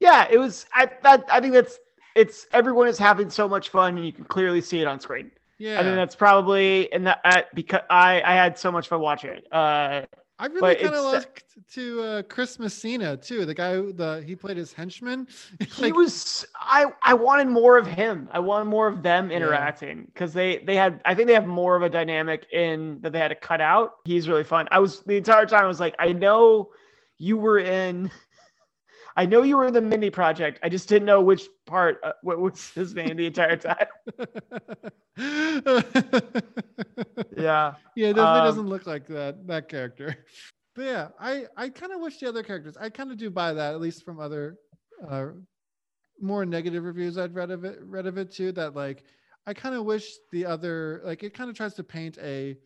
yeah, 0.00 0.26
it 0.30 0.38
was 0.38 0.64
I 0.72 0.90
that 1.02 1.26
I 1.30 1.40
think 1.40 1.52
that's 1.52 1.78
it's 2.16 2.46
everyone 2.52 2.88
is 2.88 2.96
having 2.96 3.28
so 3.28 3.46
much 3.46 3.68
fun 3.68 3.96
and 3.98 4.06
you 4.06 4.12
can 4.12 4.24
clearly 4.24 4.62
see 4.62 4.80
it 4.80 4.86
on 4.86 5.00
screen. 5.00 5.30
Yeah, 5.58 5.80
I 5.80 5.82
think 5.82 5.96
that's 5.96 6.16
probably 6.16 6.90
and 6.94 7.06
that 7.06 7.20
uh, 7.24 7.42
because 7.52 7.82
I 7.90 8.22
I 8.22 8.34
had 8.34 8.58
so 8.58 8.72
much 8.72 8.88
fun 8.88 9.00
watching 9.00 9.30
it. 9.30 9.46
Uh, 9.52 10.02
I 10.38 10.46
really 10.46 10.74
kind 10.74 10.88
of 10.88 10.94
it's- 10.94 11.12
liked 11.12 11.44
to 11.74 12.02
uh, 12.02 12.22
Chris 12.22 12.58
Messina 12.58 13.16
too. 13.16 13.44
The 13.46 13.54
guy 13.54 13.74
who 13.74 13.92
the 13.92 14.22
he 14.26 14.34
played 14.34 14.56
his 14.56 14.72
henchman. 14.72 15.28
he 15.76 15.92
was 15.92 16.44
I 16.58 16.86
I 17.02 17.14
wanted 17.14 17.48
more 17.48 17.78
of 17.78 17.86
him. 17.86 18.28
I 18.32 18.40
wanted 18.40 18.64
more 18.64 18.88
of 18.88 19.02
them 19.02 19.30
interacting 19.30 20.04
because 20.06 20.32
they 20.32 20.58
they 20.58 20.74
had 20.74 21.00
I 21.04 21.14
think 21.14 21.28
they 21.28 21.34
have 21.34 21.46
more 21.46 21.76
of 21.76 21.82
a 21.82 21.88
dynamic 21.88 22.46
in 22.52 22.98
that 23.02 23.12
they 23.12 23.18
had 23.18 23.28
to 23.28 23.36
cut 23.36 23.60
out. 23.60 23.94
He's 24.04 24.28
really 24.28 24.44
fun. 24.44 24.66
I 24.72 24.80
was 24.80 25.00
the 25.02 25.16
entire 25.16 25.46
time 25.46 25.64
I 25.64 25.68
was 25.68 25.80
like 25.80 25.94
I 25.98 26.12
know 26.12 26.70
you 27.18 27.36
were 27.36 27.60
in. 27.60 28.10
I 29.16 29.26
know 29.26 29.42
you 29.42 29.56
were 29.56 29.66
in 29.66 29.72
the 29.72 29.80
Mindy 29.80 30.10
Project. 30.10 30.58
I 30.62 30.68
just 30.68 30.88
didn't 30.88 31.06
know 31.06 31.20
which 31.22 31.48
part. 31.66 32.00
Uh, 32.02 32.12
what 32.22 32.40
was 32.40 32.70
his 32.70 32.94
name 32.94 33.16
the 33.16 33.26
entire 33.26 33.56
time? 33.56 33.86
yeah. 37.36 37.74
Yeah, 37.94 38.08
it 38.08 38.14
definitely 38.14 38.40
Um, 38.40 38.44
doesn't 38.44 38.66
look 38.66 38.86
like 38.86 39.06
that 39.08 39.46
that 39.46 39.68
character. 39.68 40.16
But 40.74 40.86
yeah, 40.86 41.08
I 41.20 41.46
I 41.56 41.68
kind 41.68 41.92
of 41.92 42.00
wish 42.00 42.18
the 42.18 42.28
other 42.28 42.42
characters. 42.42 42.76
I 42.76 42.90
kind 42.90 43.12
of 43.12 43.16
do 43.16 43.30
buy 43.30 43.52
that 43.52 43.74
at 43.74 43.80
least 43.80 44.04
from 44.04 44.18
other 44.18 44.56
uh 45.08 45.26
more 46.20 46.44
negative 46.44 46.82
reviews 46.84 47.16
I'd 47.18 47.34
read 47.34 47.50
of 47.52 47.64
it 47.64 47.78
read 47.82 48.06
of 48.06 48.18
it 48.18 48.32
too 48.32 48.50
that 48.52 48.74
like 48.74 49.04
I 49.46 49.54
kind 49.54 49.74
of 49.76 49.84
wish 49.84 50.04
the 50.32 50.46
other 50.46 51.00
like 51.04 51.22
it 51.22 51.34
kind 51.34 51.48
of 51.50 51.56
tries 51.56 51.74
to 51.74 51.84
paint 51.84 52.18
a 52.18 52.56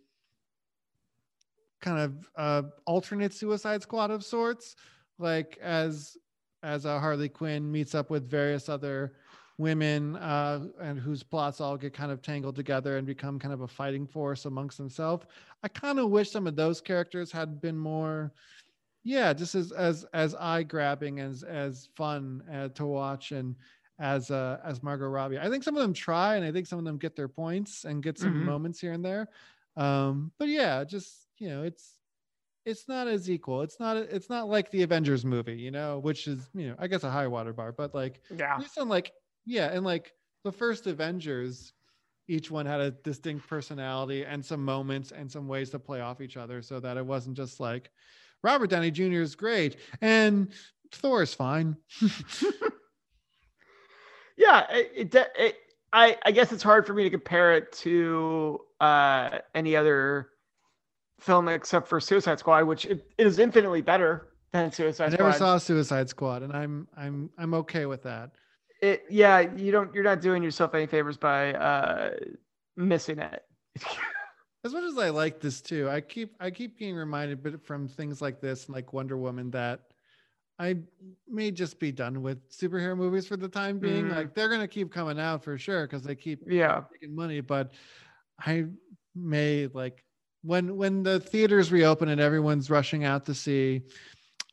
kind 1.81 1.99
of 1.99 2.31
uh 2.37 2.63
alternate 2.87 3.35
Suicide 3.35 3.83
Squad 3.83 4.11
of 4.11 4.25
sorts 4.25 4.77
like 5.19 5.59
as 5.63 6.17
as 6.63 6.85
a 6.85 6.99
Harley 7.01 7.29
Quinn 7.29 7.71
meets 7.71 7.95
up 7.95 8.11
with 8.11 8.29
various 8.29 8.69
other 8.69 9.17
women 9.59 10.17
uh, 10.17 10.69
and 10.81 10.99
whose 10.99 11.23
plots 11.23 11.61
all 11.61 11.77
get 11.77 11.93
kind 11.93 12.13
of 12.13 12.23
tangled 12.23 12.55
together 12.57 12.97
and 12.97 13.07
become 13.07 13.39
kind 13.39 13.53
of 13.53 13.63
a 13.63 13.69
fighting 13.69 14.07
force 14.07 14.45
amongst 14.45 14.79
themselves. 14.79 15.27
I 15.63 15.69
kind 15.69 15.99
of 15.99 16.11
wish 16.11 16.31
some 16.31 16.47
of 16.47 16.55
those 16.57 16.81
characters 16.81 17.33
had 17.33 17.61
been 17.61 17.77
more, 17.77 18.33
yeah, 19.05 19.33
just 19.33 19.55
as 19.55 19.73
as 19.73 20.05
as 20.13 20.35
eye 20.35 20.63
grabbing 20.63 21.21
as 21.21 21.43
as 21.43 21.89
fun 21.97 22.43
uh, 22.53 22.69
to 22.71 22.87
watch 22.87 23.33
and 23.33 23.57
as 23.99 24.31
uh, 24.31 24.61
as 24.65 24.83
Margot 24.83 25.09
Robbie. 25.09 25.39
I 25.39 25.49
think 25.49 25.65
some 25.65 25.77
of 25.77 25.83
them 25.83 25.93
try 25.95 26.37
and 26.37 26.45
I 26.45 26.53
think 26.53 26.67
some 26.67 26.79
of 26.79 26.85
them 26.85 26.99
get 26.99 27.17
their 27.17 27.29
points 27.29 27.85
and 27.85 28.03
get 28.03 28.19
some 28.19 28.35
Mhm. 28.35 28.45
moments 28.45 28.81
here 28.81 28.93
and 28.93 29.05
there. 29.05 29.29
Um, 29.77 30.33
but 30.39 30.49
yeah, 30.49 30.85
just 30.85 31.29
you 31.39 31.49
know, 31.49 31.63
it's 31.63 31.99
it's 32.69 32.87
not 32.87 33.09
as 33.09 33.31
equal. 33.31 33.63
It's 33.63 33.81
not 33.81 33.97
it's 33.97 34.29
not 34.29 34.49
like 34.49 34.71
the 34.71 34.83
Avengers 34.83 35.25
movie, 35.25 35.57
you 35.57 35.71
know, 35.71 35.99
which 36.01 36.27
is 36.29 36.51
you 36.55 36.69
know 36.69 36.75
I 36.79 36.87
guess 36.87 37.03
a 37.03 37.11
high 37.11 37.27
water 37.27 37.55
bar, 37.55 37.73
but 37.73 37.95
like 37.95 38.21
Yeah. 38.31 38.55
at 38.55 38.61
least 38.61 38.79
on 38.79 38.89
like 38.89 39.13
yeah, 39.47 39.71
and 39.73 39.85
like 39.85 40.13
the 40.45 40.53
first 40.53 40.87
Avengers, 40.87 41.73
each 42.29 42.51
one 42.51 42.67
had 42.67 42.81
a 42.81 42.91
distinct 42.91 43.49
personality 43.49 44.25
and 44.27 44.45
some 44.45 44.63
moments 44.63 45.13
and 45.13 45.33
some 45.33 45.49
ways 45.49 45.71
to 45.71 45.79
play 45.79 46.03
off 46.03 46.21
each 46.21 46.37
other, 46.37 46.61
so 46.61 46.79
that 46.79 46.99
it 46.99 47.07
wasn't 47.07 47.37
just 47.37 47.59
like 47.59 47.91
Robert 48.43 48.69
Downey 48.69 48.91
Jr. 48.91 49.23
is 49.23 49.35
great 49.35 49.77
and 50.03 50.53
Thor 50.93 51.23
is 51.23 51.33
fine. 51.33 51.75
yeah 54.37 54.67
it, 54.71 55.15
it, 55.15 55.33
it 55.37 55.57
i 55.93 56.17
i 56.25 56.31
guess 56.31 56.53
it's 56.53 56.63
hard 56.63 56.87
for 56.87 56.95
me 56.95 57.03
to 57.03 57.11
compare 57.11 57.55
it 57.55 57.73
to 57.73 58.61
uh 58.81 59.39
any 59.55 59.75
other 59.75 60.29
film 61.21 61.49
except 61.49 61.89
for 61.89 62.01
suicide 62.01 62.39
squad 62.39 62.65
which 62.65 62.85
it, 62.87 63.07
it 63.19 63.27
is 63.27 63.39
infinitely 63.39 63.83
better 63.83 64.29
than 64.53 64.73
Suicide 64.73 65.13
Squad. 65.13 65.21
I 65.21 65.27
never 65.27 65.39
saw 65.39 65.59
Suicide 65.59 66.09
Squad, 66.09 66.43
and 66.43 66.53
I'm 66.53 66.89
I'm 66.97 67.29
I'm 67.37 67.55
okay 67.55 67.87
with 67.87 68.03
that. 68.05 68.31
it 68.81 69.05
yeah 69.11 69.41
you 69.41 69.71
don't 69.73 69.93
you're 69.95 70.05
not 70.05 70.21
doing 70.21 70.43
yourself 70.43 70.75
any 70.75 70.87
favors 70.87 71.17
by 71.17 71.53
uh 71.55 72.11
missing 72.77 73.19
it 73.19 73.43
As 74.65 74.73
much 74.73 74.85
as 74.85 74.99
I 74.99 75.11
like 75.11 75.41
this 75.41 75.61
too, 75.61 75.89
I 75.89 76.01
keep 76.01 76.35
I 76.41 76.51
keep 76.51 76.79
getting 76.79 76.97
reminded, 76.97 77.45
but 77.45 77.65
from 77.65 77.87
things 77.87 78.21
like 78.21 78.41
this, 78.41 78.67
and 78.67 78.75
like 78.75 78.93
Wonder 78.93 79.17
Woman, 79.17 79.53
that 79.53 79.83
I 80.59 80.79
may 81.29 81.53
just 81.53 81.79
be 81.79 81.93
done 81.93 82.23
with 82.23 82.51
superhero 82.51 82.97
movies 82.97 83.27
for 83.27 83.37
the 83.37 83.49
time 83.49 83.79
being. 83.79 84.07
Mm. 84.07 84.17
Like 84.17 84.35
they're 84.35 84.49
gonna 84.49 84.67
keep 84.67 84.93
coming 84.93 85.21
out 85.21 85.45
for 85.45 85.57
sure 85.59 85.87
because 85.87 86.03
they 86.03 86.17
keep 86.17 86.43
yeah 86.49 86.83
making 86.91 87.15
money, 87.15 87.41
but 87.41 87.71
I 88.41 88.65
may 89.15 89.69
like 89.73 90.03
when 90.43 90.77
when 90.77 91.03
the 91.03 91.21
theaters 91.21 91.73
reopen 91.73 92.09
and 92.09 92.21
everyone's 92.21 92.71
rushing 92.71 93.05
out 93.05 93.27
to 93.27 93.35
see 93.35 93.83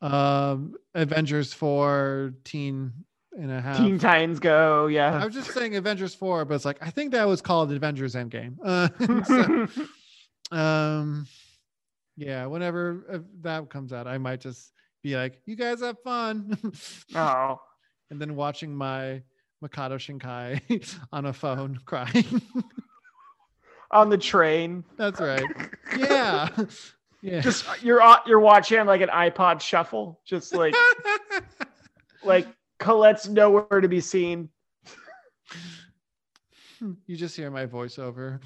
um 0.01 0.75
Avengers 0.93 1.53
4 1.53 2.33
teen 2.43 2.91
and 3.37 3.51
a 3.51 3.61
half. 3.61 3.77
teen 3.77 3.99
titans 3.99 4.39
go 4.39 4.87
yeah. 4.87 5.21
I 5.21 5.25
was 5.25 5.33
just 5.33 5.51
saying 5.51 5.75
Avengers 5.75 6.15
4, 6.15 6.45
but 6.45 6.55
it's 6.55 6.65
like 6.65 6.77
I 6.81 6.89
think 6.89 7.11
that 7.11 7.27
was 7.27 7.41
called 7.41 7.71
Avengers 7.71 8.15
Endgame. 8.15 8.57
Uh, 8.63 8.89
so, 10.51 10.55
um 10.55 11.27
yeah, 12.17 12.45
whenever 12.45 13.03
uh, 13.11 13.19
that 13.41 13.69
comes 13.69 13.91
out, 13.91 14.07
I 14.07 14.17
might 14.17 14.39
just 14.39 14.71
be 15.03 15.17
like, 15.17 15.41
you 15.45 15.57
guys 15.57 15.81
have 15.81 15.97
fun. 16.01 16.57
oh 17.15 17.59
and 18.09 18.21
then 18.21 18.35
watching 18.35 18.75
my 18.75 19.21
Makoto 19.63 19.97
Shinkai 19.97 20.95
on 21.11 21.25
a 21.25 21.33
phone 21.33 21.79
crying. 21.85 22.41
On 23.95 24.09
the 24.09 24.17
train 24.17 24.83
That's 24.97 25.19
right. 25.19 25.45
Yeah. 25.97 26.49
Yeah. 27.21 27.39
just 27.39 27.65
you're 27.81 28.03
uh, 28.03 28.17
you're 28.27 28.39
watching 28.39 28.85
like 28.85 29.01
an 29.01 29.09
ipod 29.09 29.59
shuffle 29.59 30.21
just 30.25 30.53
like 30.53 30.75
like 32.23 32.45
colette's 32.77 33.27
nowhere 33.27 33.81
to 33.81 33.87
be 33.87 33.99
seen 33.99 34.49
you 37.07 37.15
just 37.15 37.35
hear 37.35 37.49
my 37.49 37.65
voiceover. 37.65 38.39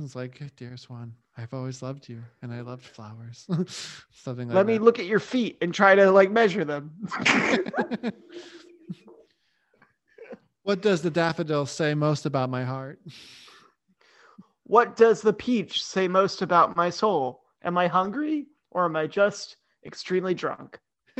It's 0.00 0.16
like, 0.16 0.42
dear 0.56 0.76
Swan, 0.76 1.14
I've 1.36 1.54
always 1.54 1.80
loved 1.80 2.08
you 2.08 2.24
and 2.42 2.52
I 2.52 2.62
loved 2.62 2.82
flowers. 2.82 3.46
Something 4.10 4.48
like 4.48 4.56
let 4.56 4.66
me 4.66 4.78
look 4.78 4.98
at 4.98 5.06
your 5.06 5.20
feet 5.20 5.58
and 5.60 5.72
try 5.72 5.94
to 5.94 6.10
like 6.10 6.32
measure 6.32 6.64
them 6.64 6.92
what 10.64 10.80
does 10.80 11.02
the 11.02 11.10
daffodil 11.10 11.66
say 11.66 11.94
most 11.94 12.26
about 12.26 12.50
my 12.50 12.64
heart? 12.64 12.98
What 14.64 14.96
does 14.96 15.20
the 15.20 15.32
peach 15.32 15.84
say 15.84 16.08
most 16.08 16.42
about 16.42 16.76
my 16.76 16.90
soul 16.90 17.42
am 17.62 17.76
i 17.78 17.86
hungry 17.86 18.46
or 18.70 18.84
am 18.86 18.96
i 18.96 19.06
just 19.06 19.56
extremely 19.84 20.34
drunk 20.34 20.78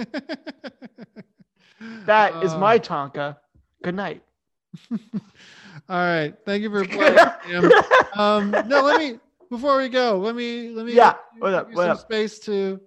That 2.07 2.43
is 2.43 2.53
Uh, 2.55 2.59
my 2.59 2.79
tonka 2.79 3.37
good 3.83 3.95
night 3.95 4.23
All 5.89 5.97
right. 5.97 6.35
Thank 6.45 6.63
you 6.65 6.71
for 6.71 6.85
playing. 7.45 7.71
Um, 8.15 8.51
no, 8.67 8.83
let 8.83 8.99
me 8.99 9.21
before 9.51 9.77
we 9.79 9.89
go. 9.89 10.19
Let 10.19 10.35
me 10.35 10.71
let 10.71 10.85
me 10.87 10.95
Yeah, 10.95 11.13
give 11.13 11.19
you- 11.37 11.43
what 11.43 11.55
up, 11.55 11.67
what 11.75 11.83
some 11.85 11.91
up? 11.93 11.99
space 12.01 12.39
to 12.41 12.81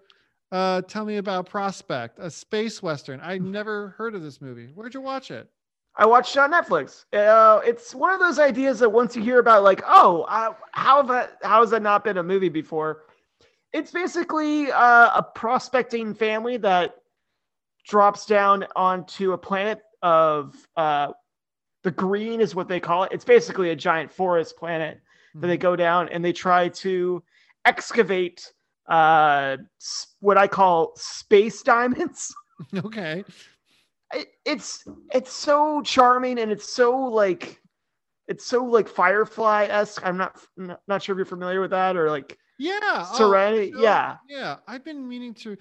uh, 0.51 0.82
tell 0.82 1.05
me 1.05 1.16
about 1.18 1.45
Prospect, 1.47 2.20
a 2.20 2.30
space 2.30 2.82
western. 2.84 3.20
I 3.24 3.38
never 3.38 3.89
heard 3.97 4.16
of 4.16 4.22
this 4.22 4.41
movie. 4.41 4.68
Where'd 4.74 4.93
you 4.93 4.99
watch 5.01 5.32
it? 5.32 5.49
I 5.98 6.06
watched 6.06 6.36
it 6.36 6.39
on 6.39 6.52
Netflix. 6.52 7.06
Uh, 7.12 7.60
it's 7.66 7.95
one 7.95 8.14
of 8.14 8.20
those 8.20 8.38
ideas 8.38 8.80
that 8.80 8.89
once 8.89 9.16
you 9.16 9.24
hear 9.24 9.39
about, 9.39 9.64
like, 9.64 9.82
oh, 9.88 10.22
uh, 10.30 10.54
how 10.72 10.98
have 10.98 11.08
that, 11.08 11.38
how 11.41 11.62
has 11.62 11.72
that 11.72 11.82
not 11.82 12.04
been 12.04 12.18
a 12.18 12.24
movie 12.24 12.50
before? 12.50 13.06
It's 13.74 13.91
basically 13.91 14.72
uh, 14.72 15.12
a 15.16 15.24
prospecting 15.24 16.14
family 16.14 16.58
that 16.58 16.95
drops 17.88 18.26
down 18.26 18.66
onto 18.76 19.34
a 19.34 19.38
planet 19.38 19.80
of 20.04 20.56
uh, 20.76 21.14
the 21.84 21.91
green 21.91 22.41
is 22.41 22.54
what 22.54 22.68
they 22.68 22.80
call 22.80 23.04
it. 23.04 23.12
It's 23.12 23.26
basically 23.26 23.72
a 23.72 23.76
giant 23.76 24.12
forest 24.12 24.56
planet 24.58 25.00
that 25.36 25.48
they 25.48 25.58
go 25.58 25.76
down 25.76 26.10
and 26.10 26.24
they 26.24 26.34
try 26.34 26.70
to 26.70 27.24
excavate 27.66 28.52
uh, 28.88 29.58
what 30.20 30.38
I 30.38 30.48
call 30.48 30.93
space 30.95 31.62
diamonds. 31.64 32.34
Okay. 32.76 33.24
It, 34.14 34.28
it's 34.45 34.86
it's 35.14 35.32
so 35.32 35.82
charming 35.82 36.39
and 36.39 36.51
it's 36.51 36.74
so 36.74 36.95
like 36.97 37.62
it's 38.28 38.45
so 38.45 38.64
like 38.64 38.88
Firefly 38.88 39.66
esque. 39.70 40.05
I'm 40.05 40.18
not, 40.18 40.38
not 40.58 40.82
not 40.88 41.01
sure 41.03 41.14
if 41.14 41.18
you're 41.18 41.26
familiar 41.26 41.62
with 41.62 41.72
that 41.72 41.95
or 41.95 42.10
like 42.10 42.38
Yeah. 42.60 42.80
oh, 42.84 43.16
Serenity. 43.18 43.72
so- 43.74 43.82
yeah, 43.82 44.18
Yeah. 44.30 44.58
I've 44.68 44.84
been 44.84 45.08
meaning 45.08 45.34
to 45.36 45.58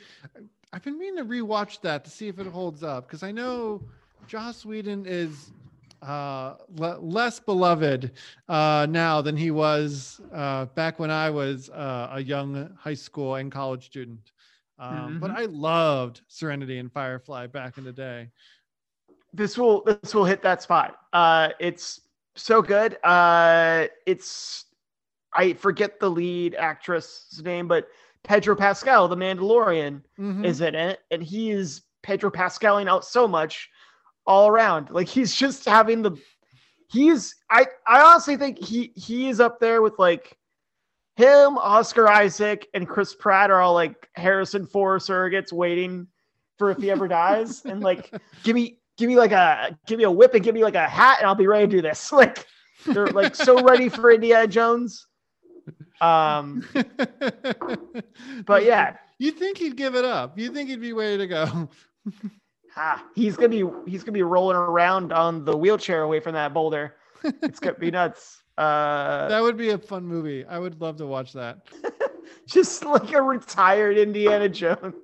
I've 0.72 0.82
been 0.82 0.99
meaning 0.99 1.16
to 1.18 1.24
rewatch 1.24 1.80
that 1.82 2.05
to 2.05 2.11
see 2.11 2.28
if 2.28 2.38
it 2.38 2.47
holds 2.47 2.82
up 2.82 3.07
because 3.07 3.22
I 3.22 3.30
know 3.32 3.82
Joss 4.26 4.64
Whedon 4.64 5.07
is 5.07 5.53
uh 6.03 6.55
le- 6.76 6.99
less 6.99 7.40
beloved 7.40 8.12
uh 8.49 8.86
now 8.90 9.22
than 9.22 9.34
he 9.36 9.51
was 9.51 10.20
uh 10.34 10.66
back 10.66 10.99
when 10.99 11.11
I 11.11 11.30
was 11.30 11.70
uh, 11.70 12.11
a 12.12 12.20
young 12.22 12.70
high 12.78 12.94
school 12.94 13.36
and 13.36 13.51
college 13.51 13.86
student. 13.86 14.32
Um, 14.78 15.18
but 15.20 15.30
Mhm. 15.30 15.36
I 15.38 15.44
loved 15.46 16.20
Serenity 16.28 16.78
and 16.78 16.92
Firefly 16.92 17.46
back 17.48 17.78
in 17.78 17.84
the 17.84 17.92
day. 17.92 18.30
this 19.32 19.58
will 19.58 19.82
this 19.84 20.14
will 20.14 20.24
hit 20.24 20.40
that 20.42 20.62
spot. 20.62 20.96
Uh, 21.12 21.50
it's 21.60 22.00
so 22.36 22.62
good. 22.62 22.96
Uh, 23.04 23.86
it's 24.06 24.64
I 25.34 25.52
forget 25.54 26.00
the 26.00 26.08
lead 26.10 26.54
actress's 26.54 27.42
name, 27.42 27.68
but 27.68 27.88
Pedro 28.22 28.56
Pascal, 28.56 29.08
the 29.08 29.16
Mandalorian, 29.16 30.02
Mhm. 30.18 30.44
is 30.44 30.62
in 30.62 30.74
it, 30.74 31.00
and 31.10 31.22
he 31.22 31.50
is 31.50 31.82
Pedro 32.02 32.30
Pascaling 32.30 32.88
out 32.88 33.04
so 33.04 33.28
much 33.28 33.68
all 34.26 34.48
around. 34.48 34.88
Like 34.90 35.08
he's 35.08 35.34
just 35.34 35.66
having 35.66 36.00
the 36.02 36.16
he's 36.88 37.34
I 37.50 37.66
I 37.86 38.00
honestly 38.00 38.36
think 38.38 38.58
he 38.58 38.92
he 38.96 39.28
is 39.28 39.38
up 39.38 39.60
there 39.60 39.82
with 39.82 39.98
like 39.98 40.38
him, 41.16 41.56
Oscar 41.58 42.08
Isaac, 42.08 42.68
and 42.74 42.86
Chris 42.88 43.14
Pratt 43.14 43.50
are 43.50 43.60
all 43.60 43.74
like 43.74 44.08
Harrison 44.14 44.66
Ford 44.66 45.00
surrogates 45.00 45.52
waiting 45.52 46.06
for 46.58 46.70
if 46.70 46.78
he 46.78 46.90
ever 46.90 47.08
dies. 47.08 47.62
And 47.64 47.82
like 47.82 48.14
give 48.44 48.54
me 48.54 48.78
give 48.96 49.08
me 49.08 49.16
like 49.16 49.32
a 49.32 49.76
give 49.86 49.98
me 49.98 50.04
a 50.04 50.10
whip 50.10 50.34
and 50.34 50.44
give 50.44 50.54
me 50.54 50.62
like 50.62 50.74
a 50.74 50.86
hat 50.88 51.18
and 51.18 51.26
I'll 51.26 51.34
be 51.34 51.46
ready 51.46 51.66
to 51.66 51.70
do 51.70 51.82
this. 51.82 52.12
Like 52.12 52.46
they're 52.86 53.06
like 53.08 53.34
so 53.34 53.62
ready 53.64 53.88
for 53.88 54.12
Indiana 54.12 54.46
Jones. 54.46 55.06
Um 56.00 56.62
but 58.46 58.64
yeah, 58.64 58.96
You 59.18 59.32
think 59.32 59.58
he'd 59.58 59.76
give 59.76 59.94
it 59.94 60.04
up? 60.04 60.38
You 60.38 60.52
think 60.52 60.68
he'd 60.68 60.80
be 60.80 60.92
ready 60.92 61.18
to 61.18 61.26
go? 61.26 61.68
ah, 62.76 63.04
he's 63.14 63.36
gonna 63.36 63.48
be 63.48 63.64
he's 63.90 64.04
gonna 64.04 64.12
be 64.12 64.22
rolling 64.22 64.56
around 64.56 65.12
on 65.12 65.44
the 65.44 65.56
wheelchair 65.56 66.02
away 66.02 66.20
from 66.20 66.34
that 66.34 66.52
boulder. 66.52 66.94
It's 67.24 67.58
gonna 67.58 67.78
be 67.78 67.90
nuts. 67.90 68.42
Uh 68.57 69.28
that 69.28 69.42
would 69.42 69.57
be 69.57 69.70
a 69.70 69.78
fun 69.78 70.04
movie. 70.04 70.44
I 70.44 70.59
would 70.59 70.80
love 70.80 70.96
to 70.98 71.07
watch 71.07 71.32
that. 71.34 71.66
just 72.46 72.84
like 72.84 73.12
a 73.12 73.20
retired 73.20 73.98
Indiana 73.98 74.48
Jones. 74.48 74.94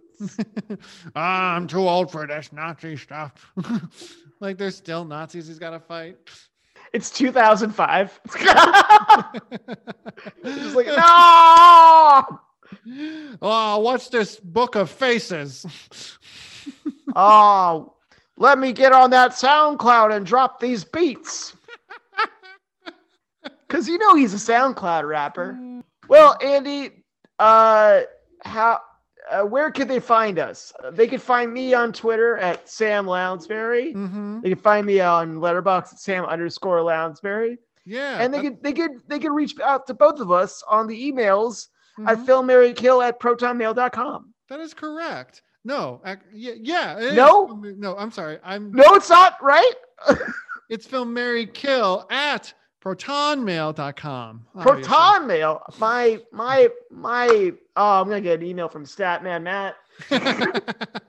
Ah, 1.16 1.54
I'm 1.56 1.66
too 1.66 1.88
old 1.88 2.10
for 2.10 2.26
this 2.26 2.52
Nazi 2.52 2.96
stuff. 2.96 3.52
like 4.40 4.58
there's 4.58 4.76
still 4.76 5.04
Nazis 5.04 5.48
he's 5.48 5.58
got 5.58 5.70
to 5.70 5.80
fight. 5.80 6.16
It's 6.92 7.10
2005. 7.10 8.20
Just 10.44 10.76
like 10.76 10.86
no. 10.86 12.40
oh, 13.42 13.78
what's 13.78 14.08
this 14.08 14.38
book 14.38 14.74
of 14.76 14.90
faces? 14.90 15.66
Oh, 17.16 17.94
let 18.36 18.58
me 18.58 18.72
get 18.72 18.92
on 18.92 19.10
that 19.10 19.32
SoundCloud 19.32 20.14
and 20.14 20.26
drop 20.26 20.60
these 20.60 20.84
beats. 20.84 21.56
Cause 23.72 23.88
you 23.88 23.96
know 23.98 24.14
he's 24.14 24.34
a 24.34 24.52
SoundCloud 24.52 25.08
rapper. 25.08 25.58
Well, 26.08 26.36
Andy, 26.42 27.04
uh, 27.38 28.02
how, 28.44 28.80
uh, 29.30 29.42
where 29.42 29.70
could 29.70 29.88
they 29.88 29.98
find 30.00 30.38
us? 30.38 30.72
Uh, 30.84 30.90
They 30.90 31.08
could 31.08 31.22
find 31.22 31.52
me 31.52 31.72
on 31.72 31.92
Twitter 31.92 32.36
at 32.36 32.68
Sam 32.68 33.06
Lounsbury. 33.06 33.92
hmm 33.94 34.40
They 34.42 34.50
could 34.50 34.60
find 34.60 34.86
me 34.86 35.00
on 35.00 35.36
Letterboxd 35.36 35.94
at 35.94 35.98
Sam 36.00 36.24
underscore 36.26 36.80
Lounsbury. 36.82 37.56
Yeah. 37.86 38.18
and 38.20 38.32
they 38.32 38.38
that- 38.38 38.44
could 38.44 38.62
they 38.62 38.72
could 38.74 38.90
they 39.08 39.18
could 39.18 39.32
reach 39.32 39.58
out 39.58 39.86
to 39.88 39.94
both 39.94 40.20
of 40.20 40.30
us 40.30 40.62
on 40.68 40.86
the 40.86 41.12
emails 41.12 41.66
at 42.06 42.18
mhm, 42.18 42.26
filmmarykill 42.26 43.04
at 43.06 43.18
protonmail.com. 43.20 44.32
that 44.48 44.60
is 44.60 44.72
correct. 44.74 45.42
No, 45.64 46.00
ac- 46.04 46.20
yeah, 46.32 46.54
yeah. 46.60 47.12
No? 47.14 47.46
film- 47.46 47.74
no. 47.78 47.96
I'm 47.96 48.10
sorry. 48.10 48.38
I'm. 48.44 48.70
No, 48.72 48.84
it's 48.94 49.08
not 49.10 49.42
right. 49.42 49.72
It's 50.68 50.86
film 50.86 51.12
Mary 51.12 51.44
Kill 51.46 52.06
at 52.10 52.52
protonmail.com. 52.82 54.46
obviously. 54.54 54.82
Proton 54.82 55.26
mail. 55.26 55.62
My 55.78 56.20
my 56.32 56.68
my. 56.90 57.52
Oh, 57.76 58.00
I'm 58.00 58.08
gonna 58.08 58.20
get 58.20 58.40
an 58.40 58.46
email 58.46 58.68
from 58.68 58.84
Statman 58.84 59.44
Matt. 59.44 59.76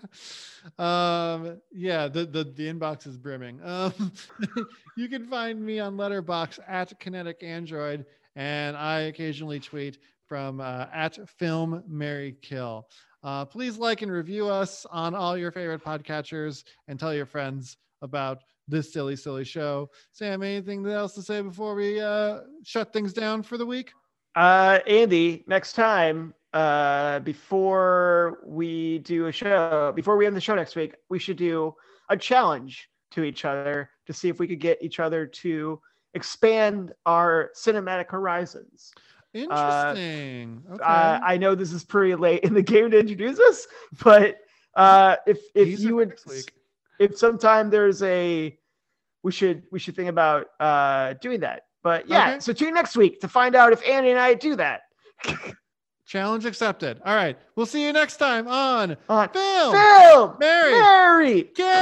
um 0.79 1.61
yeah 1.71 2.07
the, 2.07 2.25
the 2.25 2.43
the 2.55 2.71
inbox 2.71 3.05
is 3.05 3.17
brimming 3.17 3.59
um 3.63 4.11
you 4.97 5.09
can 5.09 5.25
find 5.27 5.61
me 5.61 5.79
on 5.79 5.95
Letterboxd 5.97 6.59
at 6.67 6.97
kinetic 6.99 7.43
android 7.43 8.05
and 8.35 8.75
i 8.77 9.01
occasionally 9.01 9.59
tweet 9.59 9.99
from 10.27 10.61
uh, 10.61 10.85
at 10.93 11.17
film 11.29 11.83
mary 11.87 12.35
kill 12.41 12.87
uh, 13.23 13.45
please 13.45 13.77
like 13.77 14.01
and 14.01 14.11
review 14.11 14.47
us 14.47 14.85
on 14.91 15.15
all 15.15 15.37
your 15.37 15.51
favorite 15.51 15.83
podcatchers 15.83 16.63
and 16.87 16.99
tell 16.99 17.13
your 17.13 17.25
friends 17.25 17.77
about 18.01 18.43
this 18.67 18.93
silly 18.93 19.15
silly 19.15 19.43
show 19.43 19.89
sam 20.11 20.41
anything 20.43 20.85
else 20.87 21.13
to 21.13 21.21
say 21.21 21.41
before 21.41 21.75
we 21.75 21.99
uh 21.99 22.39
shut 22.63 22.93
things 22.93 23.13
down 23.13 23.43
for 23.43 23.57
the 23.57 23.65
week 23.65 23.91
Uh, 24.35 24.79
Andy, 24.87 25.43
next 25.45 25.73
time, 25.73 26.33
uh, 26.53 27.19
before 27.19 28.39
we 28.43 28.97
do 28.99 29.27
a 29.27 29.31
show, 29.31 29.93
before 29.95 30.17
we 30.17 30.25
end 30.25 30.35
the 30.35 30.41
show 30.41 30.55
next 30.55 30.75
week, 30.75 30.95
we 31.07 31.19
should 31.19 31.37
do 31.37 31.75
a 32.09 32.17
challenge 32.17 32.89
to 33.11 33.21
each 33.23 33.45
other 33.45 33.91
to 34.07 34.11
see 34.13 34.29
if 34.29 34.39
we 34.39 34.47
could 34.47 34.59
get 34.59 34.81
each 34.81 34.99
other 34.99 35.27
to 35.27 35.79
expand 36.15 36.93
our 37.05 37.51
cinematic 37.55 38.09
horizons. 38.09 38.91
interesting 39.35 40.63
okay 40.71 40.83
Uh, 40.83 41.19
I 41.23 41.37
know 41.37 41.53
this 41.55 41.71
is 41.71 41.83
pretty 41.83 42.15
late 42.15 42.43
in 42.43 42.53
the 42.55 42.63
game 42.63 42.89
to 42.91 42.99
introduce 42.99 43.39
us, 43.39 43.67
but 44.03 44.37
uh, 44.75 45.17
if 45.27 45.39
if 45.53 45.67
Teaser 45.67 45.87
you 45.87 45.95
would, 45.97 46.09
next 46.09 46.25
week. 46.25 46.53
If 47.03 47.17
sometime 47.17 47.69
there's 47.69 48.01
a, 48.03 48.57
we 49.23 49.31
should 49.31 49.63
we 49.71 49.79
should 49.79 49.95
think 49.95 50.09
about 50.09 50.47
uh, 50.59 51.13
doing 51.21 51.41
that. 51.41 51.63
But 51.83 52.07
yeah, 52.07 52.29
Okay. 52.31 52.39
so 52.39 52.53
tune 52.53 52.69
in 52.69 52.73
next 52.73 52.95
week 52.95 53.19
to 53.21 53.27
find 53.27 53.55
out 53.55 53.73
if 53.73 53.85
Andy 53.87 54.09
and 54.11 54.19
I 54.19 54.33
do 54.33 54.55
that. 54.55 54.81
Challenge 56.05 56.45
accepted. 56.45 57.01
All 57.05 57.15
right. 57.15 57.37
We'll 57.55 57.65
see 57.65 57.83
you 57.85 57.93
next 57.93 58.17
time 58.17 58.47
on 58.47 58.97
On 59.09 59.29
Film. 59.29 59.73
film, 59.75 60.35
Mary. 60.39 60.71
Mary, 60.73 61.43
Kill. 61.55 61.79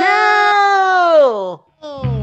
kill. 1.81 2.20